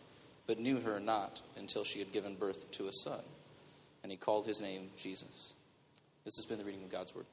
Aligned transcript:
but 0.47 0.59
knew 0.59 0.79
her 0.79 0.99
not 0.99 1.41
until 1.57 1.83
she 1.83 1.99
had 1.99 2.11
given 2.11 2.35
birth 2.35 2.69
to 2.71 2.87
a 2.87 2.91
son. 2.91 3.21
And 4.03 4.11
he 4.11 4.17
called 4.17 4.45
his 4.45 4.61
name 4.61 4.89
Jesus. 4.97 5.53
This 6.25 6.35
has 6.37 6.45
been 6.45 6.57
the 6.57 6.65
reading 6.65 6.83
of 6.83 6.91
God's 6.91 7.15
word. 7.15 7.25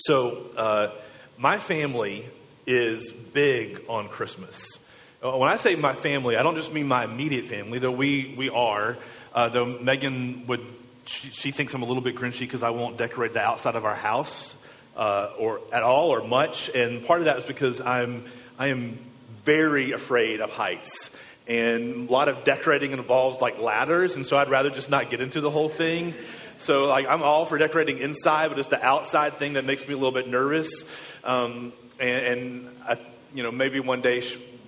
So, 0.00 0.46
uh, 0.56 0.92
my 1.38 1.58
family 1.58 2.30
is 2.66 3.12
big 3.12 3.82
on 3.88 4.08
Christmas. 4.08 4.78
Uh, 5.20 5.36
when 5.36 5.48
I 5.48 5.56
say 5.56 5.74
my 5.74 5.94
family, 5.94 6.36
I 6.36 6.44
don't 6.44 6.54
just 6.54 6.72
mean 6.72 6.86
my 6.86 7.02
immediate 7.02 7.48
family, 7.48 7.80
though 7.80 7.90
we, 7.90 8.34
we 8.36 8.50
are. 8.50 8.96
Uh, 9.34 9.48
though 9.48 9.66
Megan 9.66 10.46
would, 10.46 10.64
she, 11.06 11.30
she, 11.30 11.50
thinks 11.50 11.74
I'm 11.74 11.82
a 11.82 11.86
little 11.86 12.04
bit 12.04 12.14
grinchy 12.14 12.40
because 12.40 12.62
I 12.62 12.70
won't 12.70 12.98
decorate 12.98 13.32
the 13.32 13.40
outside 13.40 13.74
of 13.74 13.84
our 13.84 13.96
house 13.96 14.54
uh, 14.96 15.32
or 15.36 15.60
at 15.72 15.82
all 15.82 16.10
or 16.10 16.22
much. 16.22 16.70
And 16.72 17.04
part 17.04 17.18
of 17.18 17.24
that 17.24 17.36
is 17.38 17.44
because 17.44 17.80
I'm, 17.80 18.26
I 18.60 18.68
am 18.68 18.96
very 19.44 19.90
afraid 19.90 20.40
of 20.40 20.50
heights. 20.50 21.10
And 21.48 22.08
a 22.08 22.12
lot 22.12 22.28
of 22.28 22.44
decorating 22.44 22.92
involves 22.92 23.40
like 23.40 23.58
ladders, 23.58 24.14
and 24.14 24.24
so 24.24 24.36
I'd 24.36 24.50
rather 24.50 24.70
just 24.70 24.88
not 24.88 25.10
get 25.10 25.20
into 25.20 25.40
the 25.40 25.50
whole 25.50 25.68
thing. 25.68 26.14
So 26.58 26.86
like 26.86 27.08
I'm 27.08 27.24
all 27.24 27.44
for 27.44 27.58
decorating 27.58 27.98
inside, 27.98 28.50
but 28.50 28.58
it's 28.60 28.68
the 28.68 28.84
outside 28.84 29.40
thing 29.40 29.54
that 29.54 29.64
makes 29.64 29.88
me 29.88 29.94
a 29.94 29.96
little 29.96 30.12
bit 30.12 30.28
nervous. 30.28 30.84
Um, 31.24 31.72
and, 31.98 32.26
and 32.26 32.76
I, 32.86 32.98
you 33.34 33.42
know, 33.42 33.50
maybe 33.50 33.80
one 33.80 34.00
day 34.00 34.22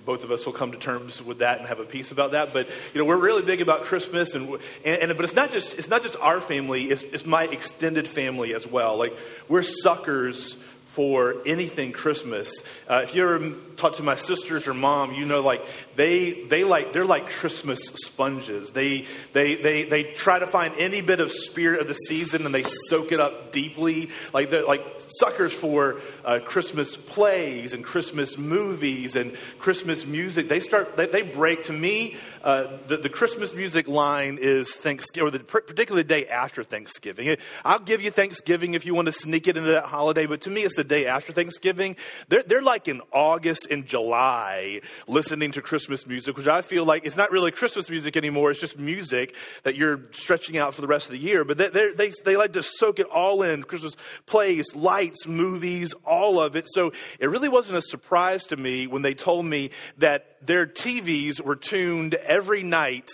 both 0.05 0.25
of 0.25 0.31
us 0.31 0.47
will 0.47 0.53
come 0.53 0.73
to 0.73 0.79
terms 0.79 1.23
with 1.23 1.39
that 1.39 1.59
and 1.59 1.69
have 1.69 1.81
a 1.81 1.85
peace 1.85 2.11
about 2.11 2.33
that. 2.33 2.53
But 2.53 2.69
you 2.95 3.01
know, 3.01 3.05
we're 3.05 3.21
really 3.21 3.43
big 3.43 3.61
about 3.61 3.85
Christmas, 3.85 4.35
and, 4.35 4.49
and, 4.85 5.03
and 5.03 5.17
but 5.17 5.25
it's 5.25 5.35
not 5.35 5.53
just 5.53 5.79
it's 5.79 5.89
not 5.89 6.03
just 6.03 6.17
our 6.17 6.41
family; 6.41 6.85
it's, 6.85 7.03
it's 7.03 7.27
my 7.27 7.45
extended 7.45 8.09
family 8.09 8.55
as 8.55 8.67
well. 8.67 8.97
Like 8.97 9.17
we're 9.49 9.63
suckers 9.63 10.57
for 10.91 11.37
anything 11.47 11.93
Christmas. 11.93 12.53
Uh, 12.89 13.03
if 13.05 13.15
you 13.15 13.23
ever 13.23 13.53
talk 13.77 13.97
to 13.97 14.03
my 14.03 14.17
sisters 14.17 14.67
or 14.67 14.75
mom, 14.75 15.15
you 15.15 15.25
know, 15.25 15.41
like 15.41 15.65
they 15.95 16.33
they 16.33 16.65
like 16.65 16.93
they're 16.93 17.07
like 17.07 17.31
Christmas 17.31 17.81
sponges. 17.95 18.73
They 18.73 19.07
they 19.33 19.55
they 19.55 19.85
they 19.85 20.03
try 20.03 20.41
to 20.41 20.49
find 20.49 20.75
any 20.79 21.01
bit 21.01 21.21
of 21.21 21.31
spirit 21.31 21.81
of 21.81 21.87
the 21.87 21.95
season 21.95 22.45
and 22.45 22.53
they 22.53 22.65
soak 22.89 23.13
it 23.13 23.21
up 23.21 23.53
deeply. 23.53 24.11
Like 24.35 24.51
they're 24.51 24.67
like 24.67 24.85
suckers 25.21 25.53
for 25.53 26.01
uh, 26.25 26.41
Christmas 26.45 26.97
plays 26.97 27.73
and 27.73 27.85
Christmas 27.85 28.37
movies 28.37 29.15
and 29.15 29.37
Christmas 29.61 30.05
music. 30.05 30.49
They 30.49 30.61
start 30.61 30.97
they, 30.97 31.07
they 31.07 31.23
break 31.23 31.65
to 31.65 31.73
me. 31.73 32.17
Uh, 32.43 32.79
the, 32.89 32.97
the 32.97 33.09
Christmas 33.11 33.55
music 33.55 33.87
line 33.87 34.39
is 34.41 34.73
Thanksgiving, 34.73 35.29
or 35.29 35.31
the, 35.31 35.39
particularly 35.41 36.03
the 36.03 36.09
day 36.09 36.27
after 36.27 36.65
Thanksgiving. 36.65 37.37
I'll 37.65 37.79
give 37.79 38.03
you 38.03 38.11
Thanksgiving 38.11 38.75
if 38.75 38.87
you 38.87 38.95
want 38.95 39.07
to 39.07 39.13
sneak 39.13 39.47
it 39.47 39.57
into 39.57 39.71
that 39.73 39.85
holiday, 39.85 40.27
but 40.27 40.41
to 40.43 40.51
me, 40.51 40.63
it's 40.63 40.80
the 40.81 40.85
day 40.85 41.07
after 41.07 41.31
Thanksgiving. 41.31 41.95
They're, 42.29 42.43
they're 42.43 42.63
like 42.63 42.89
in 42.89 43.03
August 43.13 43.67
and 43.71 43.85
July 43.85 44.81
listening 45.07 45.53
to 45.53 45.61
Christmas 45.61 46.07
music, 46.07 46.39
which 46.39 46.47
I 46.47 46.63
feel 46.63 46.87
like 46.87 47.05
it's 47.05 47.17
not 47.17 47.31
really 47.31 47.51
Christmas 47.51 47.91
music 47.91 48.17
anymore. 48.17 48.51
It's 48.51 48.61
just 48.61 48.79
music 48.79 49.37
that 49.65 49.77
you're 49.77 50.01
stretching 50.13 50.57
out 50.57 50.75
for 50.75 50.81
the 50.81 50.87
rest 50.87 51.07
of 51.07 51.13
the 51.13 51.19
year. 51.19 51.45
But 51.45 51.59
they, 51.59 51.91
they, 51.91 52.13
they 52.25 52.37
like 52.39 52.55
to 52.55 52.63
soak 52.63 52.99
it 52.99 53.07
all 53.07 53.43
in 53.43 53.63
Christmas 53.63 53.95
plays, 54.25 54.75
lights, 54.75 55.27
movies, 55.27 55.93
all 56.07 56.41
of 56.41 56.57
it. 56.57 56.67
So 56.73 56.93
it 57.19 57.29
really 57.29 57.51
wasn't 57.51 57.77
a 57.77 57.83
surprise 57.83 58.45
to 58.45 58.57
me 58.57 58.87
when 58.87 59.03
they 59.03 59.13
told 59.13 59.45
me 59.45 59.71
that 59.99 60.39
their 60.43 60.67
TVs 60.67 61.41
were 61.41 61.57
tuned 61.57 62.15
every 62.15 62.63
night 62.63 63.11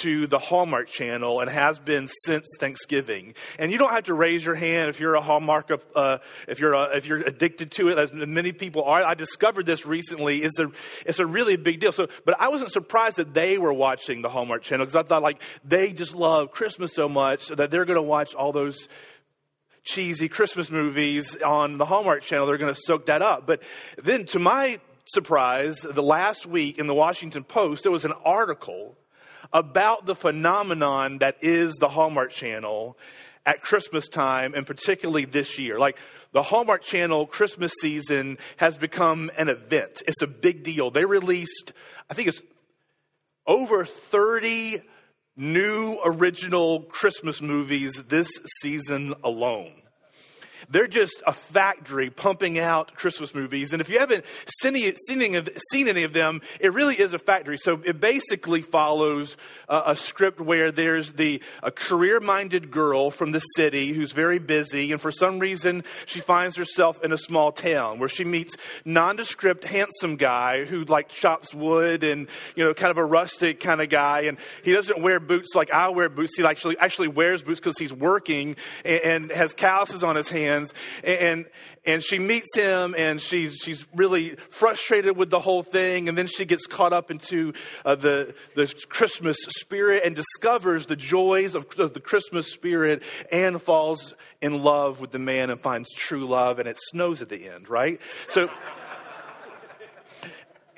to 0.00 0.26
the 0.26 0.38
Hallmark 0.38 0.88
channel 0.88 1.40
and 1.40 1.50
has 1.50 1.78
been 1.78 2.08
since 2.24 2.46
Thanksgiving. 2.58 3.34
And 3.58 3.70
you 3.70 3.78
don't 3.78 3.90
have 3.92 4.04
to 4.04 4.14
raise 4.14 4.44
your 4.44 4.54
hand 4.54 4.88
if 4.88 4.98
you're 4.98 5.14
a 5.14 5.20
Hallmark 5.20 5.70
of, 5.70 5.86
uh, 5.94 6.18
if 6.48 6.58
you're 6.58 6.72
a, 6.72 6.96
if 6.96 7.06
you're 7.10 7.18
addicted 7.18 7.72
to 7.72 7.88
it, 7.88 7.98
as 7.98 8.12
many 8.12 8.52
people 8.52 8.84
are. 8.84 9.02
I 9.02 9.14
discovered 9.14 9.66
this 9.66 9.84
recently. 9.84 10.38
It's 10.38 10.58
a, 10.58 10.70
it's 11.04 11.18
a 11.18 11.26
really 11.26 11.56
big 11.56 11.80
deal. 11.80 11.92
So, 11.92 12.08
but 12.24 12.40
I 12.40 12.48
wasn't 12.48 12.70
surprised 12.70 13.16
that 13.16 13.34
they 13.34 13.58
were 13.58 13.72
watching 13.72 14.22
the 14.22 14.28
Hallmark 14.28 14.62
channel 14.62 14.86
because 14.86 15.04
I 15.04 15.06
thought 15.06 15.22
like 15.22 15.42
they 15.64 15.92
just 15.92 16.14
love 16.14 16.52
Christmas 16.52 16.94
so 16.94 17.08
much 17.08 17.48
that 17.48 17.70
they're 17.70 17.84
going 17.84 17.96
to 17.96 18.02
watch 18.02 18.34
all 18.34 18.52
those 18.52 18.88
cheesy 19.82 20.28
Christmas 20.28 20.70
movies 20.70 21.36
on 21.42 21.78
the 21.78 21.84
Hallmark 21.84 22.22
channel. 22.22 22.46
They're 22.46 22.58
going 22.58 22.74
to 22.74 22.80
soak 22.80 23.06
that 23.06 23.22
up. 23.22 23.46
But 23.46 23.62
then 24.02 24.24
to 24.26 24.38
my 24.38 24.78
surprise, 25.06 25.80
the 25.80 26.02
last 26.02 26.46
week 26.46 26.78
in 26.78 26.86
the 26.86 26.94
Washington 26.94 27.42
Post, 27.42 27.82
there 27.82 27.92
was 27.92 28.04
an 28.04 28.14
article 28.24 28.96
about 29.52 30.06
the 30.06 30.14
phenomenon 30.14 31.18
that 31.18 31.36
is 31.42 31.74
the 31.74 31.88
Hallmark 31.88 32.30
Channel 32.30 32.96
at 33.46 33.62
Christmas 33.62 34.08
time, 34.08 34.54
and 34.54 34.66
particularly 34.66 35.24
this 35.24 35.58
year. 35.58 35.78
Like 35.78 35.96
the 36.32 36.42
Hallmark 36.42 36.82
Channel 36.82 37.26
Christmas 37.26 37.72
season 37.80 38.38
has 38.58 38.76
become 38.76 39.30
an 39.36 39.48
event. 39.48 40.02
It's 40.06 40.22
a 40.22 40.26
big 40.26 40.62
deal. 40.62 40.90
They 40.90 41.04
released, 41.04 41.72
I 42.08 42.14
think 42.14 42.28
it's 42.28 42.42
over 43.46 43.84
30 43.84 44.82
new 45.36 45.98
original 46.04 46.82
Christmas 46.82 47.40
movies 47.40 47.94
this 48.08 48.28
season 48.60 49.14
alone. 49.24 49.72
They're 50.70 50.86
just 50.86 51.20
a 51.26 51.32
factory 51.32 52.10
pumping 52.10 52.58
out 52.58 52.94
Christmas 52.94 53.34
movies. 53.34 53.72
And 53.72 53.80
if 53.80 53.88
you 53.88 53.98
haven't 53.98 54.24
seen 54.60 54.76
any, 54.76 56.04
of 56.04 56.12
them, 56.12 56.40
it 56.60 56.72
really 56.72 56.94
is 56.94 57.12
a 57.12 57.18
factory. 57.18 57.58
So 57.58 57.80
it 57.84 58.00
basically 58.00 58.62
follows 58.62 59.36
a, 59.68 59.82
a 59.86 59.96
script 59.96 60.40
where 60.40 60.70
there's 60.70 61.14
the 61.14 61.42
a 61.62 61.72
career-minded 61.72 62.70
girl 62.70 63.10
from 63.10 63.32
the 63.32 63.40
city 63.40 63.92
who's 63.92 64.12
very 64.12 64.38
busy, 64.38 64.92
and 64.92 65.00
for 65.00 65.10
some 65.10 65.40
reason 65.40 65.82
she 66.06 66.20
finds 66.20 66.56
herself 66.56 67.02
in 67.02 67.12
a 67.12 67.18
small 67.18 67.50
town 67.50 67.98
where 67.98 68.08
she 68.08 68.24
meets 68.24 68.56
nondescript, 68.84 69.64
handsome 69.64 70.16
guy 70.16 70.64
who 70.64 70.84
like 70.84 71.08
chops 71.08 71.52
wood 71.52 72.04
and 72.04 72.28
you 72.54 72.64
know 72.64 72.74
kind 72.74 72.92
of 72.92 72.98
a 72.98 73.04
rustic 73.04 73.58
kind 73.58 73.80
of 73.80 73.88
guy, 73.88 74.22
and 74.22 74.38
he 74.62 74.72
doesn't 74.72 75.02
wear 75.02 75.18
boots 75.18 75.54
like 75.54 75.72
I 75.72 75.88
wear 75.88 76.08
boots. 76.08 76.32
He 76.36 76.44
actually 76.44 76.78
actually 76.78 77.08
wears 77.08 77.42
boots 77.42 77.58
because 77.58 77.78
he's 77.78 77.92
working 77.92 78.54
and, 78.84 79.00
and 79.00 79.32
has 79.32 79.52
calluses 79.52 80.04
on 80.04 80.14
his 80.14 80.28
hands 80.28 80.59
hands. 80.60 80.74
And, 81.04 81.46
and 81.84 82.02
she 82.02 82.18
meets 82.18 82.54
him 82.54 82.94
and 82.96 83.20
she's, 83.20 83.56
she's 83.56 83.86
really 83.94 84.36
frustrated 84.50 85.16
with 85.16 85.30
the 85.30 85.40
whole 85.40 85.62
thing. 85.62 86.08
And 86.08 86.16
then 86.16 86.26
she 86.26 86.44
gets 86.44 86.66
caught 86.66 86.92
up 86.92 87.10
into 87.10 87.52
uh, 87.84 87.94
the, 87.94 88.34
the 88.54 88.72
Christmas 88.88 89.38
spirit 89.48 90.02
and 90.04 90.14
discovers 90.14 90.86
the 90.86 90.96
joys 90.96 91.54
of, 91.54 91.66
of 91.78 91.94
the 91.94 92.00
Christmas 92.00 92.52
spirit 92.52 93.02
and 93.30 93.60
falls 93.60 94.14
in 94.40 94.62
love 94.62 95.00
with 95.00 95.10
the 95.10 95.18
man 95.18 95.50
and 95.50 95.60
finds 95.60 95.92
true 95.94 96.26
love. 96.26 96.58
And 96.58 96.68
it 96.68 96.78
snows 96.90 97.22
at 97.22 97.28
the 97.28 97.48
end, 97.48 97.68
right? 97.68 98.00
So, 98.28 98.50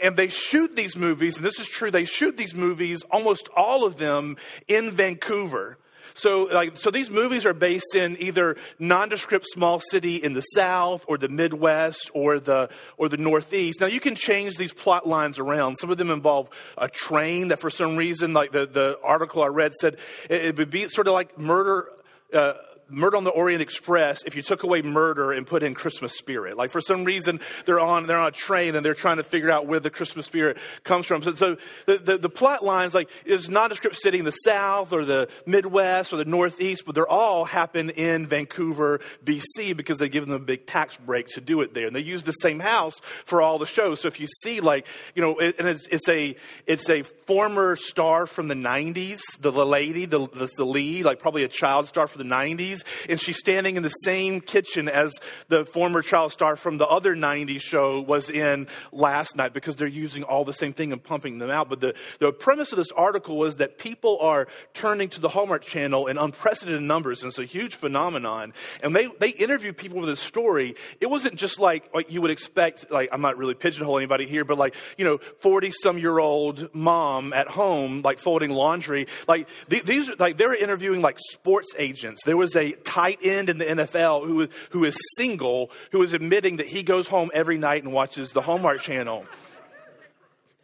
and 0.02 0.16
they 0.16 0.26
shoot 0.26 0.74
these 0.74 0.96
movies, 0.96 1.36
and 1.36 1.44
this 1.44 1.60
is 1.60 1.68
true, 1.68 1.88
they 1.88 2.06
shoot 2.06 2.36
these 2.36 2.56
movies, 2.56 3.02
almost 3.02 3.48
all 3.54 3.84
of 3.84 3.98
them, 3.98 4.36
in 4.66 4.90
Vancouver. 4.90 5.78
So, 6.14 6.44
like, 6.44 6.76
so 6.76 6.90
these 6.90 7.10
movies 7.10 7.46
are 7.46 7.54
based 7.54 7.94
in 7.94 8.16
either 8.20 8.56
nondescript 8.78 9.46
small 9.52 9.80
city 9.80 10.16
in 10.16 10.32
the 10.32 10.40
South 10.40 11.04
or 11.08 11.18
the 11.18 11.28
Midwest 11.28 12.10
or 12.14 12.40
the, 12.40 12.70
or 12.96 13.08
the 13.08 13.16
Northeast. 13.16 13.80
Now, 13.80 13.86
you 13.86 14.00
can 14.00 14.14
change 14.14 14.56
these 14.56 14.72
plot 14.72 15.06
lines 15.06 15.38
around. 15.38 15.76
Some 15.76 15.90
of 15.90 15.98
them 15.98 16.10
involve 16.10 16.48
a 16.76 16.88
train 16.88 17.48
that 17.48 17.58
for 17.58 17.70
some 17.70 17.96
reason, 17.96 18.32
like 18.32 18.52
the, 18.52 18.66
the 18.66 18.98
article 19.02 19.42
I 19.42 19.48
read 19.48 19.72
said, 19.80 19.98
it, 20.28 20.44
it 20.44 20.56
would 20.56 20.70
be 20.70 20.88
sort 20.88 21.08
of 21.08 21.14
like 21.14 21.38
murder, 21.38 21.88
uh, 22.32 22.54
Murder 22.92 23.16
on 23.16 23.24
the 23.24 23.30
Orient 23.30 23.62
Express 23.62 24.22
if 24.24 24.36
you 24.36 24.42
took 24.42 24.62
away 24.62 24.82
murder 24.82 25.32
and 25.32 25.46
put 25.46 25.62
in 25.62 25.74
Christmas 25.74 26.16
spirit. 26.16 26.56
Like 26.56 26.70
for 26.70 26.80
some 26.80 27.04
reason 27.04 27.40
they're 27.64 27.80
on 27.80 28.06
they're 28.06 28.18
on 28.18 28.28
a 28.28 28.32
train 28.32 28.74
and 28.74 28.84
they're 28.84 28.94
trying 28.94 29.16
to 29.16 29.24
figure 29.24 29.50
out 29.50 29.66
where 29.66 29.80
the 29.80 29.90
Christmas 29.90 30.26
spirit 30.26 30.58
comes 30.84 31.06
from. 31.06 31.22
So, 31.22 31.34
so 31.34 31.56
the, 31.86 31.96
the, 31.98 32.18
the, 32.18 32.28
plot 32.28 32.64
lines 32.64 32.94
like 32.94 33.08
is 33.24 33.48
nondescript 33.48 33.96
city 33.96 34.18
in 34.18 34.24
the 34.24 34.30
South 34.30 34.92
or 34.92 35.04
the 35.04 35.28
Midwest 35.46 36.12
or 36.12 36.16
the 36.16 36.24
Northeast, 36.24 36.84
but 36.84 36.94
they're 36.94 37.08
all 37.08 37.44
happen 37.44 37.90
in 37.90 38.26
Vancouver, 38.26 39.00
BC 39.24 39.76
because 39.76 39.98
they 39.98 40.08
give 40.08 40.26
them 40.26 40.34
a 40.34 40.44
big 40.44 40.66
tax 40.66 40.96
break 40.96 41.28
to 41.28 41.40
do 41.40 41.60
it 41.62 41.74
there. 41.74 41.86
And 41.86 41.96
they 41.96 42.00
use 42.00 42.22
the 42.22 42.32
same 42.32 42.60
house 42.60 42.98
for 43.24 43.40
all 43.40 43.58
the 43.58 43.66
shows. 43.66 44.00
So 44.00 44.08
if 44.08 44.20
you 44.20 44.26
see 44.42 44.60
like, 44.60 44.86
you 45.14 45.22
know, 45.22 45.38
and 45.38 45.68
it's, 45.68 45.86
it's 45.86 46.08
a 46.08 46.36
it's 46.66 46.88
a 46.88 47.02
former 47.02 47.76
star 47.76 48.26
from 48.26 48.48
the 48.48 48.54
90s, 48.54 49.20
the, 49.40 49.50
the 49.50 49.66
lady, 49.66 50.04
the, 50.04 50.20
the, 50.28 50.48
the 50.56 50.66
lead, 50.66 51.04
like 51.04 51.18
probably 51.18 51.44
a 51.44 51.48
child 51.48 51.88
star 51.88 52.06
for 52.06 52.18
the 52.18 52.24
90s 52.24 52.81
and 53.08 53.20
she's 53.20 53.38
standing 53.38 53.76
in 53.76 53.82
the 53.82 53.90
same 53.90 54.40
kitchen 54.40 54.88
as 54.88 55.12
the 55.48 55.64
former 55.66 56.02
child 56.02 56.32
star 56.32 56.56
from 56.56 56.78
the 56.78 56.86
other 56.86 57.14
90s 57.14 57.60
show 57.60 58.00
was 58.00 58.30
in 58.30 58.66
last 58.92 59.36
night 59.36 59.52
because 59.52 59.76
they're 59.76 59.86
using 59.86 60.22
all 60.22 60.44
the 60.44 60.52
same 60.52 60.72
thing 60.72 60.92
and 60.92 61.02
pumping 61.02 61.38
them 61.38 61.50
out. 61.50 61.68
But 61.68 61.80
the, 61.80 61.94
the 62.18 62.32
premise 62.32 62.72
of 62.72 62.78
this 62.78 62.92
article 62.92 63.36
was 63.36 63.56
that 63.56 63.78
people 63.78 64.18
are 64.20 64.48
turning 64.74 65.08
to 65.10 65.20
the 65.20 65.28
Hallmark 65.28 65.62
Channel 65.62 66.06
in 66.06 66.18
unprecedented 66.18 66.82
numbers, 66.82 67.22
and 67.22 67.28
it's 67.28 67.38
a 67.38 67.44
huge 67.44 67.74
phenomenon. 67.74 68.52
And 68.82 68.94
they, 68.94 69.06
they 69.18 69.30
interview 69.30 69.72
people 69.72 70.00
with 70.00 70.08
this 70.08 70.20
story. 70.20 70.74
It 71.00 71.06
wasn't 71.06 71.36
just 71.36 71.58
like, 71.58 71.94
like 71.94 72.10
you 72.10 72.20
would 72.20 72.30
expect, 72.30 72.90
like, 72.90 73.08
I'm 73.12 73.20
not 73.20 73.36
really 73.36 73.54
pigeonholing 73.54 73.98
anybody 73.98 74.26
here, 74.26 74.44
but 74.44 74.58
like, 74.58 74.74
you 74.96 75.04
know, 75.04 75.18
40 75.40 75.70
some 75.82 75.98
year 75.98 76.18
old 76.18 76.74
mom 76.74 77.32
at 77.32 77.48
home, 77.48 78.02
like 78.02 78.18
folding 78.18 78.50
laundry. 78.50 79.06
Like, 79.28 79.48
these, 79.68 80.10
like, 80.18 80.36
they 80.36 80.46
were 80.46 80.54
interviewing 80.54 81.00
like 81.00 81.18
sports 81.30 81.68
agents. 81.78 82.22
There 82.24 82.36
was 82.36 82.54
a 82.56 82.61
tight 82.70 83.18
end 83.22 83.50
in 83.50 83.58
the 83.58 83.64
NFL 83.64 84.26
who, 84.26 84.48
who 84.70 84.84
is 84.84 84.96
single, 85.16 85.70
who 85.90 86.02
is 86.02 86.14
admitting 86.14 86.56
that 86.56 86.68
he 86.68 86.82
goes 86.82 87.08
home 87.08 87.30
every 87.34 87.58
night 87.58 87.82
and 87.82 87.92
watches 87.92 88.30
the 88.30 88.40
Hallmark 88.40 88.80
Channel. 88.80 89.26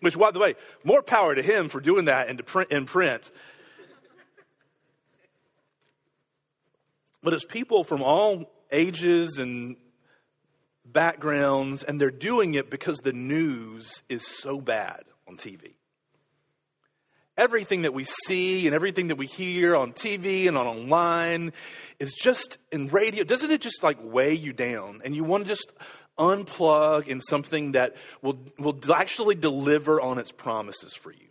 Which, 0.00 0.16
by 0.16 0.30
the 0.30 0.38
way, 0.38 0.54
more 0.84 1.02
power 1.02 1.34
to 1.34 1.42
him 1.42 1.68
for 1.68 1.80
doing 1.80 2.04
that 2.04 2.28
in 2.28 2.36
print. 2.38 2.70
In 2.70 2.86
print. 2.86 3.30
But 7.20 7.34
it's 7.34 7.44
people 7.44 7.82
from 7.82 8.02
all 8.02 8.48
ages 8.70 9.38
and 9.38 9.76
backgrounds, 10.84 11.82
and 11.82 12.00
they're 12.00 12.12
doing 12.12 12.54
it 12.54 12.70
because 12.70 12.98
the 12.98 13.12
news 13.12 14.02
is 14.08 14.24
so 14.24 14.60
bad 14.60 15.02
on 15.26 15.36
TV 15.36 15.77
everything 17.38 17.82
that 17.82 17.94
we 17.94 18.04
see 18.26 18.66
and 18.66 18.74
everything 18.74 19.08
that 19.08 19.16
we 19.16 19.26
hear 19.26 19.76
on 19.76 19.92
TV 19.92 20.48
and 20.48 20.58
on 20.58 20.66
online 20.66 21.52
is 22.00 22.12
just 22.12 22.58
in 22.72 22.88
radio. 22.88 23.24
Doesn't 23.24 23.50
it 23.50 23.60
just 23.60 23.82
like 23.82 23.96
weigh 24.02 24.34
you 24.34 24.52
down 24.52 25.00
and 25.04 25.14
you 25.14 25.24
want 25.24 25.44
to 25.44 25.48
just 25.48 25.72
unplug 26.18 27.06
in 27.06 27.20
something 27.20 27.72
that 27.72 27.94
will, 28.20 28.38
will 28.58 28.76
actually 28.92 29.36
deliver 29.36 30.00
on 30.00 30.18
its 30.18 30.32
promises 30.32 30.94
for 30.94 31.12
you? 31.12 31.28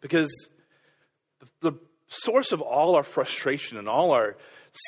Because 0.00 0.30
the, 1.40 1.72
the 1.72 1.78
source 2.06 2.52
of 2.52 2.60
all 2.60 2.94
our 2.94 3.02
frustration 3.02 3.78
and 3.78 3.88
all 3.88 4.12
our 4.12 4.36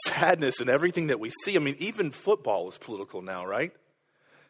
sadness 0.07 0.61
and 0.61 0.71
everything 0.71 1.09
that 1.09 1.19
we 1.19 1.33
see, 1.45 1.57
I 1.57 1.59
mean, 1.59 1.77
even 1.81 2.13
football 2.13 2.69
is 2.69 2.79
political 2.79 3.23
now, 3.23 3.45
right? 3.45 3.73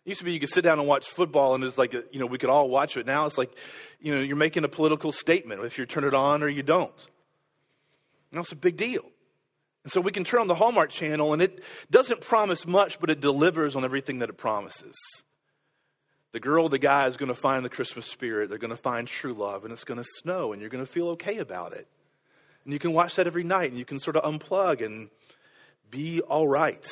Used 0.04 0.20
to 0.20 0.24
be 0.24 0.32
you 0.32 0.40
could 0.40 0.48
sit 0.48 0.62
down 0.62 0.78
and 0.78 0.88
watch 0.88 1.06
football 1.06 1.54
and 1.54 1.62
it's 1.62 1.76
like, 1.76 1.92
a, 1.92 2.04
you 2.10 2.18
know, 2.18 2.26
we 2.26 2.38
could 2.38 2.50
all 2.50 2.68
watch 2.68 2.96
it. 2.96 3.06
Now 3.06 3.26
it's 3.26 3.36
like, 3.36 3.52
you 4.00 4.14
know, 4.14 4.20
you're 4.20 4.36
making 4.36 4.64
a 4.64 4.68
political 4.68 5.12
statement 5.12 5.62
if 5.62 5.78
you 5.78 5.84
turn 5.84 6.04
it 6.04 6.14
on 6.14 6.42
or 6.42 6.48
you 6.48 6.62
don't. 6.62 7.08
Now 8.32 8.40
it's 8.40 8.52
a 8.52 8.56
big 8.56 8.76
deal. 8.76 9.04
And 9.84 9.92
so 9.92 10.00
we 10.00 10.12
can 10.12 10.24
turn 10.24 10.40
on 10.40 10.46
the 10.46 10.54
Hallmark 10.54 10.90
channel 10.90 11.32
and 11.32 11.42
it 11.42 11.62
doesn't 11.90 12.20
promise 12.20 12.66
much, 12.66 12.98
but 12.98 13.10
it 13.10 13.20
delivers 13.20 13.76
on 13.76 13.84
everything 13.84 14.18
that 14.18 14.28
it 14.28 14.36
promises. 14.36 14.96
The 16.32 16.40
girl, 16.40 16.68
the 16.68 16.78
guy 16.78 17.06
is 17.06 17.16
going 17.16 17.28
to 17.28 17.34
find 17.34 17.64
the 17.64 17.70
Christmas 17.70 18.06
spirit. 18.06 18.48
They're 18.48 18.58
going 18.58 18.70
to 18.70 18.76
find 18.76 19.06
true 19.06 19.34
love 19.34 19.64
and 19.64 19.72
it's 19.72 19.84
going 19.84 19.98
to 19.98 20.08
snow 20.20 20.52
and 20.52 20.60
you're 20.60 20.70
going 20.70 20.84
to 20.84 20.90
feel 20.90 21.08
okay 21.10 21.38
about 21.38 21.72
it. 21.72 21.88
And 22.64 22.72
you 22.72 22.78
can 22.78 22.92
watch 22.92 23.16
that 23.16 23.26
every 23.26 23.44
night 23.44 23.70
and 23.70 23.78
you 23.78 23.84
can 23.84 23.98
sort 23.98 24.16
of 24.16 24.24
unplug 24.24 24.84
and 24.84 25.10
be 25.90 26.20
all 26.20 26.46
right. 26.46 26.86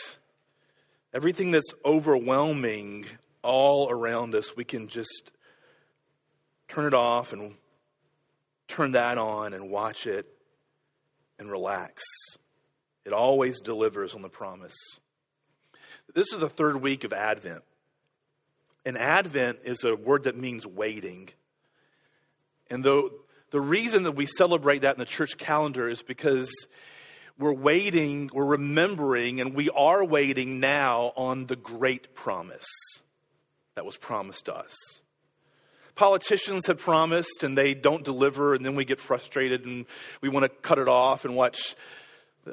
Everything 1.15 1.51
that's 1.51 1.73
overwhelming 1.85 3.07
all 3.43 3.91
around 3.91 4.35
us, 4.35 4.55
we 4.57 4.65
can 4.65 4.89
just 4.89 5.31
turn 6.69 6.85
it 6.85 6.95
off 6.95 7.33
and 7.33 7.55
turn 8.69 8.93
that 8.93 9.17
on 9.17 9.55
and 9.55 9.71
watch 9.71 10.07
it 10.07 10.27
and 11.39 11.51
relax. 11.51 12.03
It 13.07 13.13
always 13.13 13.61
delivers 13.61 14.15
on 14.15 14.21
the 14.21 14.29
promise. 14.29 14.77
This 16.15 16.33
is 16.33 16.41
the 16.41 16.49
third 16.49 16.83
week 16.83 17.05
of 17.05 17.13
Advent. 17.13 17.63
And 18.85 18.99
Advent 18.99 19.61
is 19.65 19.85
a 19.85 19.97
word 19.97 20.25
that 20.25 20.37
means 20.37 20.67
waiting. 20.67 21.31
And 22.71 22.85
though 22.85 23.11
the 23.51 23.61
reason 23.61 24.03
that 24.03 24.13
we 24.13 24.27
celebrate 24.27 24.83
that 24.83 24.95
in 24.95 24.99
the 24.99 25.07
church 25.07 25.39
calendar 25.39 25.89
is 25.89 26.03
because 26.03 26.51
we're 27.39 27.53
waiting, 27.53 28.31
we're 28.33 28.45
remembering, 28.45 29.41
and 29.41 29.55
we 29.55 29.71
are 29.71 30.05
waiting 30.05 30.59
now 30.59 31.13
on 31.17 31.47
the 31.47 31.57
great 31.57 32.15
promise 32.15 32.67
that 33.77 33.85
was 33.85 33.97
promised 33.97 34.49
us. 34.49 34.75
Politicians 35.95 36.67
have 36.67 36.79
promised 36.79 37.43
and 37.43 37.57
they 37.57 37.75
don't 37.75 38.05
deliver, 38.05 38.55
and 38.55 38.65
then 38.65 38.75
we 38.75 38.85
get 38.85 39.01
frustrated 39.01 39.65
and 39.67 39.87
we 40.21 40.29
want 40.29 40.45
to 40.45 40.49
cut 40.49 40.79
it 40.79 40.89
off 40.89 41.25
and 41.25 41.37
watch, 41.37 41.77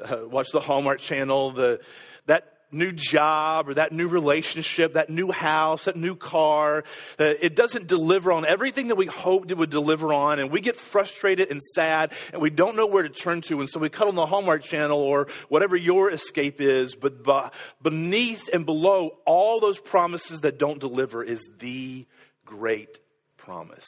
uh, 0.00 0.18
watch 0.24 0.48
the 0.52 0.60
Hallmark 0.60 1.00
Channel. 1.00 1.50
The, 1.50 1.80
that 2.26 2.55
new 2.72 2.92
job 2.92 3.68
or 3.68 3.74
that 3.74 3.92
new 3.92 4.08
relationship, 4.08 4.94
that 4.94 5.10
new 5.10 5.30
house, 5.30 5.84
that 5.84 5.96
new 5.96 6.16
car. 6.16 6.84
Uh, 7.18 7.24
it 7.40 7.54
doesn't 7.56 7.86
deliver 7.86 8.32
on 8.32 8.44
everything 8.44 8.88
that 8.88 8.96
we 8.96 9.06
hoped 9.06 9.50
it 9.50 9.56
would 9.56 9.70
deliver 9.70 10.12
on. 10.12 10.38
And 10.38 10.50
we 10.50 10.60
get 10.60 10.76
frustrated 10.76 11.50
and 11.50 11.62
sad 11.62 12.12
and 12.32 12.42
we 12.42 12.50
don't 12.50 12.76
know 12.76 12.86
where 12.86 13.02
to 13.02 13.08
turn 13.08 13.40
to. 13.42 13.60
And 13.60 13.68
so 13.68 13.80
we 13.80 13.88
cut 13.88 14.08
on 14.08 14.14
the 14.14 14.26
Hallmark 14.26 14.62
channel 14.62 14.98
or 14.98 15.28
whatever 15.48 15.76
your 15.76 16.10
escape 16.10 16.60
is. 16.60 16.94
But 16.94 17.52
beneath 17.82 18.48
and 18.52 18.66
below 18.66 19.18
all 19.24 19.60
those 19.60 19.78
promises 19.78 20.40
that 20.40 20.58
don't 20.58 20.80
deliver 20.80 21.22
is 21.22 21.48
the 21.58 22.06
great 22.44 23.00
promise 23.36 23.86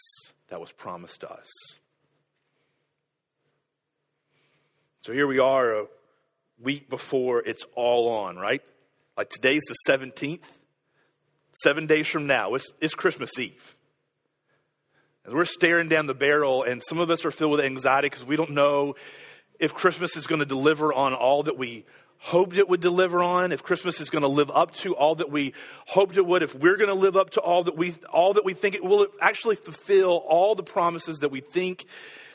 that 0.49 0.61
was 0.61 0.73
promised 0.73 1.25
us. 1.25 1.49
So 5.03 5.13
here 5.13 5.27
we 5.27 5.39
are, 5.39 5.87
week 6.61 6.89
before 6.89 7.43
it's 7.45 7.65
all 7.75 8.09
on, 8.09 8.37
right? 8.37 8.63
Like 9.17 9.31
today's 9.31 9.63
the 9.69 9.77
17th. 9.93 10.45
Seven 11.63 11.87
days 11.87 12.07
from 12.07 12.27
now, 12.27 12.55
it's, 12.55 12.73
it's 12.81 12.95
Christmas 12.95 13.37
Eve. 13.39 13.77
We're 15.27 15.45
staring 15.45 15.89
down 15.89 16.07
the 16.07 16.15
barrel, 16.15 16.63
and 16.63 16.83
some 16.83 17.01
of 17.01 17.11
us 17.11 17.25
are 17.25 17.31
filled 17.31 17.53
with 17.53 17.61
anxiety 17.61 18.07
because 18.07 18.25
we 18.25 18.37
don't 18.37 18.51
know 18.51 18.95
if 19.59 19.75
Christmas 19.75 20.17
is 20.17 20.27
going 20.27 20.39
to 20.39 20.47
deliver 20.47 20.93
on 20.93 21.15
all 21.15 21.43
that 21.43 21.59
we 21.59 21.85
hoped 22.19 22.57
it 22.57 22.69
would 22.69 22.81
deliver 22.81 23.23
on, 23.23 23.53
if 23.53 23.63
Christmas 23.63 24.01
is 24.01 24.11
going 24.11 24.23
to 24.23 24.29
live 24.29 24.51
up 24.51 24.73
to 24.75 24.95
all 24.95 25.15
that 25.17 25.31
we 25.31 25.55
hoped 25.87 26.17
it 26.17 26.27
would, 26.27 26.43
if 26.43 26.55
we're 26.55 26.77
going 26.77 26.89
to 26.89 26.95
live 26.95 27.17
up 27.17 27.31
to 27.31 27.41
all 27.41 27.63
that 27.65 27.77
we 27.77 27.95
all 28.13 28.35
that 28.35 28.45
we 28.45 28.55
think 28.55 28.75
it 28.75 28.85
will 28.85 29.07
actually 29.21 29.57
fulfill 29.57 30.25
all 30.29 30.55
the 30.55 30.63
promises 30.63 31.19
that 31.21 31.31
we 31.31 31.41
think 31.41 31.87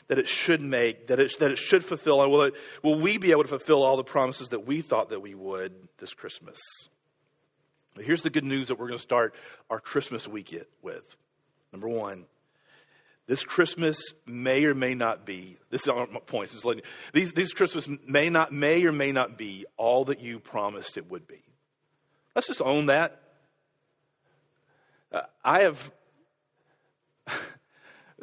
that 0.08 0.18
it 0.18 0.28
should 0.28 0.60
make, 0.60 1.06
that 1.06 1.18
it, 1.20 1.38
that 1.38 1.50
it 1.50 1.58
should 1.58 1.84
fulfill? 1.84 2.22
And 2.22 2.30
will, 2.30 2.42
it, 2.42 2.54
will 2.82 2.98
we 2.98 3.18
be 3.18 3.30
able 3.30 3.42
to 3.42 3.48
fulfill 3.48 3.82
all 3.82 3.96
the 3.96 4.04
promises 4.04 4.48
that 4.48 4.66
we 4.66 4.80
thought 4.80 5.10
that 5.10 5.20
we 5.20 5.34
would 5.34 5.72
this 5.98 6.14
Christmas? 6.14 6.60
But 7.94 8.04
here's 8.04 8.22
the 8.22 8.30
good 8.30 8.44
news 8.44 8.68
that 8.68 8.78
we're 8.78 8.88
going 8.88 8.98
to 8.98 9.02
start 9.02 9.34
our 9.70 9.80
Christmas 9.80 10.26
week 10.26 10.54
with. 10.82 11.16
Number 11.72 11.88
one, 11.88 12.26
This 13.26 13.42
Christmas 13.42 14.12
may 14.26 14.66
or 14.66 14.74
may 14.74 14.94
not 14.94 15.24
be, 15.24 15.56
this 15.70 15.82
is 15.82 15.86
my 15.86 16.04
points. 16.26 16.54
These, 17.14 17.32
these 17.32 17.54
Christmas 17.54 17.88
may 18.06 18.28
not, 18.28 18.52
may 18.52 18.84
or 18.84 18.92
may 18.92 19.12
not 19.12 19.38
be 19.38 19.64
all 19.78 20.04
that 20.06 20.20
you 20.20 20.40
promised 20.40 20.98
it 20.98 21.10
would 21.10 21.26
be. 21.26 21.42
Let's 22.34 22.48
just 22.48 22.60
own 22.60 22.86
that. 22.86 23.22
Uh, 25.10 25.22
I 25.42 25.60
have, 25.60 25.90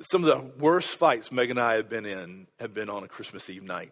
some 0.01 0.23
of 0.23 0.27
the 0.27 0.51
worst 0.59 0.89
fights 0.89 1.31
Meg 1.31 1.49
and 1.49 1.59
I 1.59 1.75
have 1.75 1.89
been 1.89 2.05
in 2.05 2.47
have 2.59 2.73
been 2.73 2.89
on 2.89 3.03
a 3.03 3.07
Christmas 3.07 3.49
Eve 3.49 3.63
night 3.63 3.91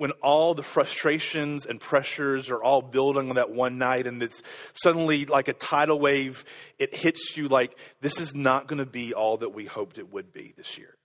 when 0.00 0.12
all 0.22 0.54
the 0.54 0.62
frustrations 0.62 1.66
and 1.66 1.78
pressures 1.78 2.48
are 2.48 2.62
all 2.62 2.80
building 2.80 3.28
on 3.28 3.36
that 3.36 3.50
one 3.50 3.76
night 3.76 4.06
and 4.06 4.22
it's 4.22 4.40
suddenly 4.72 5.26
like 5.26 5.46
a 5.46 5.52
tidal 5.52 6.00
wave, 6.00 6.42
it 6.78 6.94
hits 6.94 7.36
you 7.36 7.48
like 7.48 7.76
this 8.00 8.18
is 8.18 8.34
not 8.34 8.66
going 8.66 8.78
to 8.78 8.86
be 8.86 9.12
all 9.12 9.36
that 9.36 9.50
we 9.50 9.66
hoped 9.66 9.98
it 9.98 10.10
would 10.10 10.32
be 10.32 10.54
this 10.56 10.78
year. 10.78 10.96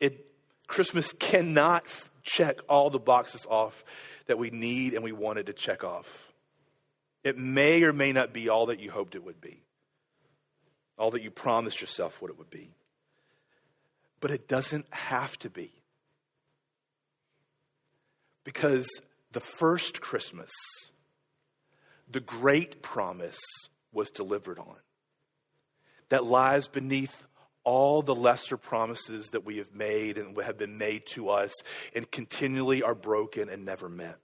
It, 0.00 0.26
Christmas 0.66 1.14
cannot 1.14 1.84
check 2.22 2.58
all 2.68 2.90
the 2.90 2.98
boxes 2.98 3.46
off 3.48 3.82
that 4.26 4.36
we 4.36 4.50
need 4.50 4.92
and 4.92 5.02
we 5.02 5.12
wanted 5.12 5.46
to 5.46 5.54
check 5.54 5.82
off. 5.82 6.30
It 7.24 7.38
may 7.38 7.84
or 7.84 7.94
may 7.94 8.12
not 8.12 8.34
be 8.34 8.50
all 8.50 8.66
that 8.66 8.80
you 8.80 8.90
hoped 8.90 9.14
it 9.14 9.24
would 9.24 9.40
be, 9.40 9.62
all 10.98 11.10
that 11.12 11.22
you 11.22 11.30
promised 11.30 11.80
yourself 11.80 12.20
what 12.20 12.30
it 12.30 12.38
would 12.38 12.50
be. 12.50 12.70
But 14.20 14.30
it 14.30 14.48
doesn't 14.48 14.86
have 14.90 15.38
to 15.40 15.50
be. 15.50 15.72
Because 18.44 18.88
the 19.32 19.40
first 19.40 20.00
Christmas, 20.00 20.50
the 22.10 22.20
great 22.20 22.82
promise 22.82 23.40
was 23.92 24.10
delivered 24.10 24.58
on 24.58 24.76
that 26.08 26.24
lies 26.24 26.68
beneath 26.68 27.24
all 27.64 28.02
the 28.02 28.14
lesser 28.14 28.56
promises 28.56 29.30
that 29.30 29.44
we 29.44 29.58
have 29.58 29.74
made 29.74 30.18
and 30.18 30.36
have 30.42 30.58
been 30.58 30.76
made 30.76 31.06
to 31.06 31.28
us 31.28 31.52
and 31.94 32.10
continually 32.10 32.82
are 32.82 32.94
broken 32.94 33.48
and 33.48 33.64
never 33.64 33.88
met. 33.88 34.18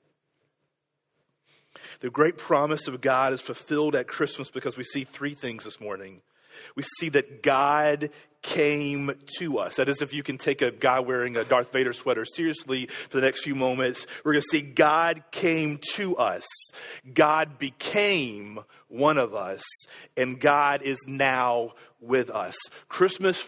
The 2.00 2.10
great 2.10 2.36
promise 2.36 2.88
of 2.88 3.00
God 3.00 3.32
is 3.32 3.40
fulfilled 3.40 3.94
at 3.94 4.08
Christmas 4.08 4.50
because 4.50 4.76
we 4.76 4.84
see 4.84 5.04
three 5.04 5.34
things 5.34 5.64
this 5.64 5.80
morning 5.80 6.22
we 6.74 6.82
see 6.98 7.08
that 7.10 7.42
God 7.42 8.10
came 8.42 9.12
to 9.38 9.58
us. 9.58 9.76
That 9.76 9.88
is, 9.88 10.00
if 10.00 10.12
you 10.12 10.22
can 10.22 10.38
take 10.38 10.62
a 10.62 10.70
guy 10.70 11.00
wearing 11.00 11.36
a 11.36 11.44
Darth 11.44 11.72
Vader 11.72 11.92
sweater 11.92 12.24
seriously 12.24 12.86
for 12.86 13.16
the 13.16 13.22
next 13.22 13.42
few 13.42 13.54
moments, 13.54 14.06
we're 14.24 14.32
going 14.32 14.42
to 14.42 14.48
see 14.48 14.62
God 14.62 15.22
came 15.30 15.78
to 15.94 16.16
us. 16.16 16.44
God 17.12 17.58
became 17.58 18.60
one 18.88 19.18
of 19.18 19.34
us, 19.34 19.62
and 20.16 20.40
God 20.40 20.82
is 20.82 20.98
now 21.06 21.72
with 22.00 22.30
us. 22.30 22.54
Christmas 22.88 23.42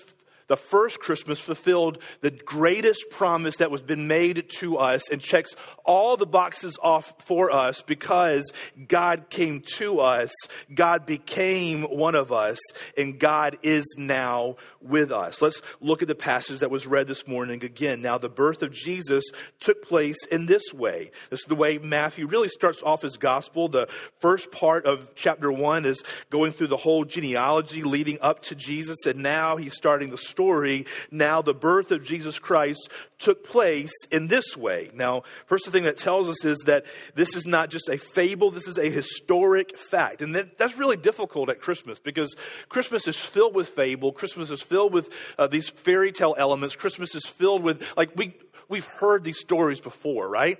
the 0.51 0.57
first 0.57 0.99
Christmas 0.99 1.39
fulfilled 1.39 1.99
the 2.23 2.33
greatest 2.33 3.09
promise 3.09 3.59
that 3.59 3.71
was 3.71 3.83
been 3.83 4.09
made 4.09 4.51
to 4.57 4.79
us 4.79 5.09
and 5.09 5.21
checks 5.21 5.55
all 5.85 6.17
the 6.17 6.27
boxes 6.27 6.77
off 6.83 7.15
for 7.21 7.53
us 7.53 7.83
because 7.83 8.53
God 8.89 9.31
came 9.31 9.61
to 9.77 10.01
us, 10.01 10.33
God 10.75 11.07
became 11.07 11.85
one 11.85 12.17
of 12.17 12.33
us, 12.33 12.59
and 12.99 13.17
God 13.17 13.59
is 13.63 13.95
now 13.97 14.57
with 14.81 15.13
us. 15.13 15.41
Let's 15.41 15.63
look 15.81 16.03
at 16.03 16.09
the 16.09 16.17
passage 16.17 16.59
that 16.61 16.71
was 16.71 16.85
read 16.85 17.07
this 17.07 17.29
morning 17.29 17.63
again. 17.63 18.03
Now, 18.03 18.19
the 18.19 18.29
birth 18.29 18.63
of 18.63 18.73
Jesus 18.73 19.23
took 19.61 19.87
place 19.87 20.19
in 20.33 20.47
this 20.47 20.75
way. 20.75 21.13
This 21.31 21.41
is 21.41 21.47
the 21.47 21.55
way 21.55 21.79
Matthew 21.79 22.27
really 22.27 22.49
starts 22.49 22.83
off 22.83 23.03
his 23.03 23.19
gospel. 23.19 23.69
The 23.69 23.87
first 24.19 24.51
part 24.51 24.85
of 24.85 25.15
chapter 25.15 25.53
one 25.53 25.87
is 25.87 26.03
going 26.29 26.55
through 26.55 26.69
the 26.69 26.77
whole 26.77 27.05
genealogy 27.05 27.83
leading 27.83 28.19
up 28.21 28.43
to 28.43 28.57
Jesus, 28.57 29.07
and 29.07 29.21
now 29.21 29.57
he's 29.57 29.77
starting 29.77 30.11
the 30.11 30.19
story 30.19 30.40
story, 30.41 30.87
now 31.11 31.43
the 31.43 31.53
birth 31.53 31.91
of 31.91 32.03
Jesus 32.03 32.39
Christ 32.39 32.89
took 33.19 33.47
place 33.47 33.93
in 34.11 34.29
this 34.29 34.57
way. 34.57 34.91
Now, 34.95 35.25
first 35.45 35.67
the 35.67 35.71
thing 35.71 35.85
that 35.85 35.99
tells 35.99 36.31
us 36.31 36.45
is 36.47 36.59
that 36.61 36.87
this 37.15 37.37
is 37.37 37.45
not 37.47 37.69
just 37.69 37.91
a 37.91 37.99
fable, 37.99 38.51
this 38.51 38.67
is 38.67 38.79
a 38.79 38.89
historic 38.89 39.77
fact. 39.77 40.23
And 40.23 40.35
that, 40.35 40.57
that's 40.57 40.79
really 40.79 40.97
difficult 40.97 41.51
at 41.51 41.61
Christmas 41.61 41.99
because 41.99 42.35
Christmas 42.71 43.07
is 43.07 43.19
filled 43.19 43.55
with 43.55 43.69
fable, 43.69 44.13
Christmas 44.13 44.51
is 44.51 44.63
filled 44.63 44.95
with 44.95 45.11
uh, 45.39 45.47
these 45.47 45.69
fairy 45.69 46.11
tale 46.11 46.35
elements, 46.39 46.75
Christmas 46.75 47.15
is 47.15 47.27
filled 47.27 47.63
with, 47.63 47.83
like, 47.99 48.17
we, 48.17 48.35
we've 48.71 48.87
heard 48.87 49.25
these 49.25 49.39
stories 49.39 49.81
before, 49.81 50.27
right? 50.27 50.59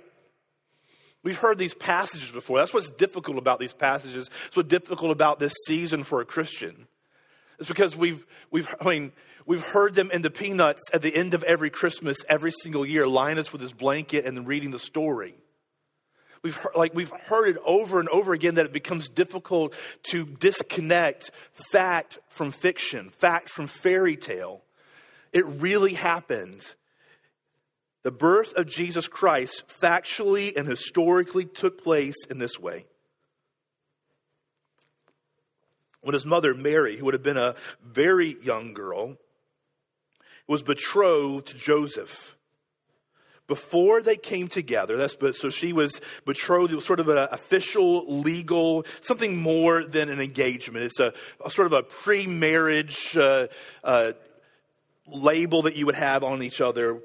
We've 1.23 1.37
heard 1.37 1.57
these 1.57 1.73
passages 1.73 2.31
before. 2.31 2.59
That's 2.59 2.73
what's 2.73 2.89
difficult 2.91 3.37
about 3.37 3.59
these 3.59 3.73
passages. 3.73 4.29
It's 4.47 4.55
what's 4.55 4.69
difficult 4.69 5.11
about 5.11 5.39
this 5.39 5.53
season 5.65 6.03
for 6.03 6.21
a 6.21 6.25
Christian. 6.25 6.87
It's 7.59 7.67
because 7.67 7.95
we've, 7.95 8.25
we've, 8.49 8.73
I 8.81 8.89
mean, 8.89 9.11
We've 9.51 9.59
heard 9.61 9.95
them 9.95 10.11
in 10.11 10.21
the 10.21 10.31
peanuts 10.31 10.79
at 10.93 11.01
the 11.01 11.13
end 11.13 11.33
of 11.33 11.43
every 11.43 11.69
Christmas, 11.69 12.15
every 12.29 12.53
single 12.53 12.85
year, 12.85 13.05
Linus 13.05 13.51
with 13.51 13.61
his 13.61 13.73
blanket 13.73 14.25
and 14.25 14.37
then 14.37 14.45
reading 14.45 14.71
the 14.71 14.79
story. 14.79 15.35
We've 16.41 16.55
heard, 16.55 16.71
like 16.73 16.93
we've 16.93 17.11
heard 17.25 17.49
it 17.49 17.57
over 17.65 17.99
and 17.99 18.07
over 18.07 18.31
again 18.31 18.55
that 18.55 18.65
it 18.65 18.71
becomes 18.71 19.09
difficult 19.09 19.73
to 20.03 20.23
disconnect 20.23 21.31
fact 21.69 22.19
from 22.29 22.53
fiction, 22.53 23.09
fact 23.09 23.49
from 23.49 23.67
fairy 23.67 24.15
tale. 24.15 24.61
It 25.33 25.45
really 25.45 25.95
happened. 25.95 26.73
The 28.03 28.11
birth 28.11 28.53
of 28.53 28.67
Jesus 28.67 29.09
Christ 29.09 29.65
factually 29.67 30.55
and 30.55 30.65
historically 30.65 31.43
took 31.43 31.83
place 31.83 32.25
in 32.29 32.37
this 32.37 32.57
way. 32.57 32.85
When 35.99 36.13
his 36.13 36.25
mother, 36.25 36.53
Mary, 36.53 36.95
who 36.95 37.03
would 37.03 37.15
have 37.15 37.21
been 37.21 37.35
a 37.35 37.55
very 37.83 38.37
young 38.41 38.73
girl, 38.73 39.17
was 40.51 40.61
betrothed 40.61 41.47
to 41.47 41.57
Joseph. 41.57 42.35
Before 43.47 44.01
they 44.01 44.17
came 44.17 44.49
together, 44.49 44.97
that's 44.97 45.15
so 45.39 45.49
she 45.49 45.71
was 45.71 46.01
betrothed. 46.25 46.73
It 46.73 46.75
was 46.75 46.85
sort 46.85 46.99
of 46.99 47.07
an 47.07 47.17
official, 47.31 48.19
legal, 48.21 48.85
something 49.01 49.37
more 49.37 49.85
than 49.85 50.09
an 50.09 50.19
engagement. 50.19 50.83
It's 50.83 50.99
a, 50.99 51.13
a 51.43 51.49
sort 51.49 51.67
of 51.67 51.73
a 51.73 51.83
pre-marriage 51.83 53.15
uh, 53.15 53.47
uh, 53.81 54.11
label 55.07 55.61
that 55.61 55.77
you 55.77 55.85
would 55.85 55.95
have 55.95 56.21
on 56.21 56.43
each 56.43 56.59
other 56.59 56.99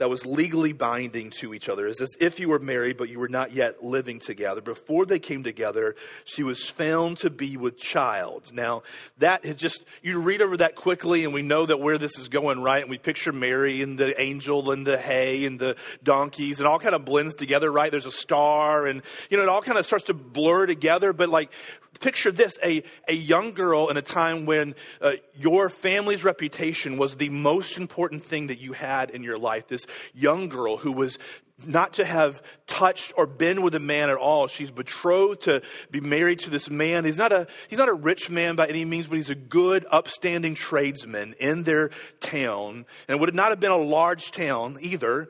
that 0.00 0.08
was 0.08 0.24
legally 0.24 0.72
binding 0.72 1.28
to 1.28 1.52
each 1.52 1.68
other. 1.68 1.86
It's 1.86 2.00
as 2.00 2.16
if 2.18 2.40
you 2.40 2.48
were 2.48 2.58
married, 2.58 2.96
but 2.96 3.10
you 3.10 3.18
were 3.18 3.28
not 3.28 3.52
yet 3.52 3.84
living 3.84 4.18
together. 4.18 4.62
Before 4.62 5.04
they 5.04 5.18
came 5.18 5.44
together, 5.44 5.94
she 6.24 6.42
was 6.42 6.64
found 6.64 7.18
to 7.18 7.28
be 7.28 7.58
with 7.58 7.76
child. 7.76 8.50
Now, 8.50 8.82
that 9.18 9.44
had 9.44 9.58
just, 9.58 9.84
you 10.02 10.18
read 10.18 10.40
over 10.40 10.56
that 10.56 10.74
quickly, 10.74 11.24
and 11.24 11.34
we 11.34 11.42
know 11.42 11.66
that 11.66 11.80
where 11.80 11.98
this 11.98 12.18
is 12.18 12.28
going, 12.28 12.62
right? 12.62 12.80
And 12.80 12.88
we 12.88 12.96
picture 12.96 13.30
Mary 13.30 13.82
and 13.82 13.98
the 13.98 14.18
angel 14.18 14.70
and 14.70 14.86
the 14.86 14.96
hay 14.96 15.44
and 15.44 15.60
the 15.60 15.76
donkeys, 16.02 16.60
and 16.60 16.66
all 16.66 16.78
kind 16.78 16.94
of 16.94 17.04
blends 17.04 17.34
together, 17.34 17.70
right? 17.70 17.90
There's 17.90 18.06
a 18.06 18.10
star, 18.10 18.86
and, 18.86 19.02
you 19.28 19.36
know, 19.36 19.42
it 19.42 19.50
all 19.50 19.60
kind 19.60 19.76
of 19.76 19.84
starts 19.84 20.06
to 20.06 20.14
blur 20.14 20.64
together, 20.64 21.12
but 21.12 21.28
like, 21.28 21.52
picture 21.98 22.32
this 22.32 22.56
a, 22.64 22.82
a 23.08 23.12
young 23.12 23.52
girl 23.52 23.88
in 23.88 23.96
a 23.96 24.02
time 24.02 24.46
when 24.46 24.74
uh, 25.02 25.12
your 25.34 25.68
family's 25.68 26.24
reputation 26.24 26.96
was 26.96 27.16
the 27.16 27.28
most 27.28 27.76
important 27.76 28.24
thing 28.24 28.46
that 28.46 28.58
you 28.58 28.72
had 28.72 29.10
in 29.10 29.22
your 29.22 29.38
life. 29.38 29.68
This 29.68 29.84
young 30.14 30.48
girl 30.48 30.76
who 30.76 30.92
was 30.92 31.18
not 31.66 31.94
to 31.94 32.04
have 32.04 32.42
touched 32.66 33.12
or 33.16 33.26
been 33.26 33.62
with 33.62 33.74
a 33.74 33.80
man 33.80 34.10
at 34.10 34.16
all. 34.16 34.46
She's 34.46 34.70
betrothed 34.70 35.42
to 35.42 35.62
be 35.90 36.00
married 36.00 36.40
to 36.40 36.50
this 36.50 36.70
man. 36.70 37.04
He's 37.04 37.16
not 37.16 37.32
a, 37.32 37.46
he's 37.68 37.78
not 37.78 37.88
a 37.88 37.94
rich 37.94 38.30
man 38.30 38.56
by 38.56 38.66
any 38.66 38.84
means, 38.84 39.06
but 39.06 39.16
he's 39.16 39.30
a 39.30 39.34
good, 39.34 39.86
upstanding 39.90 40.54
tradesman 40.54 41.34
in 41.38 41.64
their 41.64 41.90
town. 42.20 42.86
And 43.08 43.16
it 43.16 43.20
would 43.20 43.34
not 43.34 43.50
have 43.50 43.60
been 43.60 43.70
a 43.70 43.76
large 43.76 44.32
town 44.32 44.78
either. 44.80 45.28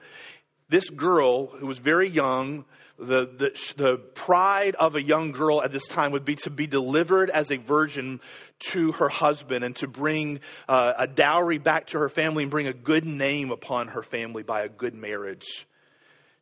This 0.68 0.88
girl, 0.88 1.46
who 1.46 1.66
was 1.66 1.78
very 1.78 2.08
young, 2.08 2.64
the, 2.98 3.26
the, 3.26 3.72
the 3.76 3.96
pride 3.96 4.74
of 4.76 4.94
a 4.94 5.02
young 5.02 5.32
girl 5.32 5.62
at 5.62 5.72
this 5.72 5.86
time 5.86 6.12
would 6.12 6.24
be 6.24 6.36
to 6.36 6.50
be 6.50 6.66
delivered 6.66 7.30
as 7.30 7.50
a 7.50 7.56
virgin 7.56 8.20
to 8.60 8.92
her 8.92 9.08
husband 9.08 9.64
and 9.64 9.74
to 9.76 9.88
bring 9.88 10.40
uh, 10.68 10.92
a 10.98 11.06
dowry 11.06 11.58
back 11.58 11.88
to 11.88 11.98
her 11.98 12.08
family 12.08 12.44
and 12.44 12.50
bring 12.50 12.66
a 12.66 12.72
good 12.72 13.04
name 13.04 13.50
upon 13.50 13.88
her 13.88 14.02
family 14.02 14.42
by 14.42 14.62
a 14.62 14.68
good 14.68 14.94
marriage. 14.94 15.66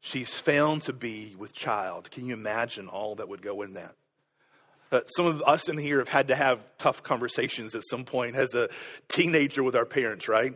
She's 0.00 0.32
found 0.32 0.82
to 0.82 0.92
be 0.92 1.34
with 1.38 1.52
child. 1.52 2.10
Can 2.10 2.26
you 2.26 2.34
imagine 2.34 2.88
all 2.88 3.16
that 3.16 3.28
would 3.28 3.42
go 3.42 3.62
in 3.62 3.74
that? 3.74 3.94
Uh, 4.90 5.00
some 5.16 5.26
of 5.26 5.42
us 5.42 5.68
in 5.68 5.76
here 5.76 5.98
have 5.98 6.08
had 6.08 6.28
to 6.28 6.34
have 6.34 6.64
tough 6.78 7.02
conversations 7.02 7.74
at 7.74 7.82
some 7.88 8.04
point 8.04 8.36
as 8.36 8.54
a 8.54 8.68
teenager 9.08 9.62
with 9.62 9.76
our 9.76 9.84
parents, 9.84 10.28
right? 10.28 10.54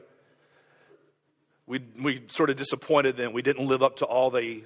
We, 1.67 1.81
we 2.01 2.23
sort 2.29 2.51
of 2.51 2.57
disappointed 2.57 3.17
them. 3.17 3.33
We 3.33 3.43
didn't 3.43 3.67
live 3.67 3.83
up 3.83 3.97
to 3.97 4.07
all 4.07 4.31
they 4.31 4.65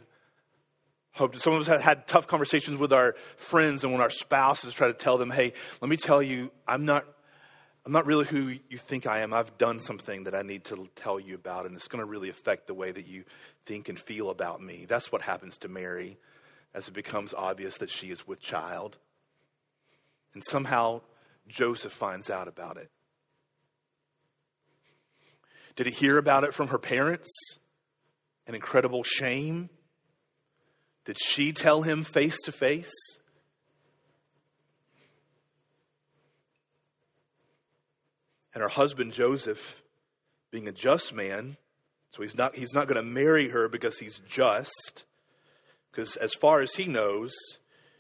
some 1.17 1.55
of 1.55 1.61
us 1.61 1.67
have 1.67 1.81
had 1.81 2.07
tough 2.07 2.27
conversations 2.27 2.77
with 2.79 2.93
our 2.93 3.15
friends 3.37 3.85
and 3.85 3.93
when 3.93 4.03
our 4.03 4.11
spouses 4.11 4.75
try 4.75 4.89
to 4.89 4.95
tell 4.95 5.19
them, 5.19 5.31
hey, 5.31 5.53
let 5.81 5.89
me 5.89 5.97
tell 5.97 6.23
you, 6.23 6.51
I'm 6.69 6.85
not, 6.85 7.05
I'm 7.85 7.93
not 7.93 8.07
really 8.07 8.27
who 8.27 8.55
you 8.69 8.79
think 8.79 9.07
I 9.07 9.21
am. 9.21 9.33
I've 9.33 9.57
done 9.59 9.81
something 9.81 10.25
that 10.25 10.35
I 10.35 10.43
need 10.43 10.65
to 10.67 10.89
tell 10.97 11.19
you 11.19 11.35
about, 11.35 11.67
and 11.67 11.75
it's 11.75 11.89
going 11.89 12.01
to 12.01 12.07
really 12.07 12.29
affect 12.29 12.67
the 12.67 12.75
way 12.75 12.93
that 12.93 13.07
you 13.07 13.25
think 13.65 13.89
and 13.89 13.99
feel 13.99 14.31
about 14.31 14.61
me. 14.61 14.85
That's 14.87 15.11
what 15.11 15.23
happens 15.23 15.59
to 15.59 15.69
Mary 15.69 16.19
as 16.75 16.89
it 16.89 16.95
becomes 16.95 17.33
obvious 17.33 17.79
that 17.79 17.91
she 17.91 18.09
is 18.11 18.27
with 18.27 18.41
child. 18.41 18.99
And 20.35 20.43
somehow 20.45 21.01
Joseph 21.49 21.93
finds 21.93 22.29
out 22.29 22.49
about 22.49 22.77
it? 22.77 22.91
Did 25.77 25.87
he 25.87 25.93
hear 25.93 26.19
about 26.19 26.45
it 26.45 26.55
from 26.55 26.69
her 26.69 26.79
parents? 26.79 27.29
An 28.47 28.55
incredible 28.55 29.03
shame? 29.03 29.71
Did 31.07 31.19
she 31.19 31.53
tell 31.53 31.83
him 31.83 32.03
face 32.03 32.41
to 32.43 32.53
face? 32.53 32.93
And 38.53 38.63
her 38.63 38.69
husband 38.69 39.13
Joseph, 39.13 39.83
being 40.51 40.67
a 40.67 40.73
just 40.73 41.15
man, 41.15 41.57
so 42.11 42.23
he's 42.23 42.35
not, 42.35 42.57
he's 42.57 42.73
not 42.73 42.89
going 42.89 42.97
to 42.97 43.03
marry 43.03 43.51
her 43.51 43.69
because 43.69 43.99
he's 43.99 44.19
just, 44.21 45.05
because 45.91 46.17
as 46.17 46.35
far 46.35 46.61
as 46.61 46.73
he 46.75 46.87
knows, 46.87 47.35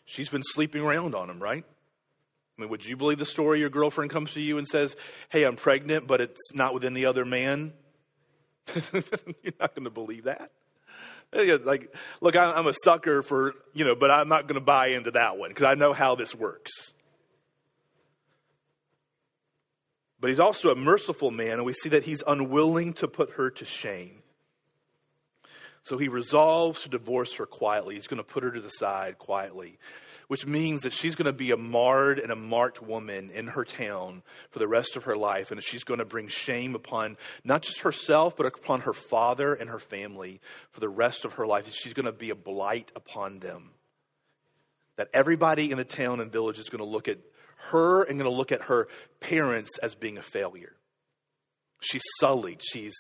she's 0.05 0.31
been 0.31 0.43
sleeping 0.43 0.83
around 0.83 1.15
on 1.15 1.31
him, 1.31 1.41
right? 1.41 1.65
I 2.57 2.61
mean, 2.61 2.71
would 2.71 2.85
you 2.85 2.97
believe 2.97 3.19
the 3.19 3.27
story 3.27 3.61
your 3.61 3.69
girlfriend 3.69 4.11
comes 4.11 4.33
to 4.33 4.41
you 4.41 4.57
and 4.57 4.67
says, 4.67 4.97
Hey, 5.29 5.45
I'm 5.45 5.57
pregnant, 5.57 6.07
but 6.07 6.23
it's 6.23 6.55
not 6.55 6.73
with 6.73 6.85
any 6.85 7.05
other 7.05 7.27
man? 7.27 7.75
You're 8.75 9.53
not 9.61 9.75
going 9.75 9.85
to 9.85 9.91
believe 9.91 10.25
that. 10.25 10.51
Like, 11.65 11.95
look, 12.21 12.37
I'm 12.37 12.67
a 12.67 12.75
sucker 12.85 13.23
for, 13.23 13.55
you 13.75 13.85
know, 13.85 13.95
but 13.95 14.11
I'm 14.11 14.29
not 14.29 14.49
going 14.49 14.59
to 14.59 14.65
buy 14.65 14.89
into 14.89 15.13
that 15.13 15.39
one 15.39 15.51
because 15.51 15.65
I 15.67 15.75
know 15.75 15.93
how 15.93 16.15
this 16.15 16.35
works. 16.35 16.73
But 20.21 20.31
he's 20.31 20.41
also 20.41 20.71
a 20.71 20.75
merciful 20.75 21.31
man, 21.31 21.55
and 21.55 21.65
we 21.65 21.75
see 21.75 21.91
that 21.91 22.05
he's 22.05 22.23
unwilling 22.27 22.95
to 22.95 23.09
put 23.09 23.33
her 23.33 23.51
to 23.51 23.65
shame. 23.65 24.23
So 25.83 25.99
he 25.99 26.09
resolves 26.09 26.83
to 26.83 26.89
divorce 26.89 27.35
her 27.35 27.47
quietly. 27.47 27.95
He's 27.95 28.09
going 28.09 28.19
to 28.19 28.25
put 28.25 28.43
her 28.43 28.51
to 28.51 28.61
the 28.61 28.71
side 28.71 29.19
quietly, 29.19 29.79
which 30.29 30.47
means 30.47 30.83
that 30.83 30.93
she's 30.93 31.15
going 31.15 31.27
to 31.27 31.33
be 31.33 31.51
a 31.53 31.57
marred 31.57 32.19
and 32.19 32.33
a 32.33 32.37
marked 32.37 32.83
woman 32.83 33.31
in 33.31 33.49
her 33.49 33.65
town 33.65 34.23
for 34.51 34.59
the 34.59 34.67
rest 34.67 34.97
of 34.97 35.05
her 35.05 35.17
life. 35.17 35.51
And 35.51 35.63
she's 35.63 35.85
going 35.85 35.99
to 35.99 36.05
bring 36.05 36.29
shame 36.29 36.75
upon 36.75 37.17
not 37.45 37.63
just 37.63 37.81
herself, 37.81 38.37
but 38.37 38.47
upon 38.47 38.83
her 38.83 38.93
father 38.93 39.55
and 39.55 39.71
her 39.71 39.79
family 39.79 40.41
for 40.71 40.81
the 40.81 40.89
rest 40.89 41.25
of 41.25 41.35
her 41.35 41.47
life. 41.47 41.73
She's 41.73 41.95
going 41.95 42.07
to 42.07 42.13
be 42.13 42.31
a 42.31 42.35
blight 42.35 42.91
upon 42.97 43.39
them. 43.39 43.71
That 44.97 45.11
everybody 45.13 45.71
in 45.71 45.77
the 45.77 45.85
town 45.85 46.21
and 46.21 46.33
village 46.33 46.59
is 46.59 46.71
going 46.71 46.83
to 46.83 46.91
look 46.91 47.07
at 47.07 47.19
her 47.71 48.03
and 48.03 48.19
going 48.19 48.31
to 48.31 48.37
look 48.37 48.53
at 48.53 48.63
her 48.63 48.89
parents 49.21 49.79
as 49.79 49.95
being 49.95 50.19
a 50.19 50.23
failure. 50.23 50.75
She's 51.81 52.03
sullied, 52.19 52.63
she's 52.63 52.95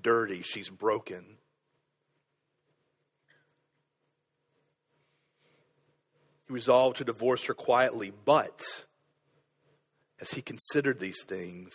dirty, 0.00 0.42
she's 0.42 0.70
broken. 0.70 1.36
He 6.46 6.52
resolved 6.52 6.98
to 6.98 7.04
divorce 7.04 7.44
her 7.44 7.54
quietly, 7.54 8.12
but 8.24 8.84
as 10.20 10.30
he 10.32 10.42
considered 10.42 11.00
these 11.00 11.22
things, 11.24 11.72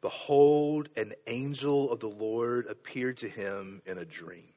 behold, 0.00 0.88
an 0.96 1.14
angel 1.26 1.90
of 1.90 2.00
the 2.00 2.08
Lord 2.08 2.66
appeared 2.66 3.16
to 3.18 3.28
him 3.28 3.82
in 3.86 3.98
a 3.98 4.04
dream. 4.04 4.52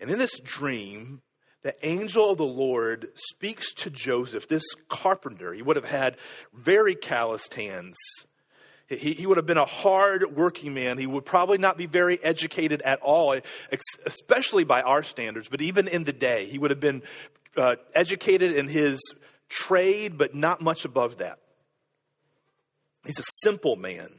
And 0.00 0.10
in 0.10 0.18
this 0.18 0.38
dream, 0.40 1.22
the 1.62 1.74
angel 1.84 2.30
of 2.30 2.38
the 2.38 2.44
Lord 2.44 3.08
speaks 3.14 3.74
to 3.74 3.90
Joseph, 3.90 4.46
this 4.46 4.64
carpenter. 4.88 5.52
He 5.52 5.62
would 5.62 5.76
have 5.76 5.84
had 5.84 6.16
very 6.52 6.94
calloused 6.94 7.54
hands. 7.54 7.96
He, 8.88 9.14
he 9.14 9.26
would 9.26 9.36
have 9.36 9.46
been 9.46 9.58
a 9.58 9.64
hard 9.64 10.36
working 10.36 10.72
man. 10.72 10.98
He 10.98 11.06
would 11.06 11.24
probably 11.24 11.58
not 11.58 11.76
be 11.76 11.86
very 11.86 12.22
educated 12.22 12.82
at 12.82 13.00
all, 13.00 13.36
especially 14.04 14.64
by 14.64 14.82
our 14.82 15.02
standards, 15.02 15.48
but 15.48 15.60
even 15.60 15.88
in 15.88 16.04
the 16.04 16.12
day, 16.12 16.46
he 16.46 16.58
would 16.58 16.70
have 16.70 16.80
been 16.80 17.02
uh, 17.56 17.76
educated 17.94 18.52
in 18.52 18.68
his 18.68 19.00
trade, 19.48 20.16
but 20.16 20.34
not 20.34 20.60
much 20.60 20.84
above 20.84 21.18
that. 21.18 21.38
He's 23.04 23.18
a 23.18 23.24
simple 23.42 23.76
man. 23.76 24.10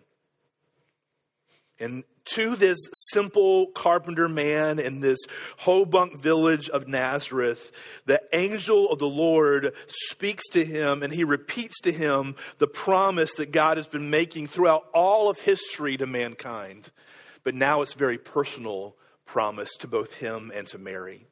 And 1.80 2.04
to 2.34 2.56
this 2.56 2.78
simple 3.12 3.68
carpenter 3.68 4.28
man 4.28 4.80
in 4.80 5.00
this 5.00 5.20
Hobunk 5.62 6.20
village 6.20 6.70
of 6.70 6.88
Nazareth, 6.88 7.72
the 8.06 8.22
angel 8.34 8.92
of 8.92 9.00
the 9.00 9.08
Lord 9.08 9.74
speaks 9.88 10.48
to 10.50 10.66
him 10.66 11.04
and 11.04 11.14
he 11.14 11.24
repeats 11.24 11.80
to 11.82 11.92
him 11.92 12.36
the 12.58 12.68
promise 12.68 13.34
that 13.36 13.52
God 13.52 13.78
has 13.78 13.88
been 13.88 14.10
making 14.10 14.48
throughout 14.48 14.88
all 14.94 15.30
of 15.30 15.40
history 15.40 15.98
to 15.98 16.08
mankind. 16.08 16.90
But 17.44 17.54
now 17.56 17.82
it's 17.82 17.94
very 17.94 18.18
personal 18.18 18.96
promise 19.26 19.76
to 19.80 19.88
both 19.88 20.16
him 20.16 20.52
and 20.54 20.68
to 20.68 20.78
Mary. 20.78 21.27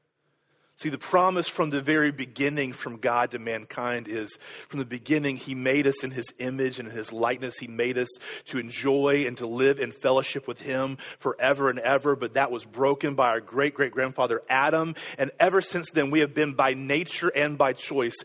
See, 0.78 0.90
the 0.90 0.98
promise 0.98 1.48
from 1.48 1.70
the 1.70 1.82
very 1.82 2.12
beginning 2.12 2.74
from 2.74 2.98
God 2.98 3.32
to 3.32 3.40
mankind 3.40 4.10
is 4.10 4.38
from 4.68 4.80
the 4.80 4.86
beginning, 4.86 5.38
He 5.38 5.56
made 5.56 5.88
us 5.88 6.04
in 6.04 6.12
His 6.12 6.26
image 6.38 6.80
and 6.80 6.90
in 6.90 6.96
His 6.96 7.14
likeness. 7.14 7.58
He 7.58 7.68
made 7.68 7.98
us 7.98 8.10
to 8.48 8.60
enjoy 8.60 9.24
and 9.26 9.38
to 9.38 9.48
live 9.48 9.80
in 9.80 9.94
fellowship 9.94 10.50
with 10.50 10.60
Him 10.60 10.98
forever 11.18 11.70
and 11.70 11.80
ever. 11.80 12.18
But 12.18 12.34
that 12.34 12.52
was 12.52 12.66
broken 12.66 13.16
by 13.16 13.30
our 13.30 13.40
great 13.40 13.74
great 13.74 13.94
grandfather 13.94 14.42
Adam. 14.50 14.96
And 15.18 15.32
ever 15.40 15.62
since 15.62 15.90
then, 15.92 16.12
we 16.12 16.20
have 16.20 16.34
been 16.34 16.56
by 16.56 16.74
nature 16.74 17.30
and 17.30 17.58
by 17.58 17.72
choice 17.72 18.16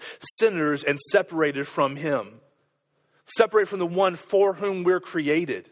sinners 0.40 0.82
and 0.82 0.98
separated 1.12 1.68
from 1.68 1.94
Him, 1.94 2.40
separated 3.26 3.68
from 3.68 3.78
the 3.78 3.86
one 3.86 4.16
for 4.16 4.54
whom 4.54 4.82
we're 4.82 4.98
created. 4.98 5.70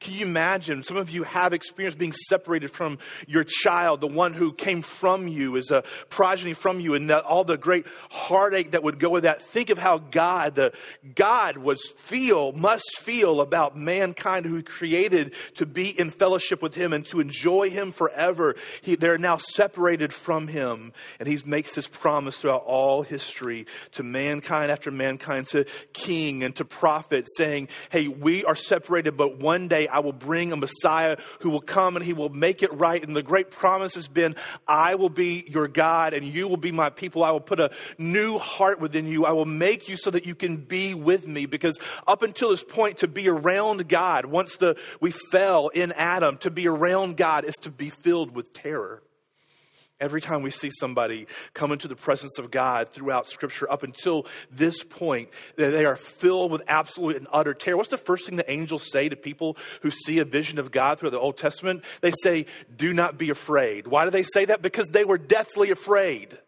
Can 0.00 0.14
you 0.14 0.24
imagine? 0.24 0.82
Some 0.82 0.96
of 0.96 1.10
you 1.10 1.24
have 1.24 1.52
experienced 1.52 1.98
being 1.98 2.14
separated 2.30 2.70
from 2.70 2.98
your 3.26 3.44
child, 3.44 4.00
the 4.00 4.06
one 4.06 4.32
who 4.32 4.50
came 4.50 4.80
from 4.80 5.28
you, 5.28 5.56
is 5.56 5.70
a 5.70 5.84
progeny 6.08 6.54
from 6.54 6.80
you, 6.80 6.94
and 6.94 7.12
all 7.12 7.44
the 7.44 7.58
great 7.58 7.84
heartache 8.10 8.70
that 8.70 8.82
would 8.82 8.98
go 8.98 9.10
with 9.10 9.24
that. 9.24 9.42
Think 9.42 9.68
of 9.68 9.76
how 9.76 9.98
God, 9.98 10.54
the 10.54 10.72
God 11.14 11.58
was 11.58 11.82
feel, 11.98 12.52
must 12.52 12.98
feel 12.98 13.42
about 13.42 13.76
mankind 13.76 14.46
who 14.46 14.62
created 14.62 15.34
to 15.56 15.66
be 15.66 15.90
in 15.90 16.10
fellowship 16.10 16.62
with 16.62 16.74
Him 16.74 16.94
and 16.94 17.04
to 17.06 17.20
enjoy 17.20 17.68
Him 17.68 17.92
forever. 17.92 18.56
He, 18.80 18.96
they're 18.96 19.18
now 19.18 19.36
separated 19.36 20.14
from 20.14 20.48
Him, 20.48 20.94
and 21.18 21.28
He 21.28 21.38
makes 21.44 21.74
this 21.74 21.88
promise 21.88 22.38
throughout 22.38 22.64
all 22.64 23.02
history 23.02 23.66
to 23.92 24.02
mankind 24.02 24.72
after 24.72 24.90
mankind, 24.90 25.48
to 25.48 25.66
king 25.92 26.42
and 26.42 26.56
to 26.56 26.64
prophet, 26.64 27.26
saying, 27.36 27.68
"Hey, 27.90 28.08
we 28.08 28.46
are 28.46 28.56
separated, 28.56 29.18
but 29.18 29.36
one 29.36 29.68
day." 29.68 29.88
I 29.90 30.00
will 30.00 30.12
bring 30.12 30.52
a 30.52 30.56
Messiah 30.56 31.16
who 31.40 31.50
will 31.50 31.60
come 31.60 31.96
and 31.96 32.04
he 32.04 32.12
will 32.12 32.28
make 32.28 32.62
it 32.62 32.72
right. 32.72 33.02
And 33.02 33.14
the 33.16 33.22
great 33.22 33.50
promise 33.50 33.94
has 33.94 34.08
been, 34.08 34.36
I 34.66 34.94
will 34.94 35.08
be 35.08 35.44
your 35.48 35.68
God 35.68 36.14
and 36.14 36.26
you 36.26 36.48
will 36.48 36.56
be 36.56 36.72
my 36.72 36.90
people. 36.90 37.24
I 37.24 37.30
will 37.30 37.40
put 37.40 37.60
a 37.60 37.70
new 37.98 38.38
heart 38.38 38.80
within 38.80 39.06
you. 39.06 39.24
I 39.26 39.32
will 39.32 39.44
make 39.44 39.88
you 39.88 39.96
so 39.96 40.10
that 40.10 40.26
you 40.26 40.34
can 40.34 40.56
be 40.56 40.94
with 40.94 41.26
me. 41.26 41.46
Because 41.46 41.78
up 42.06 42.22
until 42.22 42.50
this 42.50 42.64
point, 42.64 42.98
to 42.98 43.08
be 43.08 43.28
around 43.28 43.88
God, 43.88 44.26
once 44.26 44.56
the, 44.56 44.76
we 45.00 45.12
fell 45.30 45.68
in 45.68 45.92
Adam, 45.92 46.36
to 46.38 46.50
be 46.50 46.68
around 46.68 47.16
God 47.16 47.44
is 47.44 47.56
to 47.62 47.70
be 47.70 47.90
filled 47.90 48.34
with 48.34 48.52
terror. 48.52 49.02
Every 50.00 50.20
time 50.20 50.42
we 50.42 50.50
see 50.50 50.70
somebody 50.70 51.26
come 51.54 51.72
into 51.72 51.88
the 51.88 51.96
presence 51.96 52.38
of 52.38 52.50
God 52.50 52.88
throughout 52.88 53.26
Scripture, 53.26 53.70
up 53.70 53.82
until 53.82 54.26
this 54.50 54.82
point, 54.82 55.28
they 55.56 55.84
are 55.84 55.96
filled 55.96 56.50
with 56.50 56.62
absolute 56.68 57.16
and 57.16 57.28
utter 57.32 57.54
terror. 57.54 57.76
What's 57.76 57.90
the 57.90 57.98
first 57.98 58.26
thing 58.26 58.36
the 58.36 58.50
angels 58.50 58.90
say 58.90 59.08
to 59.08 59.16
people 59.16 59.56
who 59.82 59.90
see 59.90 60.18
a 60.18 60.24
vision 60.24 60.58
of 60.58 60.70
God 60.70 60.98
through 60.98 61.10
the 61.10 61.18
Old 61.18 61.36
Testament? 61.36 61.84
They 62.00 62.12
say, 62.22 62.46
Do 62.74 62.92
not 62.92 63.18
be 63.18 63.30
afraid. 63.30 63.86
Why 63.86 64.04
do 64.04 64.10
they 64.10 64.24
say 64.24 64.46
that? 64.46 64.62
Because 64.62 64.88
they 64.88 65.04
were 65.04 65.18
deathly 65.18 65.70
afraid. 65.70 66.38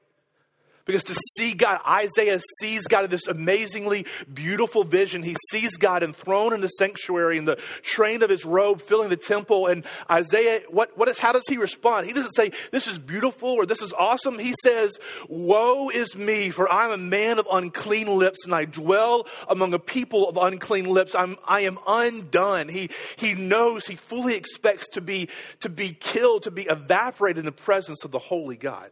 Because 0.85 1.05
to 1.05 1.15
see 1.37 1.55
God, 1.55 1.81
Isaiah 1.87 2.41
sees 2.61 2.87
God 2.87 3.05
in 3.05 3.11
this 3.11 3.27
amazingly 3.27 4.07
beautiful 4.33 4.83
vision. 4.83 5.23
He 5.23 5.37
sees 5.51 5.77
God 5.77 6.03
enthroned 6.03 6.55
in 6.55 6.61
the 6.61 6.69
sanctuary 6.69 7.39
in 7.39 7.45
the 7.45 7.57
train 7.83 8.23
of 8.23 8.31
his 8.31 8.45
robe 8.45 8.81
filling 8.81 9.09
the 9.09 9.17
temple. 9.17 9.69
And 9.69 9.85
Isaiah, 10.11 10.63
what, 10.69 10.97
what 10.99 11.09
is, 11.09 11.19
how 11.19 11.33
does 11.33 11.45
he 11.49 11.57
respond? 11.57 12.07
He 12.07 12.13
doesn't 12.13 12.35
say, 12.35 12.51
this 12.73 12.89
is 12.89 12.99
beautiful 12.99 13.51
or 13.51 13.65
this 13.65 13.81
is 13.81 13.93
awesome. 13.93 14.39
He 14.39 14.55
says, 14.65 14.93
woe 15.29 15.89
is 15.89 16.17
me, 16.17 16.51
for 16.51 16.71
I'm 16.71 16.91
a 16.91 16.99
man 16.99 17.39
of 17.39 17.47
unclean 17.51 18.09
lips 18.09 18.45
and 18.45 18.55
I 18.55 18.65
dwell 18.65 19.27
among 19.49 19.75
a 19.75 19.79
people 19.79 20.29
of 20.29 20.37
unclean 20.37 20.87
lips. 20.87 21.15
I'm, 21.15 21.37
I 21.47 21.61
am 21.61 21.79
undone. 21.87 22.69
He, 22.69 22.91
he 23.17 23.35
knows, 23.35 23.87
he 23.87 23.95
fully 23.95 24.35
expects 24.35 24.89
to 24.89 25.01
be, 25.01 25.29
to 25.61 25.69
be 25.69 25.93
killed, 25.93 26.43
to 26.45 26.51
be 26.51 26.63
evaporated 26.63 27.39
in 27.39 27.45
the 27.45 27.53
presence 27.53 28.05
of 28.05 28.11
the 28.11 28.19
holy 28.19 28.57
God. 28.57 28.91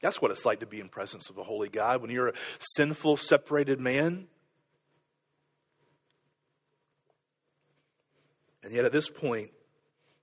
That's 0.00 0.22
what 0.22 0.30
it's 0.30 0.44
like 0.44 0.60
to 0.60 0.66
be 0.66 0.80
in 0.80 0.88
presence 0.88 1.28
of 1.28 1.38
a 1.38 1.42
holy 1.42 1.68
God 1.68 2.00
when 2.00 2.10
you're 2.10 2.28
a 2.28 2.34
sinful, 2.76 3.16
separated 3.16 3.80
man. 3.80 4.28
And 8.62 8.72
yet, 8.72 8.84
at 8.84 8.92
this 8.92 9.08
point, 9.08 9.50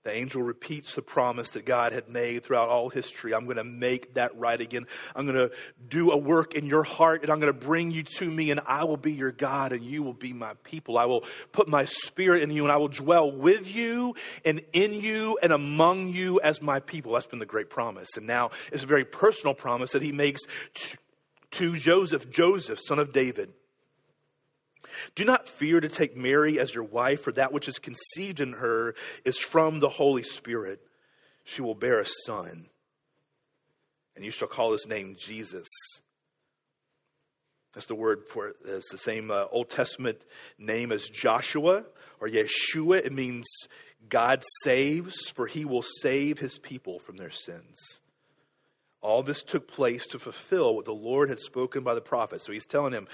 the 0.05 0.15
angel 0.15 0.43
repeats 0.43 0.93
the 0.93 1.01
promise 1.01 1.49
that 1.51 1.65
God 1.65 1.91
had 1.91 2.09
made 2.09 2.43
throughout 2.43 2.69
all 2.69 2.89
history. 2.89 3.33
I'm 3.33 3.45
going 3.45 3.57
to 3.57 3.63
make 3.63 4.13
that 4.13 4.37
right 4.37 4.61
again. 4.61 4.85
I'm 5.15 5.25
going 5.25 5.49
to 5.49 5.51
do 5.89 6.11
a 6.11 6.17
work 6.17 6.53
in 6.53 6.67
your 6.67 6.83
heart 6.83 7.23
and 7.23 7.31
I'm 7.31 7.39
going 7.39 7.51
to 7.51 7.59
bring 7.59 7.89
you 7.89 8.03
to 8.03 8.29
me 8.29 8.51
and 8.51 8.61
I 8.67 8.83
will 8.83 8.97
be 8.97 9.13
your 9.13 9.31
God 9.31 9.73
and 9.73 9.83
you 9.83 10.03
will 10.03 10.13
be 10.13 10.31
my 10.31 10.53
people. 10.63 10.99
I 10.99 11.05
will 11.05 11.23
put 11.51 11.67
my 11.67 11.85
spirit 11.85 12.43
in 12.43 12.51
you 12.51 12.61
and 12.61 12.71
I 12.71 12.77
will 12.77 12.87
dwell 12.87 13.31
with 13.31 13.73
you 13.73 14.13
and 14.45 14.61
in 14.73 14.93
you 14.93 15.39
and 15.41 15.51
among 15.51 16.09
you 16.09 16.39
as 16.39 16.61
my 16.61 16.79
people. 16.79 17.13
That's 17.13 17.25
been 17.25 17.39
the 17.39 17.47
great 17.47 17.71
promise. 17.71 18.09
And 18.15 18.27
now 18.27 18.51
it's 18.71 18.83
a 18.83 18.87
very 18.87 19.05
personal 19.05 19.55
promise 19.55 19.91
that 19.93 20.03
he 20.03 20.11
makes 20.11 20.41
to, 21.49 21.75
Joseph, 21.77 22.29
Joseph, 22.29 22.79
son 22.79 22.99
of 22.99 23.11
David, 23.11 23.53
do 25.15 25.25
not 25.25 25.47
fear 25.47 25.79
to 25.79 25.89
take 25.89 26.15
Mary 26.15 26.59
as 26.59 26.73
your 26.73 26.83
wife, 26.83 27.21
for 27.21 27.31
that 27.33 27.53
which 27.53 27.67
is 27.67 27.79
conceived 27.79 28.39
in 28.39 28.53
her 28.53 28.95
is 29.23 29.39
from 29.39 29.79
the 29.79 29.89
Holy 29.89 30.23
Spirit. 30.23 30.79
She 31.43 31.61
will 31.61 31.75
bear 31.75 31.99
a 31.99 32.05
son, 32.25 32.67
and 34.15 34.25
you 34.25 34.31
shall 34.31 34.47
call 34.47 34.71
his 34.71 34.87
name 34.87 35.15
Jesus. 35.17 35.67
That's 37.73 37.87
the 37.87 37.95
word 37.95 38.23
for 38.29 38.47
it. 38.47 38.55
It's 38.65 38.89
the 38.89 38.97
same 38.97 39.29
uh, 39.29 39.45
Old 39.51 39.69
Testament 39.69 40.23
name 40.57 40.93
as 40.93 41.09
Joshua 41.09 41.83
or 42.21 42.27
Yeshua. 42.29 43.05
It 43.05 43.11
means 43.11 43.45
God 44.07 44.43
saves, 44.63 45.27
for 45.29 45.45
he 45.45 45.65
will 45.65 45.83
save 46.01 46.39
his 46.39 46.57
people 46.57 46.99
from 46.99 47.17
their 47.17 47.31
sins. 47.31 47.99
All 49.05 49.21
this 49.21 49.43
took 49.43 49.67
place 49.67 50.07
to 50.07 50.17
fulfill 50.17 50.75
what 50.75 50.85
the 50.85 50.91
Lord 50.91 51.29
had 51.29 51.39
spoken 51.39 51.83
by 51.83 51.93
the 51.93 52.01
prophet. 52.01 52.41
So 52.41 52.51
he's 52.51 52.65
telling 52.65 52.91
him, 52.91 53.07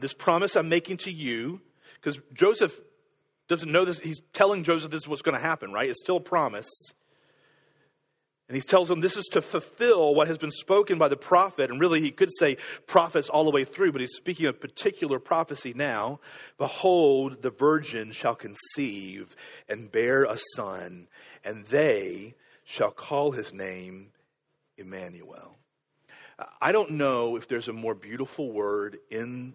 This 0.00 0.14
promise 0.14 0.56
I'm 0.56 0.70
making 0.70 0.96
to 0.98 1.10
you, 1.10 1.60
because 1.96 2.18
Joseph 2.32 2.80
doesn't 3.46 3.70
know 3.70 3.84
this. 3.84 3.98
He's 3.98 4.22
telling 4.32 4.64
Joseph 4.64 4.90
this 4.90 5.02
is 5.02 5.08
what's 5.08 5.20
going 5.20 5.34
to 5.34 5.40
happen, 5.40 5.74
right? 5.74 5.90
It's 5.90 6.02
still 6.02 6.16
a 6.16 6.20
promise. 6.20 6.70
And 8.48 8.56
he 8.56 8.62
tells 8.62 8.90
him 8.90 9.00
this 9.00 9.18
is 9.18 9.26
to 9.32 9.42
fulfill 9.42 10.14
what 10.14 10.26
has 10.26 10.38
been 10.38 10.50
spoken 10.50 10.96
by 10.96 11.08
the 11.08 11.16
prophet. 11.16 11.70
And 11.70 11.78
really, 11.78 12.00
he 12.00 12.10
could 12.10 12.30
say 12.38 12.56
prophets 12.86 13.28
all 13.28 13.44
the 13.44 13.50
way 13.50 13.64
through, 13.66 13.92
but 13.92 14.00
he's 14.00 14.16
speaking 14.16 14.46
of 14.46 14.58
particular 14.58 15.18
prophecy 15.18 15.74
now. 15.76 16.18
Behold, 16.56 17.42
the 17.42 17.50
virgin 17.50 18.10
shall 18.10 18.34
conceive 18.34 19.36
and 19.68 19.92
bear 19.92 20.24
a 20.24 20.38
son, 20.56 21.08
and 21.44 21.66
they 21.66 22.36
shall 22.64 22.90
call 22.90 23.32
his 23.32 23.52
name 23.52 24.12
Emmanuel. 24.80 25.56
I 26.60 26.72
don't 26.72 26.92
know 26.92 27.36
if 27.36 27.46
there's 27.46 27.68
a 27.68 27.72
more 27.72 27.94
beautiful 27.94 28.50
word 28.50 28.98
in, 29.10 29.54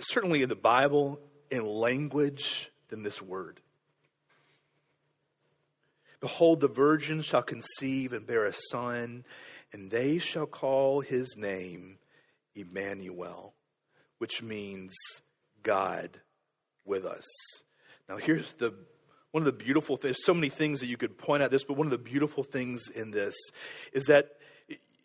certainly 0.00 0.42
in 0.42 0.48
the 0.48 0.56
Bible, 0.56 1.20
in 1.50 1.64
language 1.64 2.70
than 2.88 3.02
this 3.02 3.22
word. 3.22 3.60
Behold, 6.20 6.60
the 6.60 6.68
virgin 6.68 7.22
shall 7.22 7.42
conceive 7.42 8.12
and 8.12 8.26
bear 8.26 8.46
a 8.46 8.52
son, 8.70 9.24
and 9.72 9.90
they 9.90 10.18
shall 10.18 10.46
call 10.46 11.00
his 11.00 11.36
name 11.36 11.98
Emmanuel, 12.56 13.54
which 14.18 14.42
means 14.42 14.92
God 15.62 16.20
with 16.84 17.04
us. 17.04 17.24
Now, 18.08 18.16
here's 18.16 18.54
the 18.54 18.74
one 19.38 19.46
of 19.46 19.56
the 19.56 19.64
beautiful 19.64 19.96
things, 19.96 20.18
so 20.24 20.34
many 20.34 20.48
things 20.48 20.80
that 20.80 20.86
you 20.86 20.96
could 20.96 21.16
point 21.16 21.44
at 21.44 21.52
this, 21.52 21.62
but 21.62 21.76
one 21.76 21.86
of 21.86 21.92
the 21.92 21.98
beautiful 21.98 22.42
things 22.42 22.88
in 22.90 23.12
this 23.12 23.36
is 23.92 24.06
that 24.06 24.32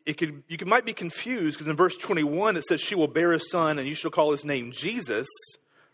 it 0.07 0.17
could, 0.17 0.41
you 0.47 0.57
could, 0.57 0.67
might 0.67 0.85
be 0.85 0.93
confused 0.93 1.59
because 1.59 1.69
in 1.69 1.77
verse 1.77 1.95
21 1.97 2.57
it 2.57 2.63
says, 2.63 2.81
She 2.81 2.95
will 2.95 3.07
bear 3.07 3.31
a 3.31 3.39
son 3.39 3.77
and 3.77 3.87
you 3.87 3.93
shall 3.93 4.09
call 4.09 4.31
his 4.31 4.43
name 4.43 4.71
Jesus, 4.71 5.27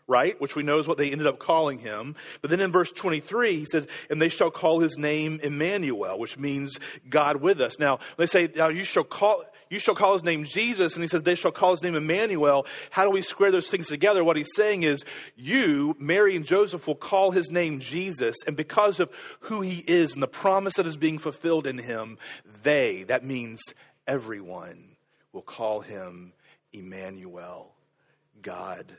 right? 0.06 0.40
Which 0.40 0.56
we 0.56 0.62
know 0.62 0.78
is 0.78 0.88
what 0.88 0.96
they 0.96 1.12
ended 1.12 1.26
up 1.26 1.38
calling 1.38 1.80
him. 1.80 2.16
But 2.40 2.48
then 2.48 2.60
in 2.60 2.72
verse 2.72 2.90
23 2.92 3.58
he 3.58 3.66
says, 3.66 3.86
And 4.08 4.22
they 4.22 4.30
shall 4.30 4.50
call 4.50 4.80
his 4.80 4.96
name 4.96 5.38
Emmanuel, 5.42 6.18
which 6.18 6.38
means 6.38 6.78
God 7.10 7.42
with 7.42 7.60
us. 7.60 7.78
Now, 7.78 7.98
they 8.16 8.26
say, 8.26 8.48
Now 8.56 8.68
you 8.68 8.84
shall 8.84 9.04
call, 9.04 9.44
you 9.70 9.78
shall 9.78 9.94
call 9.94 10.12
his 10.14 10.24
name 10.24 10.44
Jesus, 10.44 10.94
and 10.94 11.02
he 11.02 11.08
says, 11.08 11.22
they 11.22 11.36
shall 11.36 11.52
call 11.52 11.70
his 11.70 11.82
name 11.82 11.94
Emmanuel. 11.94 12.66
How 12.90 13.04
do 13.04 13.10
we 13.10 13.22
square 13.22 13.52
those 13.52 13.68
things 13.68 13.86
together? 13.86 14.24
What 14.24 14.36
he's 14.36 14.54
saying 14.54 14.82
is, 14.82 15.04
you, 15.36 15.96
Mary 15.98 16.34
and 16.34 16.44
Joseph, 16.44 16.86
will 16.86 16.96
call 16.96 17.30
his 17.30 17.50
name 17.50 17.78
Jesus, 17.78 18.36
and 18.46 18.56
because 18.56 18.98
of 18.98 19.10
who 19.40 19.60
he 19.60 19.84
is 19.86 20.12
and 20.12 20.22
the 20.22 20.26
promise 20.26 20.74
that 20.74 20.86
is 20.86 20.96
being 20.96 21.18
fulfilled 21.18 21.66
in 21.66 21.78
him, 21.78 22.18
they, 22.64 23.04
that 23.04 23.24
means 23.24 23.60
everyone, 24.06 24.96
will 25.32 25.42
call 25.42 25.80
him 25.80 26.32
Emmanuel, 26.72 27.72
God 28.42 28.96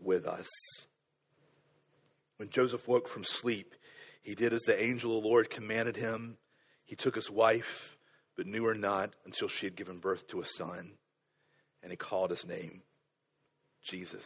with 0.00 0.26
us. 0.26 0.48
When 2.38 2.48
Joseph 2.48 2.88
woke 2.88 3.06
from 3.06 3.24
sleep, 3.24 3.74
he 4.22 4.34
did 4.34 4.52
as 4.52 4.62
the 4.62 4.82
angel 4.82 5.16
of 5.16 5.22
the 5.22 5.28
Lord 5.28 5.50
commanded 5.50 5.96
him. 5.96 6.38
He 6.84 6.96
took 6.96 7.14
his 7.14 7.30
wife 7.30 7.97
but 8.38 8.46
knew 8.46 8.64
her 8.64 8.74
not 8.74 9.14
until 9.26 9.48
she 9.48 9.66
had 9.66 9.74
given 9.74 9.98
birth 9.98 10.28
to 10.28 10.40
a 10.40 10.46
son, 10.46 10.92
and 11.82 11.90
he 11.90 11.96
called 11.96 12.30
his 12.30 12.46
name 12.46 12.82
Jesus. 13.82 14.24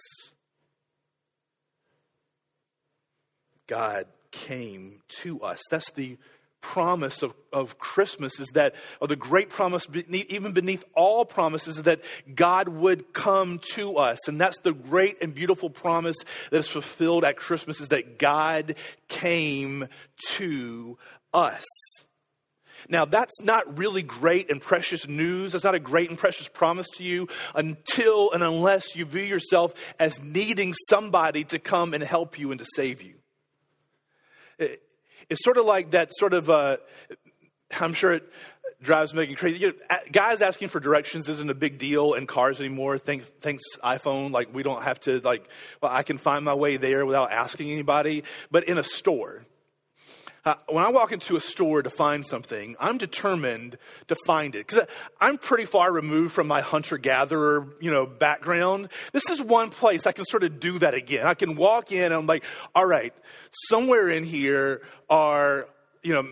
God 3.66 4.04
came 4.30 5.00
to 5.22 5.40
us. 5.40 5.60
That's 5.70 5.90
the 5.92 6.18
promise 6.60 7.22
of, 7.22 7.32
of 7.54 7.78
Christmas 7.78 8.38
is 8.38 8.48
that, 8.48 8.74
or 9.00 9.08
the 9.08 9.16
great 9.16 9.48
promise, 9.48 9.86
beneath, 9.86 10.26
even 10.30 10.52
beneath 10.52 10.84
all 10.94 11.24
promises, 11.24 11.78
is 11.78 11.84
that 11.84 12.02
God 12.34 12.68
would 12.68 13.14
come 13.14 13.60
to 13.74 13.96
us. 13.96 14.18
And 14.28 14.38
that's 14.38 14.58
the 14.58 14.74
great 14.74 15.22
and 15.22 15.34
beautiful 15.34 15.70
promise 15.70 16.16
that 16.50 16.58
is 16.58 16.68
fulfilled 16.68 17.24
at 17.24 17.36
Christmas 17.36 17.80
is 17.80 17.88
that 17.88 18.18
God 18.18 18.74
came 19.08 19.88
to 20.36 20.98
us. 21.32 21.64
Now, 22.88 23.04
that's 23.04 23.40
not 23.42 23.78
really 23.78 24.02
great 24.02 24.50
and 24.50 24.60
precious 24.60 25.08
news. 25.08 25.52
That's 25.52 25.64
not 25.64 25.74
a 25.74 25.80
great 25.80 26.10
and 26.10 26.18
precious 26.18 26.48
promise 26.48 26.88
to 26.96 27.04
you 27.04 27.28
until 27.54 28.32
and 28.32 28.42
unless 28.42 28.96
you 28.96 29.04
view 29.04 29.22
yourself 29.22 29.72
as 29.98 30.20
needing 30.20 30.74
somebody 30.88 31.44
to 31.44 31.58
come 31.58 31.94
and 31.94 32.02
help 32.02 32.38
you 32.38 32.50
and 32.50 32.58
to 32.58 32.66
save 32.74 33.02
you. 33.02 33.14
It's 34.58 35.42
sort 35.42 35.56
of 35.56 35.66
like 35.66 35.92
that 35.92 36.10
sort 36.12 36.34
of, 36.34 36.50
uh, 36.50 36.76
I'm 37.80 37.94
sure 37.94 38.12
it 38.12 38.24
drives 38.82 39.14
Megan 39.14 39.36
crazy. 39.36 39.60
You 39.60 39.68
know, 39.68 39.98
guys 40.10 40.40
asking 40.42 40.68
for 40.68 40.80
directions 40.80 41.28
isn't 41.28 41.48
a 41.48 41.54
big 41.54 41.78
deal 41.78 42.14
in 42.14 42.26
cars 42.26 42.60
anymore. 42.60 42.98
Thanks, 42.98 43.30
thanks 43.40 43.62
iPhone. 43.82 44.32
Like 44.32 44.52
we 44.52 44.62
don't 44.62 44.82
have 44.82 45.00
to 45.00 45.20
like, 45.20 45.48
well, 45.80 45.92
I 45.92 46.02
can 46.02 46.18
find 46.18 46.44
my 46.44 46.54
way 46.54 46.76
there 46.76 47.06
without 47.06 47.30
asking 47.30 47.70
anybody. 47.70 48.24
But 48.50 48.64
in 48.64 48.78
a 48.78 48.84
store, 48.84 49.44
uh, 50.44 50.54
when 50.68 50.84
I 50.84 50.90
walk 50.90 51.12
into 51.12 51.36
a 51.36 51.40
store 51.40 51.82
to 51.82 51.90
find 51.90 52.26
something, 52.26 52.74
I'm 52.80 52.98
determined 52.98 53.78
to 54.08 54.16
find 54.26 54.56
it 54.56 54.66
because 54.66 54.86
I'm 55.20 55.38
pretty 55.38 55.66
far 55.66 55.92
removed 55.92 56.32
from 56.32 56.48
my 56.48 56.60
hunter 56.60 56.98
gatherer, 56.98 57.68
you 57.80 57.92
know, 57.92 58.06
background. 58.06 58.88
This 59.12 59.30
is 59.30 59.40
one 59.40 59.70
place 59.70 60.04
I 60.06 60.12
can 60.12 60.24
sort 60.24 60.42
of 60.42 60.58
do 60.58 60.80
that 60.80 60.94
again. 60.94 61.26
I 61.26 61.34
can 61.34 61.54
walk 61.54 61.92
in 61.92 62.04
and 62.04 62.14
I'm 62.14 62.26
like, 62.26 62.42
all 62.74 62.84
right, 62.84 63.14
somewhere 63.68 64.08
in 64.08 64.24
here 64.24 64.82
are, 65.08 65.68
you 66.02 66.12
know, 66.12 66.28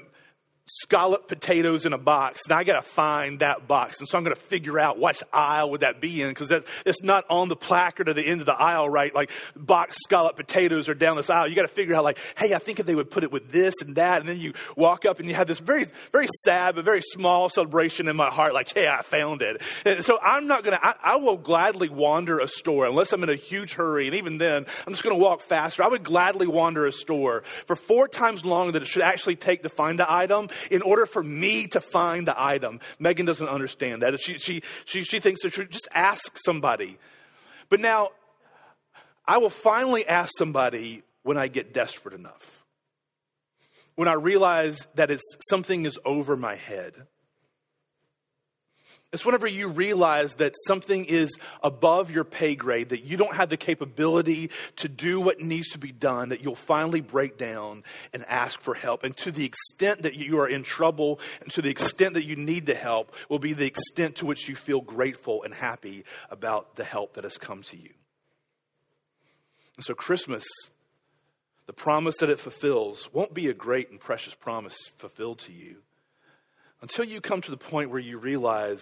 scallop 0.67 1.27
potatoes 1.27 1.87
in 1.87 1.93
a 1.93 1.99
box, 1.99 2.43
and 2.45 2.53
I 2.53 2.65
got 2.65 2.83
to 2.83 2.89
find 2.89 3.41
that 3.41 3.67
box. 3.67 3.99
And 3.99 4.09
so 4.09 4.17
I'm 4.17 4.25
going 4.25 4.37
to 4.37 4.43
figure 4.43 4.79
out 4.79 4.99
which 4.99 5.23
aisle 5.33 5.71
would 5.73 5.81
that 5.81 6.01
be 6.01 6.23
in 6.23 6.29
because 6.29 6.51
it's 6.87 7.03
not 7.03 7.25
on 7.29 7.49
the 7.49 7.57
placard 7.57 8.09
at 8.09 8.17
the 8.17 8.27
end 8.27 8.41
of 8.41 8.47
the 8.47 8.55
aisle, 8.55 8.89
right? 8.89 9.15
Like 9.15 9.31
box 9.57 9.97
scallop 10.05 10.37
potatoes 10.37 10.89
are 10.89 10.95
down 10.95 11.17
this 11.17 11.31
aisle. 11.31 11.49
You 11.49 11.57
got 11.57 11.63
to 11.63 11.69
figure 11.69 11.95
out 11.95 12.05
like, 12.05 12.19
hey, 12.37 12.55
I 12.55 12.59
think 12.59 12.79
if 12.79 12.87
they 12.87 12.95
would 12.95 13.11
put 13.11 13.25
it 13.25 13.33
with 13.33 13.51
this 13.51 13.75
and 13.83 13.97
that, 13.97 14.21
and 14.21 14.29
then 14.29 14.39
you 14.39 14.55
walk 14.77 15.05
up 15.05 15.19
and 15.19 15.29
you 15.29 15.35
have 15.35 15.47
this 15.47 15.59
very, 15.59 15.87
very 16.13 16.29
sad 16.45 16.77
but 16.77 16.85
very 16.85 17.03
small 17.03 17.49
celebration 17.49 18.09
in 18.09 18.17
my 18.17 18.31
heart, 18.31 18.55
like, 18.55 18.73
hey, 18.73 18.89
I 18.89 19.03
found 19.03 19.43
it. 19.43 19.63
And 19.85 20.05
so 20.05 20.19
I'm 20.23 20.47
not 20.47 20.65
going 20.65 20.79
to. 20.79 20.95
I 21.03 21.17
will 21.17 21.37
gladly 21.37 21.89
wander 21.89 22.39
a 22.39 22.49
store 22.49 22.87
unless 22.87 23.13
I'm 23.13 23.23
in 23.23 23.31
a 23.31 23.35
huge 23.35 23.75
hurry, 23.75 24.07
and 24.07 24.15
even 24.15 24.39
then, 24.39 24.67
I'm 24.87 24.93
just 24.93 25.03
going 25.03 25.17
to 25.17 25.23
walk 25.23 25.41
faster. 25.41 25.83
I 25.83 25.89
would 25.89 26.05
gladly 26.05 26.47
wander 26.47 26.87
a 26.87 26.93
store 26.93 27.43
for 27.67 27.77
four 27.77 28.09
times 28.09 28.45
longer 28.45 28.73
than 28.73 28.83
it 28.83 28.89
should 28.89 29.03
actually 29.03 29.37
take 29.37 29.63
to 29.63 29.69
find 29.69 29.99
the 29.99 30.11
item 30.11 30.49
in 30.71 30.83
order 30.83 31.07
for 31.07 31.23
me 31.23 31.67
to 31.69 31.81
find 31.81 32.27
the 32.27 32.41
item. 32.41 32.81
Megan 32.99 33.27
doesn't 33.27 33.49
understand 33.49 34.03
that. 34.03 34.21
She, 34.21 34.39
she, 34.39 34.63
she, 34.85 35.03
she 35.03 35.21
thinks 35.21 35.43
that 35.43 35.53
she 35.53 35.65
just 35.67 35.89
ask 35.95 36.37
somebody. 36.45 36.99
But 37.69 37.81
now, 37.81 38.11
I 39.27 39.39
will 39.39 39.51
finally 39.51 40.07
ask 40.07 40.33
somebody 40.37 41.03
when 41.23 41.37
I 41.37 41.49
get 41.49 41.73
desperate 41.73 42.15
enough. 42.15 42.65
When 43.95 44.09
I 44.09 44.15
realize 44.15 44.79
that 44.95 45.11
it's, 45.11 45.23
something 45.49 45.85
is 45.85 45.99
over 46.05 46.37
my 46.37 46.57
head. 46.57 46.95
It's 49.13 49.27
whenever 49.27 49.49
you 49.49 49.67
realize 49.67 50.35
that 50.35 50.55
something 50.69 51.05
is 51.05 51.37
above 51.65 52.13
your 52.13 52.23
pay 52.23 52.55
grade, 52.55 52.91
that 52.91 53.03
you 53.03 53.17
don't 53.17 53.35
have 53.35 53.49
the 53.49 53.57
capability 53.57 54.51
to 54.77 54.89
do 54.89 55.21
what 55.21 55.41
needs 55.41 55.71
to 55.71 55.79
be 55.79 55.91
done, 55.91 56.29
that 56.29 56.43
you'll 56.43 56.55
finally 56.55 57.01
break 57.01 57.37
down 57.37 57.83
and 58.13 58.25
ask 58.27 58.61
for 58.61 58.73
help. 58.73 59.03
And 59.03 59.17
to 59.17 59.33
the 59.33 59.45
extent 59.45 60.03
that 60.03 60.15
you 60.15 60.39
are 60.39 60.47
in 60.49 60.63
trouble 60.63 61.19
and 61.41 61.51
to 61.53 61.63
the 61.63 61.71
extent 61.71 62.15
that 62.15 62.25
you 62.25 62.37
need 62.37 62.67
the 62.67 62.75
help 62.75 63.13
will 63.29 63.41
be 63.41 63.53
the 63.53 63.67
extent 63.67 64.17
to 64.17 64.27
which 64.27 64.49
you 64.49 64.55
feel 64.55 64.81
grateful 64.81 65.43
and 65.43 65.55
happy 65.55 66.05
about 66.31 66.77
the 66.77 66.85
help 66.85 67.15
that 67.15 67.25
has 67.25 67.37
come 67.37 67.65
to 67.65 67.77
you. 67.77 67.91
And 69.75 69.85
so, 69.85 69.95
Christmas, 69.95 70.45
the 71.67 71.73
promise 71.73 72.19
that 72.19 72.31
it 72.31 72.39
fulfills, 72.39 73.09
won't 73.13 73.35
be 73.35 73.49
a 73.49 73.55
great 73.55 73.91
and 73.91 73.99
precious 73.99 74.35
promise 74.35 74.77
fulfilled 74.99 75.41
to 75.41 75.53
you 75.53 75.79
until 76.83 77.05
you 77.05 77.21
come 77.21 77.41
to 77.43 77.51
the 77.51 77.57
point 77.57 77.91
where 77.91 78.01
you 78.01 78.19
realize 78.19 78.81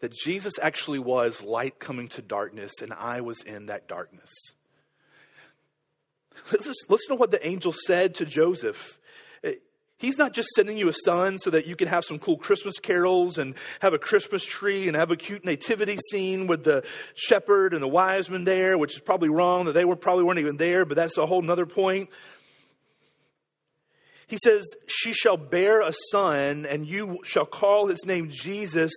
that 0.00 0.12
Jesus 0.12 0.54
actually 0.60 0.98
was 0.98 1.42
light 1.42 1.78
coming 1.78 2.08
to 2.08 2.22
darkness 2.22 2.72
and 2.82 2.92
I 2.92 3.20
was 3.22 3.42
in 3.42 3.66
that 3.66 3.88
darkness. 3.88 4.30
Listen, 6.52 6.74
to 7.08 7.14
what 7.16 7.30
the 7.30 7.46
angel 7.46 7.72
said 7.72 8.14
to 8.16 8.24
Joseph. 8.24 8.98
Eh, 9.42 9.54
he's 9.98 10.18
not 10.18 10.32
just 10.32 10.48
sending 10.50 10.78
you 10.78 10.88
a 10.88 10.92
son 10.92 11.38
so 11.38 11.50
that 11.50 11.66
you 11.66 11.76
can 11.76 11.88
have 11.88 12.04
some 12.04 12.18
cool 12.18 12.36
Christmas 12.36 12.78
carols 12.78 13.38
and 13.38 13.54
have 13.80 13.92
a 13.92 13.98
Christmas 13.98 14.44
tree 14.44 14.88
and 14.88 14.96
have 14.96 15.10
a 15.10 15.16
cute 15.16 15.44
nativity 15.44 15.98
scene 16.10 16.46
with 16.46 16.64
the 16.64 16.84
shepherd 17.14 17.74
and 17.74 17.82
the 17.82 17.88
wise 17.88 18.30
men 18.30 18.44
there, 18.44 18.78
which 18.78 18.94
is 18.94 19.00
probably 19.00 19.28
wrong 19.28 19.66
that 19.66 19.72
they 19.72 19.84
were 19.84 19.96
probably 19.96 20.24
weren't 20.24 20.38
even 20.38 20.56
there, 20.56 20.84
but 20.84 20.96
that's 20.96 21.18
a 21.18 21.26
whole 21.26 21.42
nother 21.42 21.66
point. 21.66 22.10
He 24.30 24.38
says, 24.44 24.64
She 24.86 25.12
shall 25.12 25.36
bear 25.36 25.80
a 25.80 25.92
son, 26.12 26.64
and 26.64 26.86
you 26.86 27.18
shall 27.24 27.44
call 27.44 27.88
his 27.88 28.06
name 28.06 28.30
Jesus, 28.30 28.92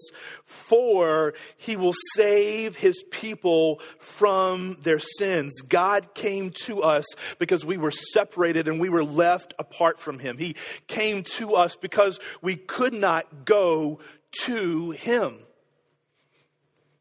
for 0.46 1.34
he 1.58 1.76
will 1.76 1.96
save 2.16 2.76
his 2.76 3.04
people 3.10 3.82
from 3.98 4.78
their 4.84 5.00
sins. 5.00 5.60
God 5.68 6.14
came 6.14 6.52
to 6.66 6.84
us 6.84 7.06
because 7.40 7.66
we 7.66 7.78
were 7.78 7.90
separated 7.90 8.68
and 8.68 8.80
we 8.80 8.90
were 8.90 9.04
left 9.04 9.56
apart 9.58 10.00
from 10.00 10.20
him. 10.20 10.38
He 10.38 10.56
came 10.86 11.24
to 11.38 11.56
us 11.56 11.76
because 11.76 12.20
we 12.44 12.56
could 12.56 12.94
not 12.94 13.44
go 13.44 13.98
to 14.44 14.92
him. 14.92 15.40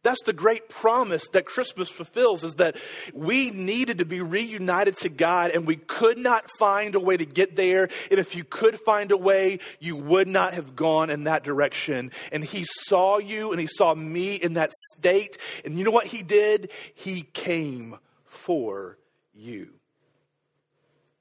That's 0.03 0.23
the 0.23 0.33
great 0.33 0.69
promise 0.69 1.29
that 1.29 1.47
Christmas 1.47 1.89
fulfills 1.89 2.43
is 2.43 2.57
that 2.57 2.77
we 3.15 3.51
needed 3.51 3.99
to 3.99 4.05
be 4.05 4.21
reunited 4.21 4.97
to 4.99 5.09
God 5.09 5.53
and 5.53 5.65
we 5.65 5.77
could 5.77 6.19
not 6.19 6.45
find 6.59 6.97
a 6.97 7.01
way 7.01 7.17
to 7.17 7.25
get 7.25 7.55
there. 7.55 7.89
And 8.11 8.19
if 8.19 8.35
you 8.35 8.43
could 8.43 8.81
find 8.81 9.13
a 9.13 9.17
way, 9.17 9.61
you 9.79 9.95
would 9.95 10.27
not 10.27 10.55
have 10.55 10.75
gone 10.75 11.09
in 11.09 11.25
that 11.25 11.45
direction. 11.45 12.11
And 12.33 12.45
He 12.45 12.65
saw 12.65 13.19
you 13.19 13.53
and 13.53 13.61
He 13.61 13.69
saw 13.69 13.95
me 13.95 14.35
in 14.35 14.55
that 14.55 14.73
state. 14.97 15.39
And 15.65 15.79
you 15.79 15.85
know 15.85 15.93
what 15.93 16.07
He 16.07 16.25
did? 16.25 16.71
He 16.95 17.23
came 17.23 17.97
for 18.25 18.99
you. 19.33 19.75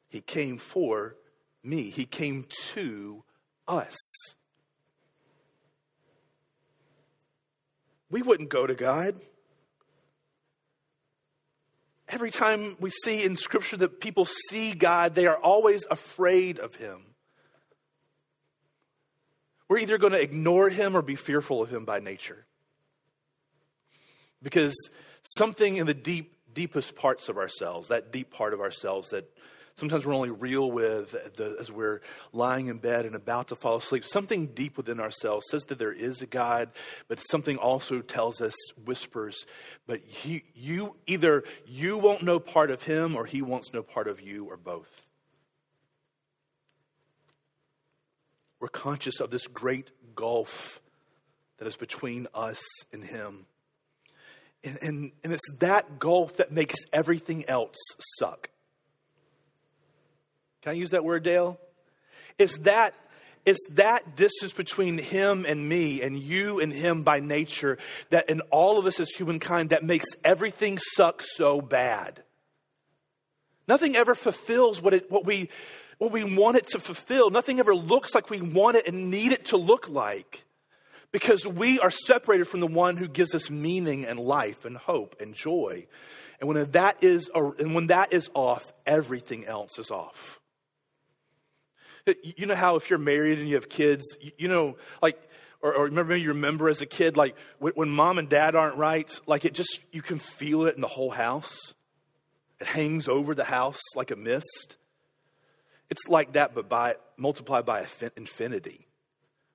He 0.09 0.21
came 0.21 0.57
for 0.57 1.15
me. 1.63 1.91
He 1.91 2.05
came 2.05 2.45
to 2.73 3.23
us. 3.67 3.97
We 8.11 8.21
wouldn't 8.21 8.49
go 8.49 8.67
to 8.67 8.75
God. 8.75 9.15
Every 12.09 12.29
time 12.29 12.75
we 12.79 12.89
see 12.89 13.23
in 13.23 13.37
Scripture 13.37 13.77
that 13.77 14.01
people 14.01 14.25
see 14.25 14.73
God, 14.73 15.15
they 15.15 15.27
are 15.27 15.37
always 15.37 15.85
afraid 15.89 16.59
of 16.59 16.75
Him. 16.75 17.05
We're 19.69 19.77
either 19.77 19.97
going 19.97 20.11
to 20.11 20.21
ignore 20.21 20.69
Him 20.69 20.97
or 20.97 21.01
be 21.01 21.15
fearful 21.15 21.63
of 21.63 21.73
Him 21.73 21.85
by 21.85 21.99
nature. 21.99 22.45
Because 24.43 24.75
something 25.23 25.77
in 25.77 25.87
the 25.87 25.93
deep, 25.93 26.35
deepest 26.53 26.97
parts 26.97 27.29
of 27.29 27.37
ourselves, 27.37 27.87
that 27.87 28.11
deep 28.11 28.31
part 28.31 28.53
of 28.53 28.59
ourselves 28.59 29.11
that 29.11 29.31
sometimes 29.81 30.05
we're 30.05 30.13
only 30.13 30.29
real 30.29 30.71
with 30.71 31.09
the, 31.37 31.57
as 31.59 31.71
we're 31.71 32.01
lying 32.33 32.67
in 32.67 32.77
bed 32.77 33.03
and 33.03 33.15
about 33.15 33.47
to 33.47 33.55
fall 33.55 33.77
asleep. 33.77 34.05
Something 34.05 34.45
deep 34.45 34.77
within 34.77 34.99
ourselves 34.99 35.47
says 35.49 35.63
that 35.65 35.79
there 35.79 35.91
is 35.91 36.21
a 36.21 36.27
God, 36.27 36.69
but 37.07 37.17
something 37.17 37.57
also 37.57 37.99
tells 37.99 38.41
us, 38.41 38.53
whispers, 38.85 39.43
but 39.87 40.01
he, 40.05 40.43
you 40.53 40.95
either 41.07 41.43
you 41.65 41.97
won't 41.97 42.21
know 42.21 42.39
part 42.39 42.69
of 42.69 42.83
him 42.83 43.15
or 43.15 43.25
he 43.25 43.41
wants 43.41 43.73
no 43.73 43.81
part 43.81 44.07
of 44.07 44.21
you 44.21 44.45
or 44.45 44.55
both. 44.55 45.07
We're 48.59 48.67
conscious 48.67 49.19
of 49.19 49.31
this 49.31 49.47
great 49.47 49.89
gulf 50.13 50.79
that 51.57 51.67
is 51.67 51.75
between 51.75 52.27
us 52.35 52.61
and 52.93 53.03
him. 53.03 53.47
And, 54.63 54.77
and, 54.83 55.11
and 55.23 55.33
it's 55.33 55.51
that 55.57 55.97
gulf 55.97 56.37
that 56.37 56.51
makes 56.51 56.75
everything 56.93 57.49
else 57.49 57.77
suck. 58.19 58.51
Can 60.61 60.71
I 60.71 60.73
use 60.73 60.91
that 60.91 61.03
word, 61.03 61.23
Dale? 61.23 61.59
It's 62.37 62.57
that 62.59 62.93
it's 63.43 63.59
that 63.71 64.15
distance 64.15 64.53
between 64.53 64.99
him 64.99 65.45
and 65.47 65.67
me 65.67 66.03
and 66.03 66.17
you 66.17 66.59
and 66.59 66.71
him 66.71 67.01
by 67.01 67.19
nature 67.19 67.79
that 68.11 68.29
in 68.29 68.41
all 68.51 68.77
of 68.77 68.85
us 68.85 68.99
as 68.99 69.09
humankind 69.09 69.71
that 69.71 69.83
makes 69.83 70.05
everything 70.23 70.77
suck 70.95 71.23
so 71.23 71.59
bad. 71.59 72.23
Nothing 73.67 73.95
ever 73.95 74.13
fulfills 74.13 74.81
what 74.81 74.93
it 74.93 75.09
what 75.09 75.25
we 75.25 75.49
what 75.97 76.11
we 76.11 76.23
want 76.23 76.57
it 76.57 76.67
to 76.69 76.79
fulfill. 76.79 77.29
Nothing 77.31 77.59
ever 77.59 77.73
looks 77.75 78.13
like 78.13 78.29
we 78.29 78.41
want 78.41 78.77
it 78.77 78.87
and 78.87 79.09
need 79.09 79.31
it 79.31 79.45
to 79.45 79.57
look 79.57 79.89
like. 79.89 80.45
Because 81.11 81.45
we 81.45 81.79
are 81.79 81.91
separated 81.91 82.47
from 82.47 82.59
the 82.59 82.67
one 82.67 82.95
who 82.95 83.07
gives 83.07 83.35
us 83.35 83.49
meaning 83.49 84.05
and 84.05 84.19
life 84.19 84.65
and 84.65 84.77
hope 84.77 85.15
and 85.19 85.33
joy. 85.33 85.87
And 86.39 86.47
when 86.47 86.71
that 86.71 87.03
is 87.03 87.29
and 87.33 87.73
when 87.73 87.87
that 87.87 88.13
is 88.13 88.29
off, 88.33 88.71
everything 88.85 89.45
else 89.45 89.79
is 89.79 89.89
off. 89.89 90.40
You 92.05 92.45
know 92.45 92.55
how 92.55 92.75
if 92.75 92.89
you're 92.89 92.99
married 92.99 93.39
and 93.39 93.47
you 93.47 93.55
have 93.55 93.69
kids, 93.69 94.15
you 94.37 94.47
know, 94.47 94.77
like, 95.01 95.19
or, 95.61 95.73
or 95.73 95.85
remember 95.85 96.15
you 96.15 96.29
remember 96.29 96.69
as 96.69 96.81
a 96.81 96.85
kid, 96.85 97.17
like 97.17 97.35
when 97.59 97.89
mom 97.89 98.17
and 98.17 98.29
dad 98.29 98.55
aren't 98.55 98.77
right, 98.77 99.11
like 99.27 99.45
it 99.45 99.53
just, 99.53 99.79
you 99.91 100.01
can 100.01 100.17
feel 100.17 100.65
it 100.65 100.75
in 100.75 100.81
the 100.81 100.87
whole 100.87 101.11
house. 101.11 101.73
It 102.59 102.67
hangs 102.67 103.07
over 103.07 103.35
the 103.35 103.43
house 103.43 103.79
like 103.95 104.11
a 104.11 104.15
mist. 104.15 104.77
It's 105.89 106.07
like 106.07 106.33
that, 106.33 106.55
but 106.55 106.69
by 106.69 106.95
multiplied 107.17 107.65
by 107.65 107.85
infinity. 108.15 108.87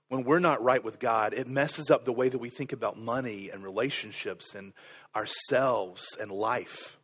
When 0.09 0.23
we're 0.23 0.39
not 0.39 0.63
right 0.63 0.85
with 0.85 1.01
God, 1.01 1.35
it 1.35 1.49
messes 1.49 1.91
up 1.91 2.05
the 2.05 2.13
way 2.13 2.29
that 2.29 2.39
we 2.39 2.51
think 2.51 2.73
about 2.73 2.97
money 2.97 3.51
and 3.51 3.65
relationships 3.65 4.55
and 4.55 4.73
ourselves 5.17 6.17
and 6.21 6.31
life. 6.31 6.99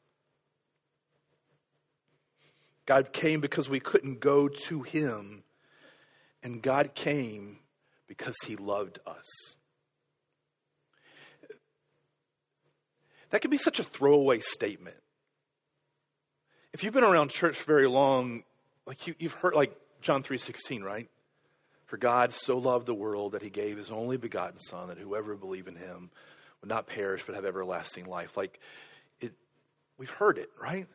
God 2.87 3.13
came 3.13 3.41
because 3.41 3.71
we 3.71 3.81
couldn't 3.81 4.21
go 4.21 4.49
to 4.49 4.83
Him, 4.83 5.45
and 6.43 6.61
God 6.61 6.95
came 6.95 7.59
because 8.07 8.35
He 8.47 8.57
loved 8.57 8.99
us. 9.07 9.55
That 13.31 13.41
could 13.41 13.51
be 13.51 13.57
such 13.57 13.79
a 13.79 13.85
throwaway 13.85 14.41
statement. 14.41 14.97
If 16.73 16.85
you've 16.85 16.93
been 16.93 17.05
around 17.05 17.31
church 17.31 17.63
very 17.63 17.87
long, 17.87 18.43
like 18.87 19.07
you, 19.07 19.15
have 19.21 19.33
heard, 19.35 19.55
like 19.55 19.75
John 20.01 20.23
three 20.23 20.39
sixteen, 20.39 20.83
right? 20.83 21.09
For 21.87 21.97
God 21.97 22.33
so 22.33 22.59
loved 22.59 22.87
the 22.87 22.95
world 22.95 23.33
that 23.33 23.43
He 23.43 23.51
gave 23.51 23.77
His 23.77 23.91
only 23.91 24.17
begotten 24.17 24.59
Son, 24.59 24.89
that 24.89 24.99
whoever 24.99 25.37
believe 25.37 25.69
in 25.69 25.77
Him 25.77 26.11
would 26.61 26.69
not 26.69 26.87
perish 26.87 27.25
but 27.25 27.35
have 27.35 27.45
everlasting 27.45 28.07
life. 28.07 28.37
Like 28.37 28.59
it, 29.21 29.33
we've 29.99 30.11
heard 30.11 30.39
it, 30.39 30.51
right? 30.61 30.87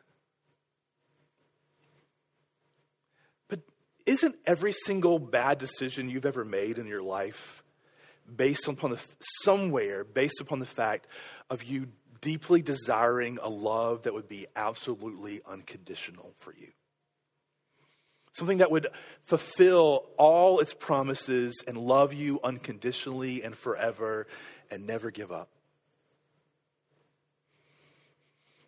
Isn't 4.08 4.36
every 4.46 4.72
single 4.72 5.18
bad 5.18 5.58
decision 5.58 6.08
you've 6.08 6.26
ever 6.26 6.44
made 6.44 6.78
in 6.78 6.86
your 6.86 7.02
life 7.02 7.62
based 8.34 8.66
upon 8.66 8.90
the 8.90 9.00
somewhere 9.44 10.02
based 10.02 10.40
upon 10.40 10.60
the 10.60 10.66
fact 10.66 11.06
of 11.50 11.62
you 11.62 11.88
deeply 12.20 12.62
desiring 12.62 13.38
a 13.42 13.48
love 13.48 14.02
that 14.02 14.14
would 14.14 14.28
be 14.28 14.46
absolutely 14.56 15.40
unconditional 15.46 16.32
for 16.36 16.54
you? 16.54 16.68
Something 18.32 18.58
that 18.58 18.70
would 18.70 18.86
fulfill 19.24 20.06
all 20.16 20.60
its 20.60 20.72
promises 20.72 21.62
and 21.66 21.76
love 21.76 22.14
you 22.14 22.40
unconditionally 22.42 23.42
and 23.42 23.56
forever 23.56 24.26
and 24.70 24.86
never 24.86 25.10
give 25.10 25.30
up. 25.30 25.50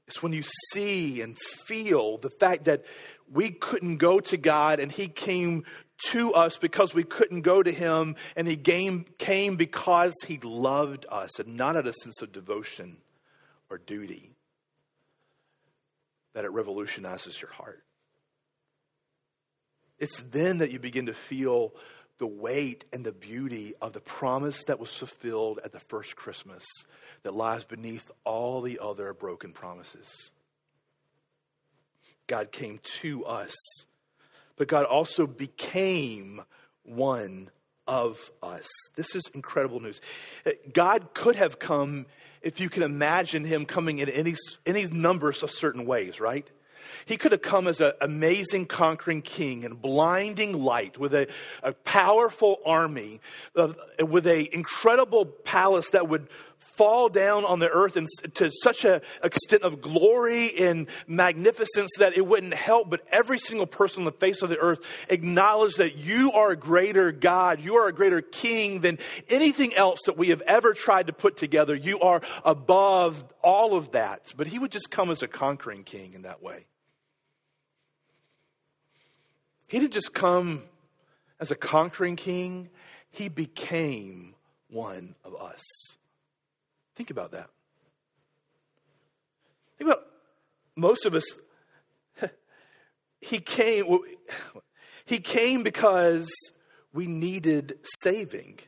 It's 0.07 0.23
when 0.23 0.33
you 0.33 0.43
see 0.73 1.23
and 1.23 1.39
feel 1.39 2.19
the 2.19 2.31
fact 2.31 2.65
that 2.65 2.85
we 3.33 3.51
couldn't 3.51 3.99
go 3.99 4.21
to 4.21 4.37
God 4.37 4.81
and 4.81 4.91
He 4.91 5.09
came 5.09 5.65
to 6.09 6.33
us 6.33 6.59
because 6.59 6.95
we 6.95 7.05
couldn't 7.05 7.43
go 7.43 7.63
to 7.63 7.71
Him, 7.71 8.17
and 8.35 8.49
He 8.49 8.57
came, 8.57 9.05
came 9.19 9.57
because 9.57 10.15
He 10.27 10.39
loved 10.43 11.07
us 11.09 11.39
and 11.39 11.57
not 11.57 11.77
out 11.77 11.87
of 11.87 11.95
a 11.95 11.95
sense 11.95 12.23
of 12.23 12.33
devotion 12.33 12.97
or 13.69 13.79
duty, 13.79 14.35
that 16.33 16.45
it 16.45 16.53
revolutionizes 16.53 17.41
your 17.41 17.51
heart. 17.51 17.85
It's 19.99 20.23
then 20.23 20.59
that 20.59 20.71
you 20.71 20.79
begin 20.79 21.07
to 21.07 21.13
feel 21.13 21.75
the 22.19 22.27
weight 22.27 22.85
and 22.93 23.05
the 23.05 23.13
beauty 23.13 23.75
of 23.81 23.93
the 23.93 24.01
promise 24.01 24.65
that 24.65 24.81
was 24.81 24.95
fulfilled 24.95 25.61
at 25.65 25.73
the 25.73 25.81
first 25.81 26.17
Christmas 26.17 26.65
that 27.23 27.35
lies 27.35 27.65
beneath 27.65 28.11
all 28.25 28.63
the 28.63 28.79
other 28.83 29.13
broken 29.13 29.53
promises. 29.53 30.31
God 32.31 32.53
came 32.53 32.79
to 33.01 33.25
us, 33.25 33.57
but 34.55 34.69
God 34.69 34.85
also 34.85 35.27
became 35.27 36.41
one 36.85 37.51
of 37.89 38.31
us. 38.41 38.69
This 38.95 39.17
is 39.17 39.25
incredible 39.35 39.81
news. 39.81 40.01
God 40.73 41.13
could 41.13 41.35
have 41.35 41.59
come, 41.59 42.07
if 42.41 42.61
you 42.61 42.71
can 42.71 42.85
imagine 42.85 43.45
him 43.45 43.67
coming 43.67 43.99
in 43.99 44.09
any, 44.09 44.37
any 44.65 44.85
numbers 44.85 45.43
of 45.43 45.51
certain 45.51 45.87
ways, 45.87 46.21
right? 46.21 46.49
He 47.05 47.17
could 47.17 47.33
have 47.33 47.43
come 47.43 47.67
as 47.67 47.81
an 47.81 47.95
amazing 48.01 48.67
conquering 48.67 49.23
king 49.23 49.65
and 49.65 49.83
blinding 49.83 50.53
light 50.63 50.99
with 50.99 51.15
a, 51.15 51.27
a 51.65 51.73
powerful 51.73 52.61
army, 52.65 53.21
uh, 53.57 53.73
with 53.99 54.29
an 54.29 54.47
incredible 54.53 55.25
palace 55.25 55.91
that 55.91 56.09
would 56.09 56.29
fall 56.81 57.11
down 57.11 57.45
on 57.45 57.59
the 57.59 57.69
earth 57.69 57.97
and 57.97 58.09
to 58.33 58.51
such 58.63 58.87
an 58.87 59.03
extent 59.23 59.65
of 59.65 59.83
glory 59.83 60.51
and 60.59 60.87
magnificence 61.07 61.91
that 61.99 62.17
it 62.17 62.27
wouldn't 62.27 62.55
help 62.55 62.89
but 62.89 63.03
every 63.13 63.39
single 63.39 63.67
person 63.67 64.01
on 64.01 64.05
the 64.07 64.13
face 64.13 64.41
of 64.41 64.49
the 64.49 64.57
earth 64.57 64.81
acknowledge 65.11 65.75
that 65.75 65.99
you 65.99 66.33
are 66.33 66.53
a 66.53 66.57
greater 66.57 67.13
God, 67.13 67.61
you 67.61 67.75
are 67.75 67.87
a 67.87 67.93
greater 67.93 68.23
king 68.23 68.81
than 68.81 68.99
anything 69.29 69.75
else 69.75 69.99
that 70.07 70.17
we 70.17 70.31
have 70.31 70.41
ever 70.47 70.73
tried 70.73 71.09
to 71.09 71.13
put 71.13 71.37
together. 71.37 71.75
You 71.77 72.01
are 72.01 72.23
above 72.47 73.27
all 73.43 73.77
of 73.77 73.91
that. 73.91 74.33
But 74.35 74.47
he 74.47 74.59
would 74.59 74.71
just 74.71 74.91
come 74.91 75.11
as 75.11 75.21
a 75.21 75.29
conquering 75.29 75.85
king 75.85 76.15
in 76.15 76.23
that 76.23 76.43
way. 76.43 76.65
He 79.67 79.79
didn't 79.79 79.93
just 79.93 80.15
come 80.15 80.63
as 81.39 81.51
a 81.51 81.57
conquering 81.57 82.17
king, 82.17 82.71
he 83.11 83.29
became 83.29 84.35
one 84.69 85.15
of 85.25 85.35
us. 85.35 85.63
Think 87.01 87.09
about 87.09 87.31
that. 87.31 87.49
Think 89.79 89.91
about 89.91 90.05
most 90.77 91.07
of 91.07 91.15
us. 91.15 91.25
He 93.23 93.39
came, 93.39 93.87
he 95.07 95.19
came 95.19 95.63
because 95.63 96.31
we 96.93 97.07
needed 97.07 97.79
saving. 98.03 98.59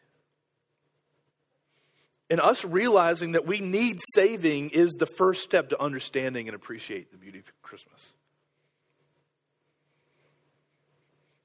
And 2.31 2.41
us 2.41 2.65
realizing 2.65 3.33
that 3.33 3.47
we 3.47 3.61
need 3.61 3.99
saving 4.15 4.71
is 4.71 4.93
the 4.93 5.05
first 5.05 5.43
step 5.43 5.69
to 5.69 5.83
understanding 5.83 6.49
and 6.49 6.55
appreciate 6.55 7.13
the 7.13 7.19
beauty 7.19 7.41
of 7.41 7.45
Christmas. 7.61 8.15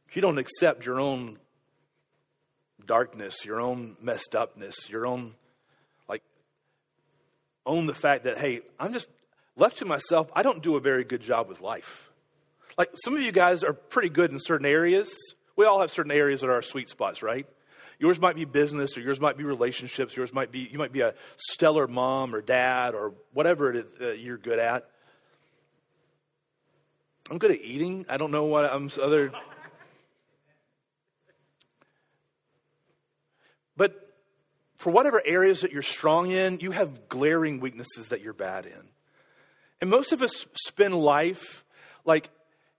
If 0.08 0.16
you 0.16 0.22
don't 0.22 0.38
accept 0.38 0.86
your 0.86 1.02
own 1.02 1.38
darkness, 2.86 3.44
your 3.44 3.60
own 3.60 3.98
messed 4.02 4.36
upness, 4.36 4.90
your 4.90 5.06
own, 5.06 5.34
own 7.68 7.86
the 7.86 7.94
fact 7.94 8.24
that, 8.24 8.40
hey, 8.40 8.62
I'm 8.80 8.94
just 8.94 9.10
left 9.56 9.78
to 9.80 9.86
myself, 9.86 10.32
I 10.34 10.42
don't 10.42 10.64
do 10.64 10.76
a 10.76 10.80
very 10.80 11.04
good 11.04 11.22
job 11.22 11.48
with 11.48 11.62
life. 11.62 12.10
Like, 12.78 12.90
some 13.04 13.16
of 13.16 13.22
you 13.22 13.32
guys 13.32 13.62
are 13.64 13.74
pretty 13.74 14.10
good 14.10 14.32
in 14.32 14.40
certain 14.40 14.66
areas. 14.66 15.14
We 15.56 15.66
all 15.66 15.82
have 15.82 15.92
certain 15.92 16.12
areas 16.12 16.42
that 16.42 16.48
are 16.48 16.54
our 16.54 16.62
sweet 16.62 16.90
spots, 16.90 17.22
right? 17.22 17.46
Yours 18.00 18.22
might 18.22 18.36
be 18.36 18.46
business, 18.46 18.96
or 18.98 19.02
yours 19.02 19.20
might 19.20 19.38
be 19.38 19.44
relationships. 19.44 20.16
Yours 20.16 20.32
might 20.32 20.52
be 20.52 20.70
you 20.72 20.78
might 20.78 20.92
be 20.92 21.02
a 21.02 21.16
stellar 21.36 21.88
mom 21.88 22.36
or 22.36 22.42
dad 22.42 22.94
or 22.94 23.16
whatever 23.34 23.72
it 23.74 23.88
is 24.00 24.20
you're 24.20 24.38
good 24.38 24.60
at. 24.60 24.88
I'm 27.32 27.40
good 27.40 27.50
at 27.50 27.60
eating. 27.62 28.06
I 28.08 28.18
don't 28.18 28.32
know 28.32 28.46
what 28.46 28.72
I'm 28.72 28.90
other. 29.02 29.34
But 33.76 34.07
for 34.88 34.94
whatever 34.94 35.22
areas 35.26 35.60
that 35.60 35.74
you're 35.74 35.82
strong 35.82 36.32
in, 36.32 36.62
you 36.62 36.72
have 36.72 37.10
glaring 37.10 37.60
weaknesses 37.60 38.08
that 38.08 38.22
you're 38.22 38.32
bad 38.32 38.66
in. 38.66 38.88
And 39.82 39.90
most 39.90 40.14
of 40.14 40.22
us 40.22 40.48
spend 40.66 40.96
life 40.96 41.66
like, 42.06 42.30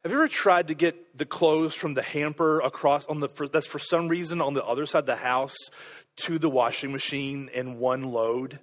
have 0.03 0.11
you 0.11 0.17
ever 0.17 0.27
tried 0.27 0.69
to 0.69 0.75
get 0.75 1.19
the 1.19 1.27
clothes 1.27 1.75
from 1.75 1.93
the 1.93 2.01
hamper 2.01 2.61
across 2.61 3.05
on 3.05 3.21
the, 3.21 3.29
for, 3.29 3.47
that's 3.47 3.67
for 3.67 3.79
some 3.79 4.09
reason 4.09 4.41
on 4.41 4.55
the 4.55 4.65
other 4.65 4.87
side 4.87 5.01
of 5.01 5.05
the 5.05 5.17
house 5.17 5.55
to 6.17 6.39
the 6.39 6.49
washing 6.49 6.93
machine 6.93 7.51
in 7.53 7.79
one 7.79 8.05
load, 8.05 8.59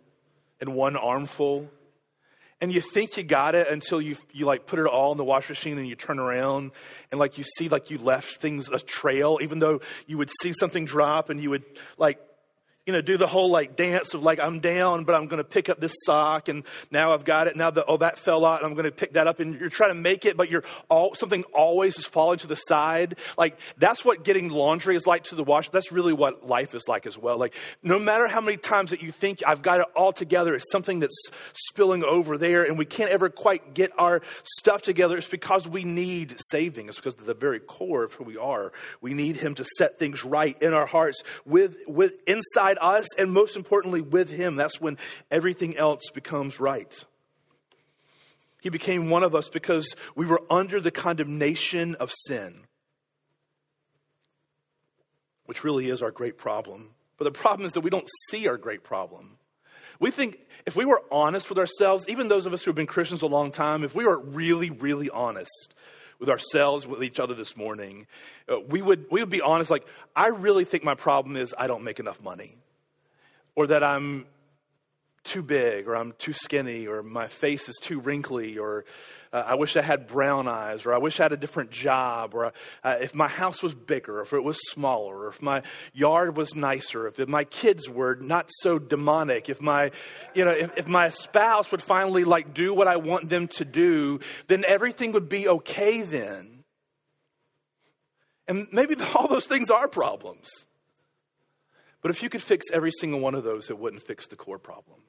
in 0.59 0.73
one 0.73 0.95
armful? 0.95 1.69
and 2.61 2.73
you 2.73 2.81
think 2.81 3.17
you 3.17 3.23
got 3.23 3.53
it 3.53 3.67
until 3.67 4.01
you 4.01 4.15
you 4.31 4.45
like 4.45 4.65
put 4.65 4.79
it 4.79 4.85
all 4.85 5.11
in 5.11 5.17
the 5.17 5.23
wash 5.23 5.49
machine 5.49 5.77
and 5.77 5.87
you 5.87 5.95
turn 5.95 6.19
around 6.19 6.71
and 7.11 7.19
like 7.19 7.37
you 7.37 7.43
see 7.43 7.69
like 7.69 7.91
you 7.91 7.97
left 7.97 8.37
things 8.37 8.69
a 8.69 8.79
trail 8.79 9.39
even 9.41 9.59
though 9.59 9.81
you 10.07 10.17
would 10.17 10.31
see 10.41 10.53
something 10.57 10.85
drop 10.85 11.29
and 11.29 11.43
you 11.43 11.49
would 11.49 11.65
like 11.97 12.17
you 12.85 12.93
know, 12.93 13.01
do 13.01 13.17
the 13.17 13.25
whole 13.25 13.49
like 13.49 13.75
dance 13.75 14.13
of 14.13 14.21
like, 14.21 14.39
I'm 14.39 14.59
down, 14.59 15.05
but 15.05 15.15
I'm 15.15 15.25
going 15.25 15.39
to 15.39 15.43
pick 15.43 15.69
up 15.69 15.79
this 15.79 15.93
sock 16.05 16.49
and 16.49 16.63
now 16.91 17.13
I've 17.13 17.25
got 17.25 17.47
it. 17.47 17.55
Now 17.55 17.71
the, 17.71 17.83
oh, 17.83 17.97
that 17.97 18.19
fell 18.19 18.45
out 18.45 18.59
and 18.61 18.67
I'm 18.67 18.73
going 18.73 18.85
to 18.85 18.91
pick 18.91 19.13
that 19.13 19.27
up 19.27 19.39
and 19.39 19.59
you're 19.59 19.69
trying 19.69 19.89
to 19.89 19.99
make 19.99 20.23
it, 20.25 20.37
but 20.37 20.51
you're 20.51 20.63
all, 20.87 21.15
something 21.15 21.43
always 21.45 21.97
is 21.97 22.05
falling 22.05 22.37
to 22.39 22.47
the 22.47 22.55
side. 22.55 23.17
Like 23.39 23.57
that's 23.77 24.05
what 24.05 24.23
getting 24.23 24.49
laundry 24.49 24.95
is 24.95 25.07
like 25.07 25.23
to 25.25 25.35
the 25.35 25.43
wash. 25.43 25.69
That's 25.69 25.91
really 25.91 26.13
what 26.13 26.45
life 26.45 26.75
is 26.75 26.87
like 26.87 27.07
as 27.07 27.17
well. 27.17 27.39
Like 27.39 27.55
no 27.81 27.97
matter 27.97 28.27
how 28.27 28.39
many 28.39 28.57
times 28.57 28.91
that 28.91 29.01
you 29.01 29.11
think 29.11 29.41
I've 29.47 29.63
got 29.63 29.79
it 29.79 29.87
all 29.95 30.13
together, 30.13 30.53
it's 30.53 30.71
something 30.71 30.99
that's 30.99 31.29
spilling 31.53 32.03
over 32.03 32.37
there 32.37 32.63
and 32.65 32.77
we 32.77 32.85
can't 32.85 33.09
ever 33.09 33.29
quite 33.29 33.73
get 33.73 33.93
our 33.97 34.21
stuff 34.43 34.83
together. 34.83 35.17
It's 35.17 35.27
because 35.27 35.67
we 35.67 35.85
need 35.85 36.35
saving. 36.51 36.87
It's 36.87 36.97
because 36.97 37.15
of 37.15 37.25
the 37.25 37.33
very 37.33 37.59
core 37.59 38.03
of 38.03 38.13
who 38.13 38.25
we 38.25 38.37
are. 38.37 38.71
We 39.01 39.15
need 39.15 39.37
him 39.37 39.55
to 39.55 39.65
set 39.79 39.97
things 39.97 40.23
right 40.23 40.55
in 40.61 40.73
our 40.75 40.85
hearts 40.85 41.23
with, 41.45 41.77
with 41.87 42.21
inside 42.27 42.74
us 42.79 43.07
and 43.17 43.31
most 43.31 43.55
importantly 43.55 44.01
with 44.01 44.29
him. 44.29 44.55
That's 44.55 44.79
when 44.79 44.97
everything 45.31 45.77
else 45.77 46.09
becomes 46.13 46.59
right. 46.59 46.93
He 48.61 48.69
became 48.69 49.11
one 49.11 49.21
of 49.21 49.35
us 49.35 49.47
because 49.49 49.95
we 50.15 50.25
were 50.25 50.41
under 50.49 50.81
the 50.81 50.89
condemnation 50.89 51.93
of 51.95 52.11
sin, 52.11 52.61
which 55.45 55.63
really 55.63 55.89
is 55.89 56.01
our 56.01 56.09
great 56.09 56.37
problem. 56.37 56.89
But 57.17 57.25
the 57.25 57.31
problem 57.31 57.67
is 57.67 57.73
that 57.73 57.81
we 57.81 57.91
don't 57.91 58.09
see 58.29 58.47
our 58.47 58.57
great 58.57 58.83
problem. 58.83 59.37
We 59.99 60.09
think 60.09 60.39
if 60.65 60.75
we 60.75 60.83
were 60.83 61.03
honest 61.11 61.47
with 61.47 61.59
ourselves, 61.59 62.05
even 62.07 62.27
those 62.27 62.47
of 62.47 62.53
us 62.53 62.63
who 62.63 62.71
have 62.71 62.75
been 62.75 62.87
Christians 62.87 63.21
a 63.21 63.27
long 63.27 63.51
time, 63.51 63.83
if 63.83 63.93
we 63.93 64.03
were 64.03 64.19
really, 64.19 64.71
really 64.71 65.11
honest 65.11 65.75
with 66.19 66.29
ourselves, 66.29 66.87
with 66.87 67.03
each 67.03 67.19
other 67.19 67.35
this 67.35 67.55
morning, 67.55 68.07
uh, 68.49 68.59
we, 68.61 68.81
would, 68.81 69.05
we 69.11 69.19
would 69.19 69.29
be 69.29 69.41
honest 69.41 69.69
like, 69.69 69.85
I 70.15 70.29
really 70.29 70.65
think 70.65 70.83
my 70.83 70.95
problem 70.95 71.35
is 71.35 71.53
I 71.55 71.67
don't 71.67 71.83
make 71.83 71.99
enough 71.99 72.19
money 72.19 72.57
or 73.55 73.67
that 73.67 73.83
I'm 73.83 74.25
too 75.25 75.41
big 75.41 75.87
or 75.87 75.95
I'm 75.95 76.13
too 76.13 76.33
skinny 76.33 76.87
or 76.87 77.01
my 77.03 77.27
face 77.27 77.67
is 77.67 77.75
too 77.81 77.99
wrinkly 77.99 78.57
or 78.57 78.85
uh, 79.33 79.43
I 79.47 79.55
wish 79.55 79.75
I 79.75 79.81
had 79.81 80.07
brown 80.07 80.47
eyes 80.47 80.85
or 80.85 80.93
I 80.93 80.99
wish 80.99 81.19
I 81.19 81.23
had 81.23 81.33
a 81.33 81.37
different 81.37 81.71
job 81.71 82.35
or 82.35 82.53
uh, 82.83 82.97
if 83.01 83.15
my 83.15 83.27
house 83.27 83.61
was 83.63 83.73
bigger, 83.73 84.21
if 84.21 84.33
it 84.33 84.43
was 84.43 84.57
smaller, 84.69 85.23
or 85.23 85.27
if 85.27 85.41
my 85.41 85.63
yard 85.93 86.37
was 86.37 86.55
nicer, 86.55 87.07
if 87.07 87.17
my 87.27 87.43
kids 87.43 87.89
were 87.89 88.15
not 88.15 88.49
so 88.61 88.79
demonic, 88.79 89.49
if 89.49 89.61
my, 89.61 89.91
you 90.33 90.45
know, 90.45 90.51
if, 90.51 90.77
if 90.77 90.87
my 90.87 91.09
spouse 91.09 91.71
would 91.71 91.81
finally 91.83 92.23
like 92.23 92.53
do 92.53 92.73
what 92.73 92.87
I 92.87 92.97
want 92.97 93.27
them 93.27 93.47
to 93.49 93.65
do, 93.65 94.19
then 94.47 94.63
everything 94.65 95.11
would 95.13 95.27
be 95.27 95.47
okay 95.47 96.03
then. 96.03 96.63
And 98.47 98.67
maybe 98.71 98.95
all 99.15 99.27
those 99.27 99.45
things 99.45 99.69
are 99.69 99.87
problems. 99.87 100.65
But 102.05 102.11
if 102.11 102.21
you 102.21 102.29
could 102.29 102.43
fix 102.43 102.67
every 102.71 102.91
single 102.91 103.19
one 103.19 103.33
of 103.33 103.43
those, 103.43 103.71
it 103.71 103.79
wouldn't 103.79 104.03
fix 104.03 104.27
the 104.27 104.35
core 104.35 104.59
problem. 104.59 104.99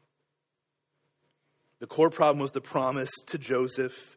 The 1.78 1.86
core 1.86 2.08
problem 2.08 2.38
was 2.38 2.52
the 2.52 2.62
promise 2.62 3.10
to 3.26 3.36
Joseph 3.36 4.16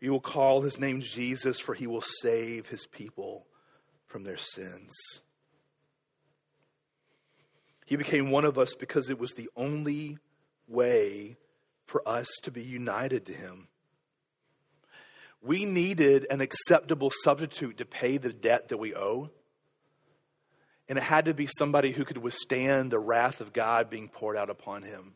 you 0.00 0.12
will 0.12 0.20
call 0.20 0.60
his 0.60 0.78
name 0.78 1.00
Jesus, 1.00 1.58
for 1.58 1.74
he 1.74 1.88
will 1.88 2.00
save 2.00 2.68
his 2.68 2.86
people 2.86 3.48
from 4.06 4.22
their 4.22 4.36
sins. 4.36 4.92
He 7.86 7.96
became 7.96 8.30
one 8.30 8.44
of 8.44 8.56
us 8.56 8.76
because 8.76 9.10
it 9.10 9.18
was 9.18 9.32
the 9.32 9.50
only 9.56 10.18
way 10.68 11.38
for 11.86 12.08
us 12.08 12.28
to 12.44 12.52
be 12.52 12.62
united 12.62 13.26
to 13.26 13.32
him. 13.32 13.66
We 15.42 15.64
needed 15.64 16.24
an 16.30 16.40
acceptable 16.40 17.10
substitute 17.24 17.78
to 17.78 17.84
pay 17.84 18.16
the 18.16 18.32
debt 18.32 18.68
that 18.68 18.78
we 18.78 18.94
owe. 18.94 19.30
And 20.90 20.98
it 20.98 21.04
had 21.04 21.26
to 21.26 21.34
be 21.34 21.46
somebody 21.46 21.92
who 21.92 22.04
could 22.04 22.18
withstand 22.18 22.90
the 22.90 22.98
wrath 22.98 23.40
of 23.40 23.52
God 23.52 23.88
being 23.88 24.08
poured 24.08 24.36
out 24.36 24.50
upon 24.50 24.82
him. 24.82 25.14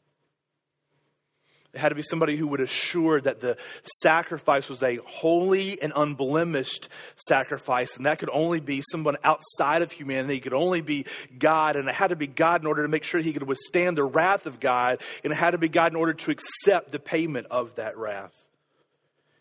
It 1.73 1.81
had 1.81 1.89
to 1.89 1.97
be 1.97 2.03
somebody 2.03 2.37
who 2.37 2.47
would 2.47 2.61
assure 2.61 3.21
that 3.21 3.41
the 3.41 3.57
sacrifice 4.01 4.69
was 4.69 4.81
a 4.85 5.01
holy 5.05 5.83
and 5.83 5.93
unblemished 5.97 6.89
sacrifice. 7.17 7.97
And 7.97 8.07
that 8.07 8.21
could 8.21 8.31
only 8.33 8.61
be 8.61 8.85
someone 8.89 9.17
outside 9.25 9.83
of 9.83 9.91
humanity. 9.91 10.37
It 10.37 10.45
could 10.45 10.55
only 10.55 10.81
be 10.81 11.07
God. 11.37 11.75
And 11.75 11.89
it 11.89 11.95
had 11.97 12.11
to 12.11 12.17
be 12.17 12.29
God 12.29 12.61
in 12.61 12.69
order 12.69 12.83
to 12.83 12.89
make 12.89 13.03
sure 13.03 13.21
he 13.21 13.33
could 13.33 13.43
withstand 13.43 13.99
the 13.99 14.05
wrath 14.05 14.47
of 14.47 14.61
God. 14.61 15.01
And 15.25 15.33
it 15.33 15.37
had 15.37 15.51
to 15.51 15.59
be 15.59 15.69
God 15.69 15.91
in 15.91 15.97
order 15.97 16.15
to 16.15 16.31
accept 16.31 16.93
the 16.93 17.01
payment 17.01 17.49
of 17.51 17.75
that 17.75 17.99
wrath. 17.99 18.47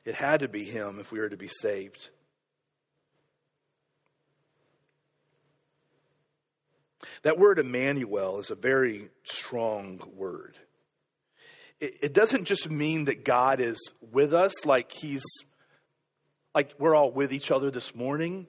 It 0.04 0.16
had 0.16 0.40
to 0.40 0.48
be 0.48 0.64
him 0.64 0.98
if 1.00 1.12
we 1.12 1.20
were 1.20 1.30
to 1.30 1.38
be 1.38 1.48
saved. 1.48 2.10
That 7.24 7.38
word 7.38 7.60
Emmanuel 7.60 8.40
is 8.40 8.52
a 8.52 8.56
very 8.56 9.10
strong 9.24 10.02
word. 10.16 10.58
It, 11.80 11.98
it 12.02 12.14
doesn't 12.14 12.46
just 12.46 12.70
mean 12.70 13.06
that 13.06 13.26
God 13.26 13.60
is 13.60 13.80
with 14.12 14.34
us, 14.34 14.66
like 14.66 14.92
he's 14.92 15.24
like 16.56 16.74
we're 16.78 16.96
all 16.96 17.12
with 17.12 17.34
each 17.34 17.52
other 17.52 17.72
this 17.72 17.96
morning. 17.96 18.48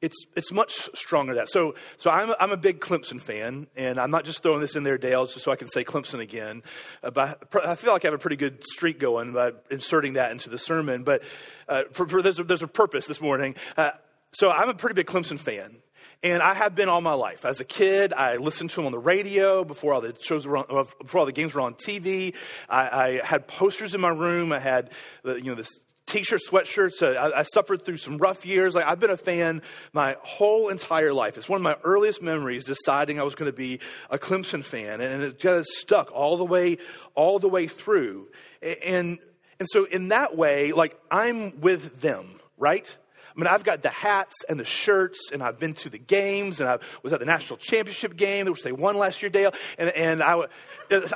It's, 0.00 0.26
it's 0.34 0.50
much 0.50 0.72
stronger 0.96 1.32
than 1.32 1.44
that. 1.44 1.48
So, 1.48 1.76
so 1.96 2.10
I'm, 2.10 2.34
I'm 2.40 2.50
a 2.50 2.56
big 2.56 2.80
Clemson 2.80 3.20
fan, 3.20 3.68
and 3.76 4.00
I'm 4.00 4.10
not 4.10 4.24
just 4.24 4.42
throwing 4.42 4.60
this 4.60 4.74
in 4.74 4.82
there, 4.82 4.98
Dale, 4.98 5.26
just 5.26 5.44
so 5.44 5.52
I 5.52 5.56
can 5.56 5.68
say 5.68 5.84
Clemson 5.84 6.18
again. 6.18 6.64
Uh, 7.04 7.12
but 7.12 7.64
I 7.64 7.76
feel 7.76 7.92
like 7.92 8.04
I 8.04 8.08
have 8.08 8.14
a 8.14 8.18
pretty 8.18 8.34
good 8.34 8.64
streak 8.64 8.98
going 8.98 9.32
by 9.32 9.52
inserting 9.70 10.14
that 10.14 10.32
into 10.32 10.50
the 10.50 10.58
sermon. 10.58 11.04
But 11.04 11.22
uh, 11.68 11.84
for, 11.92 12.08
for 12.08 12.20
there's, 12.20 12.40
a, 12.40 12.42
there's 12.42 12.62
a 12.64 12.68
purpose 12.68 13.06
this 13.06 13.20
morning. 13.20 13.54
Uh, 13.76 13.92
so 14.32 14.50
I'm 14.50 14.68
a 14.68 14.74
pretty 14.74 14.94
big 14.94 15.06
Clemson 15.06 15.38
fan. 15.38 15.76
And 16.22 16.40
I 16.40 16.54
have 16.54 16.76
been 16.76 16.88
all 16.88 17.00
my 17.00 17.14
life. 17.14 17.44
As 17.44 17.58
a 17.58 17.64
kid, 17.64 18.12
I 18.12 18.36
listened 18.36 18.70
to 18.70 18.80
him 18.80 18.86
on 18.86 18.92
the 18.92 18.98
radio 18.98 19.64
before 19.64 19.92
all 19.92 20.00
the 20.00 20.14
shows 20.20 20.46
were 20.46 20.58
on, 20.58 20.66
uh, 20.70 20.84
before 21.00 21.20
all 21.20 21.26
the 21.26 21.32
games 21.32 21.52
were 21.52 21.60
on 21.60 21.74
TV. 21.74 22.34
I, 22.68 23.20
I 23.20 23.26
had 23.26 23.48
posters 23.48 23.92
in 23.92 24.00
my 24.00 24.10
room. 24.10 24.52
I 24.52 24.60
had, 24.60 24.90
you 25.24 25.42
know, 25.42 25.56
this 25.56 25.68
t-shirt, 26.06 26.40
sweatshirts. 26.48 27.02
Uh, 27.02 27.18
I, 27.18 27.40
I, 27.40 27.42
suffered 27.42 27.84
through 27.84 27.96
some 27.96 28.18
rough 28.18 28.46
years. 28.46 28.74
Like 28.74 28.86
I've 28.86 29.00
been 29.00 29.10
a 29.10 29.16
fan 29.16 29.62
my 29.92 30.16
whole 30.22 30.68
entire 30.68 31.12
life. 31.12 31.36
It's 31.36 31.48
one 31.48 31.56
of 31.56 31.62
my 31.62 31.76
earliest 31.82 32.22
memories 32.22 32.64
deciding 32.64 33.18
I 33.18 33.24
was 33.24 33.34
going 33.34 33.50
to 33.50 33.56
be 33.56 33.80
a 34.10 34.18
Clemson 34.18 34.64
fan, 34.64 35.00
and 35.00 35.22
it 35.24 35.40
just 35.40 35.70
stuck 35.70 36.12
all 36.12 36.36
the 36.36 36.44
way, 36.44 36.78
all 37.14 37.38
the 37.38 37.48
way 37.48 37.66
through. 37.66 38.28
And 38.62 39.18
and 39.58 39.68
so 39.70 39.84
in 39.84 40.08
that 40.08 40.36
way, 40.36 40.72
like 40.72 40.98
I'm 41.10 41.60
with 41.60 42.00
them, 42.00 42.40
right? 42.58 42.96
I 43.34 43.40
mean, 43.40 43.46
I've 43.46 43.64
got 43.64 43.82
the 43.82 43.88
hats 43.88 44.34
and 44.48 44.60
the 44.60 44.64
shirts, 44.64 45.30
and 45.32 45.42
I've 45.42 45.58
been 45.58 45.74
to 45.74 45.88
the 45.88 45.98
games, 45.98 46.60
and 46.60 46.68
I 46.68 46.78
was 47.02 47.12
at 47.12 47.20
the 47.20 47.26
national 47.26 47.56
championship 47.56 48.16
game, 48.16 48.46
which 48.46 48.62
they 48.62 48.72
won 48.72 48.96
last 48.96 49.22
year, 49.22 49.30
Dale. 49.30 49.52
And, 49.78 49.88
and 49.90 50.22
I, 50.22 50.42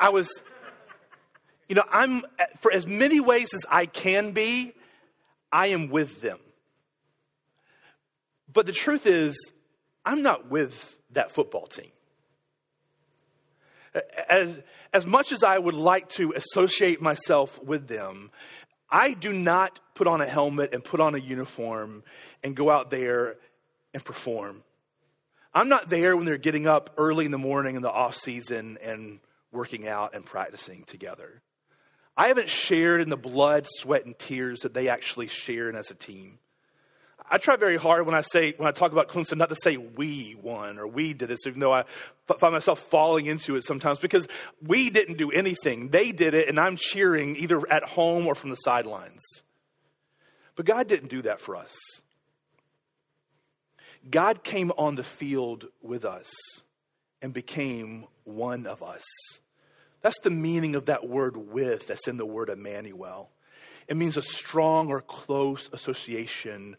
I 0.01 0.09
was, 0.09 0.31
you 1.69 1.75
know, 1.75 1.85
I'm, 1.91 2.23
for 2.61 2.73
as 2.73 2.87
many 2.87 3.21
ways 3.21 3.53
as 3.53 3.61
I 3.69 3.87
can 3.87 4.33
be, 4.33 4.73
I 5.53 5.69
am 5.69 5.91
with 5.91 6.23
them. 6.23 6.39
But 8.51 8.65
the 8.65 8.73
truth 8.73 9.07
is, 9.07 9.53
I'm 10.05 10.23
not 10.23 10.51
with 10.51 10.99
that 11.11 11.31
football 11.31 11.67
team. 11.67 11.91
As, 14.29 14.61
as 14.93 15.07
much 15.07 15.33
as 15.33 15.43
I 15.43 15.59
would 15.59 15.75
like 15.75 16.09
to 16.11 16.33
associate 16.33 17.03
myself 17.03 17.63
with 17.63 17.89
them, 17.89 18.31
I 18.91 19.15
do 19.15 19.33
not 19.33 19.81
put 19.95 20.07
on 20.07 20.21
a 20.21 20.27
helmet 20.27 20.73
and 20.73 20.85
put 20.85 21.01
on 21.01 21.15
a 21.15 21.19
uniform 21.19 22.05
and 22.43 22.55
go 22.55 22.71
out 22.71 22.91
there 22.91 23.37
and 23.93 24.05
perform. 24.05 24.63
I'm 25.53 25.69
not 25.69 25.89
there 25.89 26.17
when 26.17 26.27
they're 26.27 26.39
getting 26.39 26.67
up 26.67 26.95
early 26.99 27.25
in 27.25 27.31
the 27.31 27.39
morning 27.39 27.77
in 27.77 27.83
the 27.83 27.91
off 27.91 28.15
season 28.15 28.79
and 28.83 29.21
working 29.51 29.89
out 29.89 30.15
and 30.15 30.25
practicing 30.25 30.85
together. 30.85 31.41
I 32.17 32.29
haven't 32.29 32.49
shared 32.49 33.01
in 33.01 33.11
the 33.11 33.17
blood, 33.17 33.67
sweat, 33.67 34.07
and 34.07 34.19
tears 34.19 34.61
that 34.61 34.75
they 34.75 34.89
actually 34.89 35.29
share 35.29 35.69
in 35.69 35.77
as 35.77 35.91
a 35.91 35.95
team. 35.95 36.39
I 37.29 37.39
try 37.39 37.57
very 37.57 37.77
hard 37.77 38.07
when 38.07 38.15
I 38.15 38.23
say 38.23 38.55
when 38.57 38.69
I 38.69 38.73
talk 38.73 38.93
about 38.93 39.09
Clemson 39.09 39.39
not 39.39 39.49
to 39.49 39.57
say 39.63 39.77
we 39.77 40.37
won 40.41 40.79
or 40.79 40.87
we 40.87 41.13
did 41.13 41.29
this, 41.29 41.41
even 41.47 41.61
though 41.61 41.73
I 41.73 41.85
find 42.39 42.53
myself 42.53 42.79
falling 42.79 43.27
into 43.27 43.57
it 43.57 43.65
sometimes 43.65 43.99
because 43.99 44.29
we 44.63 44.91
didn't 44.91 45.19
do 45.19 45.31
anything. 45.31 45.89
They 45.89 46.13
did 46.13 46.35
it, 46.35 46.49
and 46.49 46.61
I'm 46.61 46.77
cheering 46.77 47.37
either 47.37 47.61
at 47.71 47.83
home 47.83 48.27
or 48.27 48.35
from 48.35 48.51
the 48.51 48.57
sidelines. 48.57 49.23
But 50.55 50.67
God 50.67 50.89
didn't 50.89 51.09
do 51.09 51.23
that 51.23 51.41
for 51.41 51.57
us. 51.57 51.75
God 54.09 54.45
came 54.45 54.71
on 54.79 54.95
the 54.95 55.03
field 55.03 55.67
with 55.83 56.05
us 56.05 56.33
and 57.21 57.33
became 57.33 58.07
one 58.25 58.67
of 58.67 58.83
us. 58.83 59.05
That's 60.01 60.21
the 60.21 60.31
meaning 60.31 60.77
of 60.77 60.87
that 60.87 61.09
word 61.09 61.37
with 61.37 61.89
that's 61.89 62.07
in 62.07 62.17
the 62.17 62.27
word 62.27 62.49
Emmanuel. 62.49 63.31
It 63.89 63.97
means 63.97 64.17
a 64.17 64.23
strong 64.23 64.89
or 64.89 65.01
close 65.01 65.69
association 65.73 66.77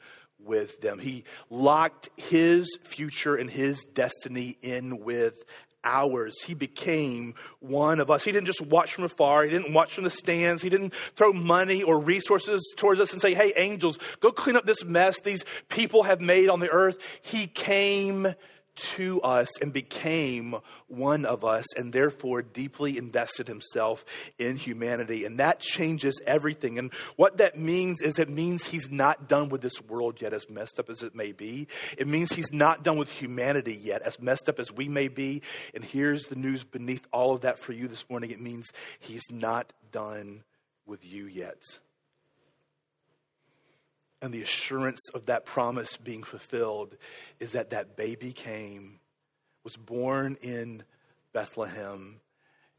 with 0.47 0.81
them. 0.81 0.99
He 0.99 1.23
locked 1.49 2.09
his 2.17 2.77
future 2.81 3.35
and 3.35 3.49
his 3.49 3.85
destiny 3.85 4.57
in 4.61 4.99
with 5.03 5.43
ours. 5.83 6.35
He 6.45 6.53
became 6.53 7.35
one 7.59 7.99
of 7.99 8.11
us. 8.11 8.23
He 8.23 8.31
didn't 8.31 8.47
just 8.47 8.61
watch 8.61 8.93
from 8.93 9.05
afar. 9.05 9.43
He 9.43 9.49
didn't 9.49 9.73
watch 9.73 9.93
from 9.93 10.03
the 10.03 10.09
stands. 10.09 10.61
He 10.61 10.69
didn't 10.69 10.93
throw 11.15 11.31
money 11.31 11.83
or 11.83 11.99
resources 11.99 12.73
towards 12.75 12.99
us 12.99 13.13
and 13.13 13.21
say, 13.21 13.33
hey, 13.33 13.53
angels, 13.55 13.97
go 14.19 14.31
clean 14.31 14.55
up 14.55 14.65
this 14.65 14.83
mess 14.83 15.19
these 15.19 15.43
people 15.69 16.03
have 16.03 16.19
made 16.19 16.49
on 16.49 16.59
the 16.59 16.69
earth. 16.69 16.97
He 17.21 17.47
came 17.47 18.33
to 18.77 19.21
us 19.21 19.49
and 19.61 19.73
became 19.73 20.55
one 20.87 21.25
of 21.25 21.43
us 21.43 21.65
and 21.75 21.91
therefore 21.91 22.41
deeply 22.41 22.97
invested 22.97 23.47
himself 23.47 24.05
in 24.37 24.55
humanity. 24.55 25.25
And 25.25 25.39
that 25.39 25.59
changes 25.59 26.21
everything. 26.25 26.77
And 26.79 26.93
what 27.15 27.37
that 27.37 27.57
means 27.57 28.01
is 28.01 28.19
it 28.19 28.29
means 28.29 28.67
he's 28.67 28.89
not 28.89 29.27
done 29.27 29.49
with 29.49 29.61
this 29.61 29.81
world 29.81 30.21
yet, 30.21 30.33
as 30.33 30.49
messed 30.49 30.79
up 30.79 30.89
as 30.89 31.03
it 31.03 31.15
may 31.15 31.31
be. 31.31 31.67
It 31.97 32.07
means 32.07 32.33
he's 32.33 32.53
not 32.53 32.83
done 32.83 32.97
with 32.97 33.11
humanity 33.11 33.75
yet, 33.75 34.01
as 34.01 34.21
messed 34.21 34.47
up 34.47 34.59
as 34.59 34.71
we 34.71 34.87
may 34.87 35.07
be. 35.07 35.41
And 35.73 35.83
here's 35.83 36.27
the 36.27 36.35
news 36.35 36.63
beneath 36.63 37.05
all 37.11 37.33
of 37.33 37.41
that 37.41 37.59
for 37.59 37.73
you 37.73 37.87
this 37.87 38.09
morning 38.09 38.31
it 38.31 38.41
means 38.41 38.71
he's 38.99 39.23
not 39.31 39.73
done 39.91 40.43
with 40.85 41.05
you 41.05 41.25
yet 41.25 41.61
and 44.21 44.33
the 44.33 44.41
assurance 44.41 45.01
of 45.13 45.27
that 45.27 45.45
promise 45.45 45.97
being 45.97 46.23
fulfilled 46.23 46.95
is 47.39 47.51
that 47.51 47.69
that 47.69 47.95
baby 47.95 48.33
came, 48.33 48.99
was 49.63 49.77
born 49.77 50.37
in 50.41 50.83
Bethlehem, 51.33 52.19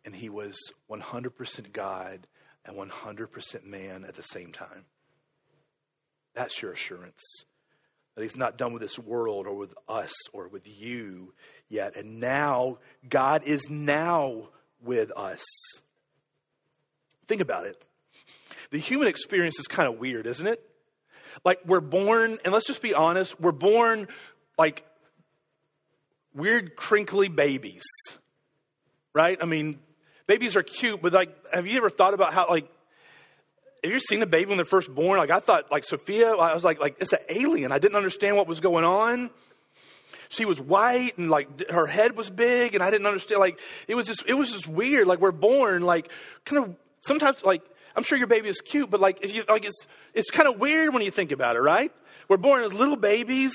and 0.04 0.14
he 0.16 0.28
was 0.28 0.56
100% 0.90 1.72
God 1.72 2.26
and 2.64 2.76
100% 2.76 3.64
man 3.64 4.04
at 4.04 4.16
the 4.16 4.22
same 4.22 4.52
time. 4.52 4.84
That's 6.34 6.60
your 6.60 6.72
assurance. 6.72 7.22
That 8.14 8.22
he's 8.22 8.36
not 8.36 8.58
done 8.58 8.72
with 8.72 8.82
this 8.82 8.98
world 8.98 9.46
or 9.46 9.54
with 9.54 9.74
us 9.88 10.12
or 10.32 10.48
with 10.48 10.66
you 10.66 11.34
yet. 11.68 11.94
And 11.94 12.18
now, 12.18 12.78
God 13.08 13.44
is 13.44 13.70
now 13.70 14.48
with 14.82 15.12
us. 15.16 15.44
Think 17.28 17.40
about 17.40 17.66
it. 17.66 17.84
The 18.70 18.78
human 18.78 19.08
experience 19.08 19.60
is 19.60 19.68
kind 19.68 19.88
of 19.88 19.98
weird, 19.98 20.26
isn't 20.26 20.46
it? 20.46 20.67
Like 21.44 21.60
we're 21.64 21.80
born, 21.80 22.38
and 22.44 22.52
let's 22.52 22.66
just 22.66 22.82
be 22.82 22.94
honest, 22.94 23.40
we're 23.40 23.52
born 23.52 24.08
like 24.58 24.84
weird, 26.34 26.76
crinkly 26.76 27.28
babies, 27.28 27.84
right? 29.12 29.38
I 29.40 29.44
mean, 29.44 29.78
babies 30.26 30.56
are 30.56 30.62
cute, 30.62 31.02
but 31.02 31.12
like, 31.12 31.34
have 31.52 31.66
you 31.66 31.76
ever 31.78 31.90
thought 31.90 32.14
about 32.14 32.32
how, 32.32 32.48
like, 32.48 32.68
have 33.82 33.92
you 33.92 34.00
seen 34.00 34.22
a 34.22 34.26
baby 34.26 34.46
when 34.46 34.58
they're 34.58 34.64
first 34.64 34.92
born? 34.92 35.18
Like, 35.18 35.30
I 35.30 35.40
thought, 35.40 35.70
like, 35.70 35.84
Sophia, 35.84 36.30
I 36.30 36.54
was 36.54 36.64
like, 36.64 36.80
like, 36.80 36.96
it's 37.00 37.12
an 37.12 37.20
alien. 37.28 37.72
I 37.72 37.78
didn't 37.78 37.96
understand 37.96 38.36
what 38.36 38.46
was 38.46 38.60
going 38.60 38.84
on. 38.84 39.30
She 40.30 40.44
was 40.44 40.60
white 40.60 41.16
and 41.16 41.30
like 41.30 41.70
her 41.70 41.86
head 41.86 42.16
was 42.16 42.28
big 42.28 42.74
and 42.74 42.82
I 42.82 42.90
didn't 42.90 43.06
understand. 43.06 43.40
Like, 43.40 43.60
it 43.86 43.94
was 43.94 44.06
just, 44.06 44.24
it 44.26 44.34
was 44.34 44.52
just 44.52 44.66
weird. 44.66 45.06
Like, 45.06 45.20
we're 45.20 45.32
born, 45.32 45.82
like, 45.82 46.10
kind 46.44 46.64
of, 46.64 46.76
sometimes, 47.00 47.42
like, 47.44 47.62
I'm 47.98 48.04
sure 48.04 48.16
your 48.16 48.28
baby 48.28 48.48
is 48.48 48.60
cute, 48.60 48.90
but 48.90 49.00
like, 49.00 49.24
if 49.24 49.34
you, 49.34 49.42
like 49.48 49.64
it's, 49.64 49.84
it's 50.14 50.30
kind 50.30 50.48
of 50.48 50.60
weird 50.60 50.94
when 50.94 51.02
you 51.02 51.10
think 51.10 51.32
about 51.32 51.56
it, 51.56 51.58
right? 51.58 51.90
We're 52.28 52.36
born 52.36 52.62
as 52.62 52.72
little 52.72 52.94
babies. 52.94 53.50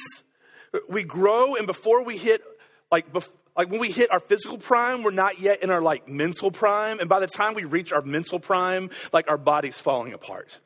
We 0.89 1.03
grow, 1.03 1.55
and 1.55 1.65
before 1.65 2.03
we 2.03 2.17
hit, 2.17 2.43
like, 2.91 3.13
bef- 3.13 3.33
like 3.55 3.71
when 3.71 3.79
we 3.79 3.89
hit 3.89 4.11
our 4.11 4.19
physical 4.19 4.57
prime, 4.57 5.01
we're 5.01 5.11
not 5.11 5.39
yet 5.39 5.63
in 5.63 5.69
our 5.69 5.81
like 5.81 6.09
mental 6.09 6.51
prime. 6.51 6.99
And 6.99 7.07
by 7.07 7.21
the 7.21 7.27
time 7.27 7.53
we 7.53 7.63
reach 7.63 7.93
our 7.93 8.01
mental 8.01 8.37
prime, 8.37 8.89
like 9.13 9.29
our 9.29 9.37
body's 9.37 9.79
falling 9.79 10.11
apart. 10.11 10.59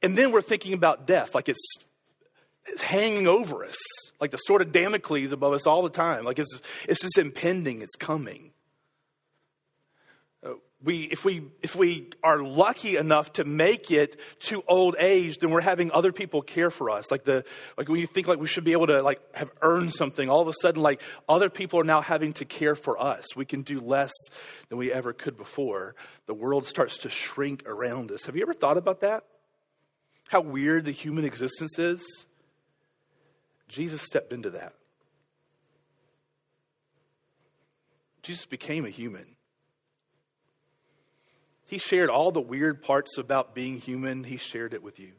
And 0.00 0.16
then 0.16 0.30
we're 0.30 0.42
thinking 0.42 0.74
about 0.74 1.08
death, 1.08 1.34
like 1.34 1.48
it's, 1.48 1.74
it's 2.66 2.82
hanging 2.82 3.26
over 3.26 3.64
us, 3.64 3.76
like 4.20 4.30
the 4.30 4.36
sword 4.36 4.62
of 4.62 4.70
Damocles 4.70 5.32
above 5.32 5.54
us 5.54 5.66
all 5.66 5.82
the 5.82 5.90
time. 5.90 6.24
Like 6.24 6.38
it's, 6.38 6.60
it's 6.88 7.00
just 7.00 7.18
impending, 7.18 7.82
it's 7.82 7.96
coming 7.96 8.51
we, 10.84 11.04
if 11.04 11.24
we, 11.24 11.44
if 11.60 11.76
we 11.76 12.10
are 12.24 12.42
lucky 12.42 12.96
enough 12.96 13.34
to 13.34 13.44
make 13.44 13.90
it 13.90 14.18
to 14.40 14.64
old 14.66 14.96
age, 14.98 15.38
then 15.38 15.50
we're 15.50 15.60
having 15.60 15.92
other 15.92 16.12
people 16.12 16.42
care 16.42 16.70
for 16.70 16.90
us. 16.90 17.10
Like 17.10 17.24
the, 17.24 17.44
like 17.76 17.88
when 17.88 18.00
you 18.00 18.06
think 18.06 18.26
like 18.26 18.40
we 18.40 18.48
should 18.48 18.64
be 18.64 18.72
able 18.72 18.88
to 18.88 19.00
like 19.02 19.20
have 19.34 19.52
earned 19.60 19.92
something, 19.92 20.28
all 20.28 20.40
of 20.40 20.48
a 20.48 20.54
sudden 20.60 20.82
like 20.82 21.00
other 21.28 21.50
people 21.50 21.78
are 21.78 21.84
now 21.84 22.00
having 22.00 22.32
to 22.34 22.44
care 22.44 22.74
for 22.74 23.00
us. 23.00 23.36
We 23.36 23.44
can 23.44 23.62
do 23.62 23.80
less 23.80 24.12
than 24.68 24.78
we 24.78 24.92
ever 24.92 25.12
could 25.12 25.36
before. 25.36 25.94
The 26.26 26.34
world 26.34 26.66
starts 26.66 26.98
to 26.98 27.10
shrink 27.10 27.62
around 27.66 28.10
us. 28.10 28.24
Have 28.24 28.34
you 28.34 28.42
ever 28.42 28.54
thought 28.54 28.76
about 28.76 29.00
that? 29.00 29.24
How 30.28 30.40
weird 30.40 30.84
the 30.84 30.92
human 30.92 31.24
existence 31.24 31.78
is? 31.78 32.02
Jesus 33.68 34.02
stepped 34.02 34.32
into 34.32 34.50
that. 34.50 34.74
Jesus 38.22 38.46
became 38.46 38.84
a 38.84 38.90
human. 38.90 39.26
He 41.72 41.78
shared 41.78 42.10
all 42.10 42.32
the 42.32 42.40
weird 42.42 42.82
parts 42.82 43.16
about 43.16 43.54
being 43.54 43.80
human, 43.80 44.24
He 44.24 44.36
shared 44.36 44.74
it 44.74 44.82
with 44.82 45.00
you. 45.00 45.12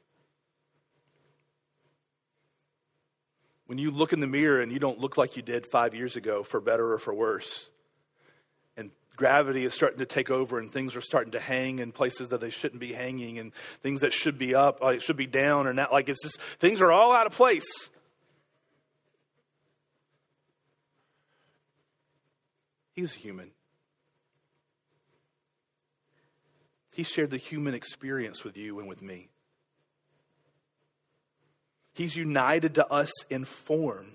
When 3.66 3.80
you 3.80 3.90
look 3.90 4.14
in 4.14 4.20
the 4.20 4.28
mirror 4.28 4.62
and 4.62 4.72
you 4.72 4.78
don't 4.78 5.00
look 5.00 5.18
like 5.18 5.36
you 5.36 5.42
did 5.42 5.66
five 5.66 5.96
years 5.96 6.16
ago, 6.16 6.44
for 6.44 6.62
better 6.62 6.94
or 6.94 7.00
for 7.00 7.12
worse, 7.12 7.66
and 8.78 8.92
gravity 9.16 9.66
is 9.66 9.74
starting 9.74 9.98
to 9.98 10.06
take 10.06 10.30
over 10.30 10.60
and 10.60 10.72
things 10.72 10.96
are 10.96 11.02
starting 11.02 11.32
to 11.32 11.40
hang 11.40 11.80
in 11.80 11.92
places 11.92 12.30
that 12.30 12.40
they 12.40 12.52
shouldn't 12.52 12.80
be 12.80 12.94
hanging 12.94 13.40
and 13.40 13.52
things 13.82 14.02
that 14.02 14.14
should 14.14 14.38
be 14.38 14.54
up 14.54 14.80
like 14.80 15.02
should 15.02 15.18
be 15.18 15.26
down 15.26 15.66
or 15.66 15.74
not 15.74 15.92
like 15.92 16.08
it's 16.08 16.22
just 16.22 16.40
things 16.60 16.84
are 16.84 16.92
all 16.92 17.14
out 17.14 17.26
of 17.26 17.34
place. 17.34 17.90
He's 22.92 23.12
human 23.12 23.50
He 26.94 27.04
shared 27.04 27.32
the 27.32 27.38
human 27.38 27.74
experience 27.74 28.44
with 28.44 28.58
you 28.58 28.80
and 28.80 28.88
with 28.88 29.02
me. 29.02 29.30
He's 31.94 32.16
united 32.16 32.76
to 32.76 32.88
us 32.88 33.12
in 33.30 33.46
form. 33.46 34.08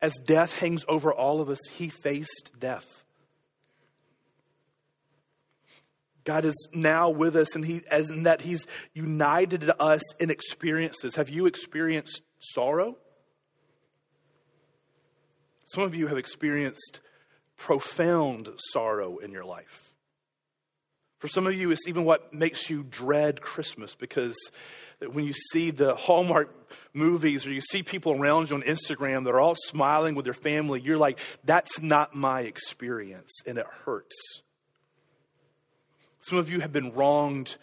As 0.00 0.14
death 0.14 0.58
hangs 0.58 0.84
over 0.88 1.12
all 1.12 1.40
of 1.40 1.48
us, 1.48 1.58
he 1.70 1.88
faced 1.88 2.52
death. 2.58 3.04
God 6.26 6.44
is 6.44 6.68
now 6.74 7.08
with 7.08 7.36
us, 7.36 7.54
and 7.54 7.64
he, 7.64 7.82
as 7.88 8.10
in 8.10 8.24
that 8.24 8.42
He's 8.42 8.66
united 8.92 9.60
to 9.62 9.80
us 9.80 10.02
in 10.18 10.28
experiences. 10.28 11.14
Have 11.14 11.30
you 11.30 11.46
experienced 11.46 12.20
sorrow? 12.40 12.96
Some 15.62 15.84
of 15.84 15.94
you 15.94 16.08
have 16.08 16.18
experienced 16.18 17.00
profound 17.56 18.48
sorrow 18.72 19.18
in 19.18 19.30
your 19.30 19.44
life. 19.44 19.85
For 21.26 21.30
some 21.30 21.48
of 21.48 21.56
you, 21.56 21.72
it's 21.72 21.88
even 21.88 22.04
what 22.04 22.32
makes 22.32 22.70
you 22.70 22.84
dread 22.84 23.40
Christmas 23.40 23.96
because 23.96 24.36
when 25.00 25.24
you 25.24 25.32
see 25.32 25.72
the 25.72 25.96
Hallmark 25.96 26.70
movies 26.94 27.44
or 27.48 27.52
you 27.52 27.60
see 27.60 27.82
people 27.82 28.12
around 28.12 28.48
you 28.48 28.54
on 28.54 28.62
Instagram 28.62 29.24
that 29.24 29.34
are 29.34 29.40
all 29.40 29.56
smiling 29.56 30.14
with 30.14 30.24
their 30.24 30.32
family, 30.32 30.80
you're 30.80 30.98
like, 30.98 31.18
that's 31.42 31.82
not 31.82 32.14
my 32.14 32.42
experience, 32.42 33.32
and 33.44 33.58
it 33.58 33.66
hurts. 33.66 34.14
Some 36.20 36.38
of 36.38 36.48
you 36.48 36.60
have 36.60 36.72
been 36.72 36.92
wronged 36.92 37.56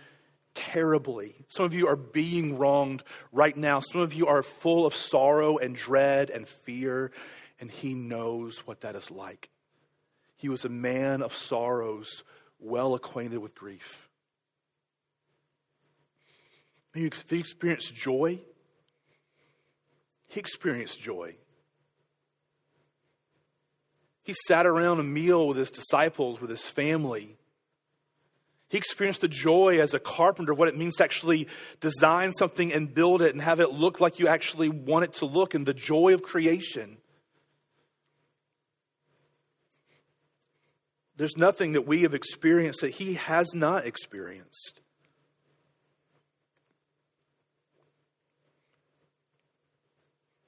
terribly. 0.56 1.34
Some 1.48 1.64
of 1.64 1.74
you 1.74 1.88
are 1.88 1.96
being 1.96 2.58
wronged 2.58 3.02
right 3.32 3.56
now. 3.56 3.80
Some 3.80 4.02
of 4.02 4.14
you 4.14 4.28
are 4.28 4.44
full 4.44 4.86
of 4.86 4.94
sorrow 4.94 5.58
and 5.58 5.74
dread 5.74 6.30
and 6.32 6.46
fear, 6.50 7.14
and 7.62 7.72
He 7.72 7.94
knows 7.94 8.68
what 8.68 8.82
that 8.82 8.98
is 8.98 9.10
like. 9.10 9.50
He 10.36 10.50
was 10.50 10.66
a 10.66 10.70
man 10.70 11.22
of 11.22 11.34
sorrows, 11.34 12.24
well 12.64 12.96
acquainted 12.96 13.40
with 13.40 13.54
grief. 13.56 14.10
He 16.94 17.06
experienced 17.06 17.96
joy. 17.96 18.40
He 20.28 20.40
experienced 20.40 21.00
joy. 21.00 21.36
He 24.24 24.36
sat 24.48 24.66
around 24.66 25.00
a 25.00 25.04
meal 25.04 25.48
with 25.48 25.58
his 25.58 25.70
disciples, 25.70 26.40
with 26.40 26.50
his 26.50 26.62
family. 26.62 27.36
He 28.70 28.78
experienced 28.78 29.22
the 29.22 29.28
joy 29.28 29.80
as 29.80 29.94
a 29.94 30.00
carpenter, 30.00 30.54
of 30.54 30.58
what 30.58 30.68
it 30.68 30.78
means 30.78 30.96
to 30.96 31.04
actually 31.04 31.48
design 31.82 32.32
something 32.34 32.72
and 32.72 32.94
build 32.94 33.22
it 33.22 33.34
and 33.34 33.42
have 33.42 33.60
it 33.60 33.72
look 33.72 34.00
like 34.00 34.20
you 34.20 34.28
actually 34.28 34.70
want 34.70 35.04
it 35.04 35.14
to 35.16 35.26
look, 35.26 35.54
and 35.54 35.66
the 35.66 35.74
joy 35.74 36.14
of 36.14 36.24
creation. 36.24 36.98
There's 41.24 41.38
nothing 41.38 41.72
that 41.72 41.88
we 41.88 42.02
have 42.02 42.14
experienced 42.14 42.82
that 42.82 42.90
he 42.90 43.14
has 43.14 43.54
not 43.54 43.86
experienced. 43.86 44.82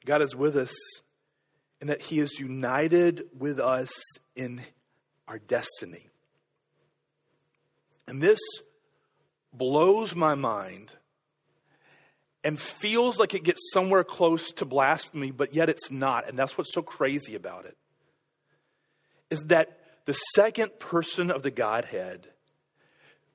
God 0.05 0.21
is 0.21 0.35
with 0.35 0.57
us 0.57 0.75
and 1.79 1.89
that 1.89 2.01
he 2.01 2.19
is 2.19 2.41
united 2.41 3.23
with 3.37 3.61
us 3.61 3.89
in 4.35 4.63
our 5.29 5.39
destiny. 5.39 6.09
And 8.05 8.21
this 8.21 8.41
blows 9.53 10.13
my 10.13 10.35
mind 10.35 10.91
and 12.43 12.59
feels 12.59 13.17
like 13.17 13.33
it 13.33 13.45
gets 13.45 13.61
somewhere 13.71 14.03
close 14.03 14.51
to 14.51 14.65
blasphemy, 14.65 15.31
but 15.31 15.53
yet 15.53 15.69
it's 15.69 15.89
not. 15.89 16.27
And 16.27 16.37
that's 16.37 16.57
what's 16.57 16.73
so 16.73 16.81
crazy 16.81 17.35
about 17.35 17.63
it. 17.63 17.77
Is 19.29 19.39
that 19.45 19.79
the 20.05 20.13
second 20.13 20.79
person 20.79 21.31
of 21.31 21.43
the 21.43 21.51
Godhead 21.51 22.27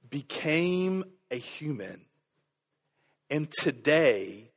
became 0.08 1.04
a 1.30 1.36
human 1.36 2.06
and 3.28 3.50
today 3.50 4.50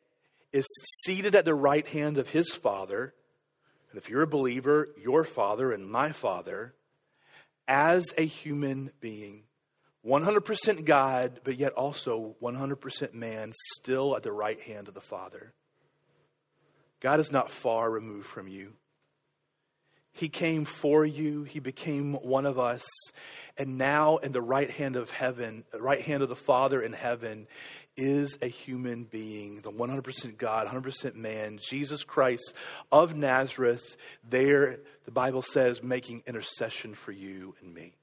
is 0.52 0.66
seated 1.04 1.36
at 1.36 1.46
the 1.46 1.54
right 1.54 1.88
hand 1.88 2.18
of 2.18 2.30
his 2.30 2.52
Father. 2.52 3.14
And 3.92 4.00
if 4.00 4.10
you're 4.10 4.24
a 4.24 4.28
believer, 4.28 4.90
your 5.02 5.24
Father 5.24 5.72
and 5.72 5.90
my 5.90 6.12
Father, 6.12 6.74
as 7.68 8.06
a 8.18 8.26
human 8.26 8.92
being 9.00 9.44
100% 10.06 10.86
God, 10.86 11.40
but 11.44 11.58
yet 11.58 11.74
also 11.74 12.36
100% 12.42 13.14
man, 13.14 13.52
still 13.76 14.16
at 14.18 14.24
the 14.24 14.32
right 14.32 14.62
hand 14.62 14.88
of 14.88 14.94
the 14.94 15.02
Father. 15.02 15.54
God 17.00 17.20
is 17.20 17.32
not 17.32 17.50
far 17.50 17.90
removed 17.90 18.26
from 18.26 18.48
you. 18.48 18.74
He 20.14 20.30
came 20.30 20.66
for 20.66 21.04
you, 21.06 21.44
He 21.44 21.60
became 21.60 22.14
one 22.14 22.46
of 22.46 22.60
us, 22.60 22.84
and 23.58 23.78
now 23.78 24.18
in 24.18 24.32
the 24.32 24.42
right 24.42 24.70
hand 24.70 24.96
of 24.96 25.10
heaven, 25.10 25.64
right 25.74 26.02
hand 26.02 26.22
of 26.22 26.30
the 26.30 26.36
Father 26.36 26.82
in 26.82 26.94
heaven, 26.94 27.48
is 27.98 28.38
a 28.42 28.48
human 28.48 29.04
being, 29.04 29.62
the 29.62 29.72
100% 29.72 30.38
God, 30.38 30.68
100% 30.68 31.16
man, 31.16 31.60
Jesus 31.62 32.04
Christ 32.04 32.54
of 32.92 33.16
Nazareth, 33.16 33.96
there, 34.28 34.80
the 35.06 35.12
Bible 35.12 35.42
says, 35.42 35.84
making 35.84 36.24
intercession 36.26 36.96
for 36.96 37.12
you 37.12 37.56
and 37.62 37.74
me. 37.74 37.94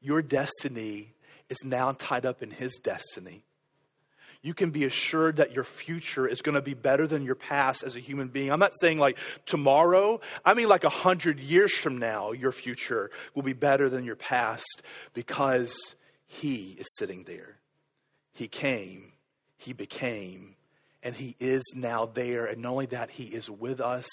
Your 0.00 0.22
destiny 0.22 1.14
is 1.48 1.58
now 1.64 1.92
tied 1.92 2.26
up 2.26 2.42
in 2.42 2.50
His 2.50 2.76
destiny. 2.76 3.45
You 4.46 4.54
can 4.54 4.70
be 4.70 4.84
assured 4.84 5.38
that 5.38 5.54
your 5.54 5.64
future 5.64 6.24
is 6.28 6.40
going 6.40 6.54
to 6.54 6.62
be 6.62 6.74
better 6.74 7.08
than 7.08 7.24
your 7.24 7.34
past 7.34 7.82
as 7.82 7.96
a 7.96 7.98
human 7.98 8.28
being. 8.28 8.52
I'm 8.52 8.60
not 8.60 8.70
saying 8.80 9.00
like 9.00 9.18
tomorrow, 9.44 10.20
I 10.44 10.54
mean 10.54 10.68
like 10.68 10.84
a 10.84 10.88
hundred 10.88 11.40
years 11.40 11.72
from 11.72 11.98
now, 11.98 12.30
your 12.30 12.52
future 12.52 13.10
will 13.34 13.42
be 13.42 13.54
better 13.54 13.88
than 13.88 14.04
your 14.04 14.14
past 14.14 14.82
because 15.14 15.76
He 16.26 16.76
is 16.78 16.86
sitting 16.96 17.24
there. 17.24 17.56
He 18.34 18.46
came, 18.46 19.14
He 19.58 19.72
became, 19.72 20.54
and 21.02 21.16
He 21.16 21.34
is 21.40 21.64
now 21.74 22.06
there. 22.06 22.46
And 22.46 22.62
not 22.62 22.70
only 22.70 22.86
that, 22.86 23.10
He 23.10 23.24
is 23.24 23.50
with 23.50 23.80
us 23.80 24.06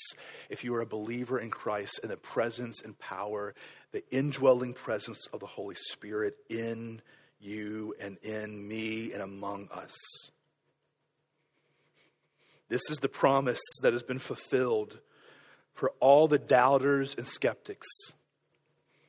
if 0.50 0.64
you 0.64 0.74
are 0.74 0.82
a 0.82 0.88
believer 0.88 1.38
in 1.38 1.52
Christ 1.52 2.00
in 2.02 2.10
the 2.10 2.18
presence 2.18 2.82
and 2.82 2.98
power 2.98 3.54
the 3.92 4.04
indwelling 4.10 4.74
presence 4.74 5.28
of 5.32 5.42
the 5.42 5.46
Holy 5.46 5.76
Spirit 5.76 6.38
in 6.50 7.04
you 7.44 7.96
and 8.00 8.18
in 8.24 8.68
me 8.68 9.12
and 9.14 9.22
among 9.22 9.70
us. 9.72 9.94
This 12.70 12.90
is 12.90 12.98
the 12.98 13.10
promise 13.10 13.62
that 13.82 13.94
has 13.94 14.04
been 14.04 14.20
fulfilled 14.20 15.00
for 15.74 15.92
all 16.00 16.28
the 16.28 16.40
doubters 16.40 17.16
and 17.18 17.28
skeptics. 17.28 17.88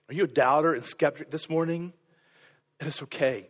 Are 0.09 0.15
you 0.15 0.25
a 0.25 0.29
doubter 0.29 0.75
and 0.75 0.85
skeptic 0.85 1.31
this 1.31 1.49
morning? 1.49 1.93
And 2.81 2.89
it's 2.89 3.03
okay. 3.05 3.49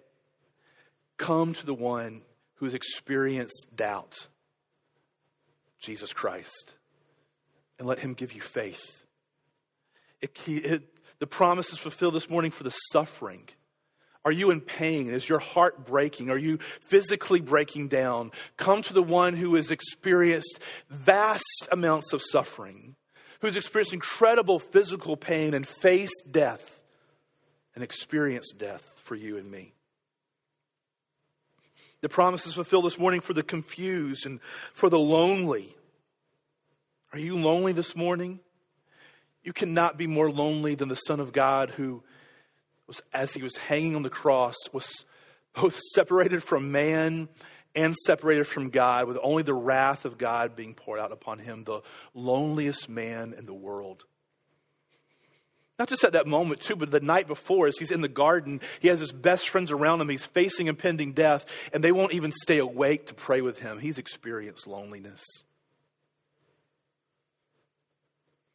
Come 1.17 1.55
to 1.55 1.67
the 1.67 1.75
one 1.75 2.23
who 2.57 2.67
has 2.67 2.75
experienced 2.75 3.69
doubt, 3.75 4.29
Jesus 5.81 6.13
Christ, 6.13 6.75
and 7.79 7.89
let 7.89 7.99
him 7.99 8.15
give 8.15 8.33
you 8.33 8.41
faith. 8.41 9.05
It, 10.21 10.39
it, 10.47 10.83
the 11.19 11.27
promise 11.27 11.73
is 11.73 11.79
fulfilled 11.79 12.15
this 12.15 12.31
morning 12.31 12.51
for 12.51 12.65
the 12.65 12.75
suffering. 12.93 13.49
Are 14.25 14.33
you 14.33 14.51
in 14.51 14.61
pain? 14.61 15.11
Is 15.11 15.29
your 15.29 15.39
heart 15.39 15.85
breaking? 15.85 16.31
Are 16.31 16.39
you 16.39 16.59
physically 16.87 17.41
breaking 17.41 17.89
down? 17.89 18.33
Come 18.57 18.81
to 18.83 18.95
the 18.95 19.03
one 19.03 19.35
who 19.37 19.55
has 19.57 19.71
experienced 19.71 20.59
vast 20.89 21.69
amounts 21.71 22.13
of 22.15 22.23
suffering, 22.23 22.97
who's 23.41 23.57
experienced 23.57 23.93
incredible 23.93 24.59
physical 24.59 25.17
pain 25.17 25.53
and 25.53 25.67
faced 25.67 26.23
death 26.31 26.81
and 27.75 27.85
experienced 27.85 28.55
death 28.57 28.83
for 28.97 29.15
you 29.15 29.37
and 29.37 29.51
me. 29.51 29.75
The 32.01 32.09
promise 32.09 32.47
is 32.47 32.55
fulfilled 32.55 32.85
this 32.87 32.99
morning 32.99 33.21
for 33.21 33.35
the 33.35 33.43
confused 33.43 34.27
and 34.27 34.41
for 34.73 34.89
the 34.89 34.99
lonely. 34.99 35.75
Are 37.13 37.19
you 37.19 37.37
lonely 37.37 37.73
this 37.73 37.95
morning? 37.95 38.41
You 39.43 39.53
cannot 39.53 39.99
be 39.99 40.07
more 40.07 40.31
lonely 40.31 40.75
than 40.75 40.89
the 40.89 40.97
Son 40.97 41.21
of 41.21 41.33
God 41.33 41.71
who 41.71 42.03
was, 42.87 43.03
as 43.13 43.33
he 43.33 43.43
was 43.43 43.57
hanging 43.57 43.97
on 43.97 44.03
the 44.03 44.11
cross, 44.11 44.55
was 44.73 45.05
both 45.55 45.81
separated 45.95 46.43
from 46.43 46.73
man 46.73 47.29
and 47.75 47.97
separated 48.07 48.47
from 48.47 48.71
God, 48.71 49.09
with 49.09 49.19
only 49.23 49.43
the 49.43 49.55
wrath 49.55 50.05
of 50.05 50.17
God 50.17 50.55
being 50.55 50.75
poured 50.75 51.01
out 51.01 51.13
upon 51.13 51.39
him, 51.39 51.65
the 51.65 51.81
loneliest 52.15 52.89
man 52.89 53.35
in 53.37 53.47
the 53.47 53.55
world. 53.55 54.05
Not 55.77 55.89
just 55.89 56.05
at 56.05 56.13
that 56.13 56.29
moment, 56.29 56.61
too, 56.61 56.77
but 56.77 56.93
the 56.93 57.01
night 57.01 57.27
before, 57.27 57.67
as 57.67 57.77
he's 57.77 57.91
in 57.91 58.01
the 58.01 58.07
garden, 58.09 58.61
he 58.79 58.89
has 58.89 59.01
his 59.01 59.11
best 59.11 59.49
friends 59.49 59.73
around 59.73 60.01
him. 60.01 60.09
He's 60.09 60.25
facing 60.25 60.69
impending 60.69 61.15
death, 61.15 61.47
and 61.73 61.83
they 61.83 61.91
won't 61.91 62.13
even 62.13 62.31
stay 62.31 62.59
awake 62.59 63.09
to 63.09 63.15
pray 63.15 63.41
with 63.41 63.59
him. 63.59 63.81
He's 63.81 63.99
experienced 63.99 64.69
loneliness. 64.69 65.25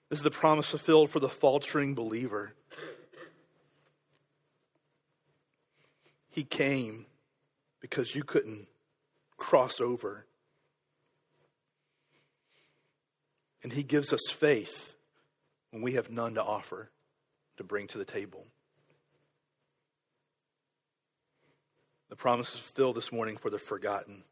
This 0.10 0.20
is 0.20 0.24
the 0.24 0.32
promise 0.32 0.70
fulfilled 0.70 1.10
for 1.10 1.20
the 1.20 1.30
faltering 1.30 1.94
believer. 1.94 2.54
He 6.40 6.46
came 6.46 7.06
because 7.82 8.16
you 8.16 8.24
couldn't 8.24 8.70
cross 9.36 9.82
over. 9.82 10.26
And 13.62 13.74
He 13.74 13.84
gives 13.84 14.14
us 14.14 14.22
faith 14.32 14.96
when 15.72 15.82
we 15.82 15.96
have 15.96 16.10
none 16.10 16.36
to 16.36 16.42
offer 16.42 16.92
to 17.58 17.66
bring 17.66 17.88
to 17.88 17.98
the 17.98 18.06
table. 18.06 18.46
The 22.08 22.16
promise 22.16 22.54
is 22.54 22.62
fulfilled 22.62 22.96
this 22.96 23.12
morning 23.12 23.36
for 23.36 23.50
the 23.50 23.60
forgotten. 23.60 24.24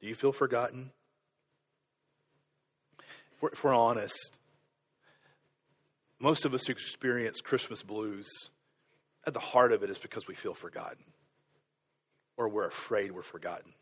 Do 0.00 0.08
you 0.08 0.16
feel 0.16 0.32
forgotten? 0.32 0.90
If 3.36 3.42
we're, 3.42 3.50
if 3.50 3.62
we're 3.62 3.72
honest, 3.72 4.32
most 6.18 6.44
of 6.44 6.54
us 6.54 6.68
experience 6.68 7.40
Christmas 7.40 7.84
blues, 7.84 8.28
at 9.28 9.34
the 9.34 9.40
heart 9.40 9.72
of 9.72 9.82
it 9.82 9.90
is 9.90 9.98
because 9.98 10.26
we 10.26 10.34
feel 10.34 10.54
forgotten 10.54 11.04
or 12.36 12.48
we're 12.48 12.66
afraid 12.66 13.12
we're 13.12 13.22
forgotten. 13.22 13.72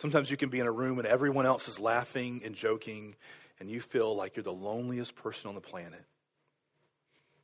Sometimes 0.00 0.30
you 0.30 0.36
can 0.36 0.50
be 0.50 0.60
in 0.60 0.66
a 0.66 0.72
room 0.72 0.98
and 0.98 1.08
everyone 1.08 1.46
else 1.46 1.68
is 1.68 1.78
laughing 1.78 2.42
and 2.44 2.54
joking, 2.54 3.14
and 3.58 3.70
you 3.70 3.80
feel 3.80 4.14
like 4.14 4.36
you're 4.36 4.44
the 4.44 4.52
loneliest 4.52 5.14
person 5.14 5.48
on 5.48 5.54
the 5.54 5.60
planet. 5.60 6.04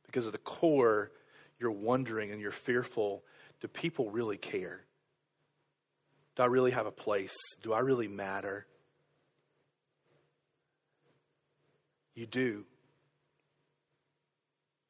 Because 0.05 0.27
at 0.27 0.33
the 0.33 0.37
core, 0.37 1.11
you're 1.59 1.71
wondering 1.71 2.31
and 2.31 2.41
you're 2.41 2.51
fearful 2.51 3.23
do 3.61 3.67
people 3.67 4.09
really 4.09 4.37
care? 4.37 4.81
Do 6.35 6.43
I 6.43 6.47
really 6.47 6.71
have 6.71 6.87
a 6.87 6.91
place? 6.91 7.35
Do 7.61 7.73
I 7.73 7.79
really 7.79 8.07
matter? 8.07 8.65
You 12.15 12.25
do. 12.25 12.65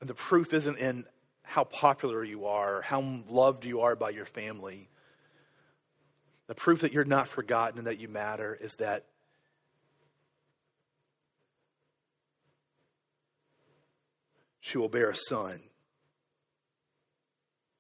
And 0.02 0.10
the 0.10 0.16
proof 0.16 0.54
isn't 0.54 0.80
in 0.80 1.06
how 1.44 1.64
popular 1.64 2.24
you 2.24 2.46
are, 2.48 2.82
how 2.82 3.22
loved 3.30 3.66
you 3.66 3.82
are 3.82 3.96
by 3.96 4.10
your 4.10 4.26
family. 4.26 4.90
The 6.48 6.56
proof 6.56 6.82
that 6.82 6.92
you're 6.92 7.06
not 7.06 7.28
forgotten 7.28 7.78
and 7.78 7.88
that 7.88 8.00
you 8.00 8.08
matter 8.08 8.58
is 8.60 8.74
that 8.80 9.06
she 14.60 14.78
will 14.78 14.90
bear 14.90 15.12
a 15.12 15.16
son, 15.16 15.60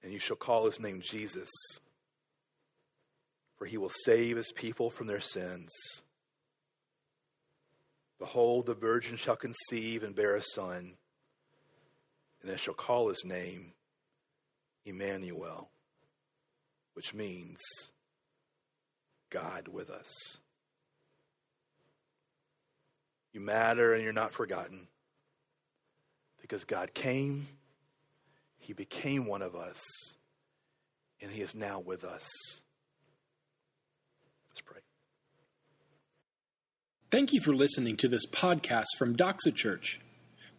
and 0.03 0.13
you 0.13 0.19
shall 0.19 0.35
call 0.35 0.65
his 0.65 0.79
name 0.79 1.01
Jesus, 1.01 1.49
for 3.57 3.65
he 3.65 3.77
will 3.77 3.91
save 4.05 4.37
his 4.37 4.51
people 4.51 4.89
from 4.89 5.07
their 5.07 5.21
sins. 5.21 5.71
Behold, 8.19 8.67
the 8.67 8.75
virgin 8.75 9.17
shall 9.17 9.35
conceive 9.35 10.03
and 10.03 10.15
bear 10.15 10.35
a 10.35 10.43
son, 10.43 10.93
and 12.41 12.51
they 12.51 12.57
shall 12.57 12.73
call 12.73 13.09
his 13.09 13.23
name 13.23 13.73
Emmanuel, 14.85 15.69
which 16.93 17.13
means 17.13 17.59
God 19.29 19.67
with 19.67 19.89
us. 19.89 20.37
You 23.33 23.39
matter 23.39 23.93
and 23.93 24.03
you're 24.03 24.11
not 24.11 24.33
forgotten 24.33 24.87
because 26.41 26.65
God 26.65 26.93
came, 26.93 27.47
He 28.59 28.73
became 28.73 29.25
one 29.25 29.41
of 29.41 29.55
us, 29.55 29.79
and 31.21 31.31
He 31.31 31.41
is 31.41 31.55
now 31.55 31.79
with 31.79 32.03
us. 32.03 32.27
Let's 34.49 34.61
pray. 34.61 34.81
Thank 37.09 37.31
you 37.31 37.39
for 37.39 37.55
listening 37.55 37.95
to 37.97 38.09
this 38.09 38.25
podcast 38.25 38.97
from 38.97 39.15
Doxa 39.15 39.55
Church. 39.55 40.00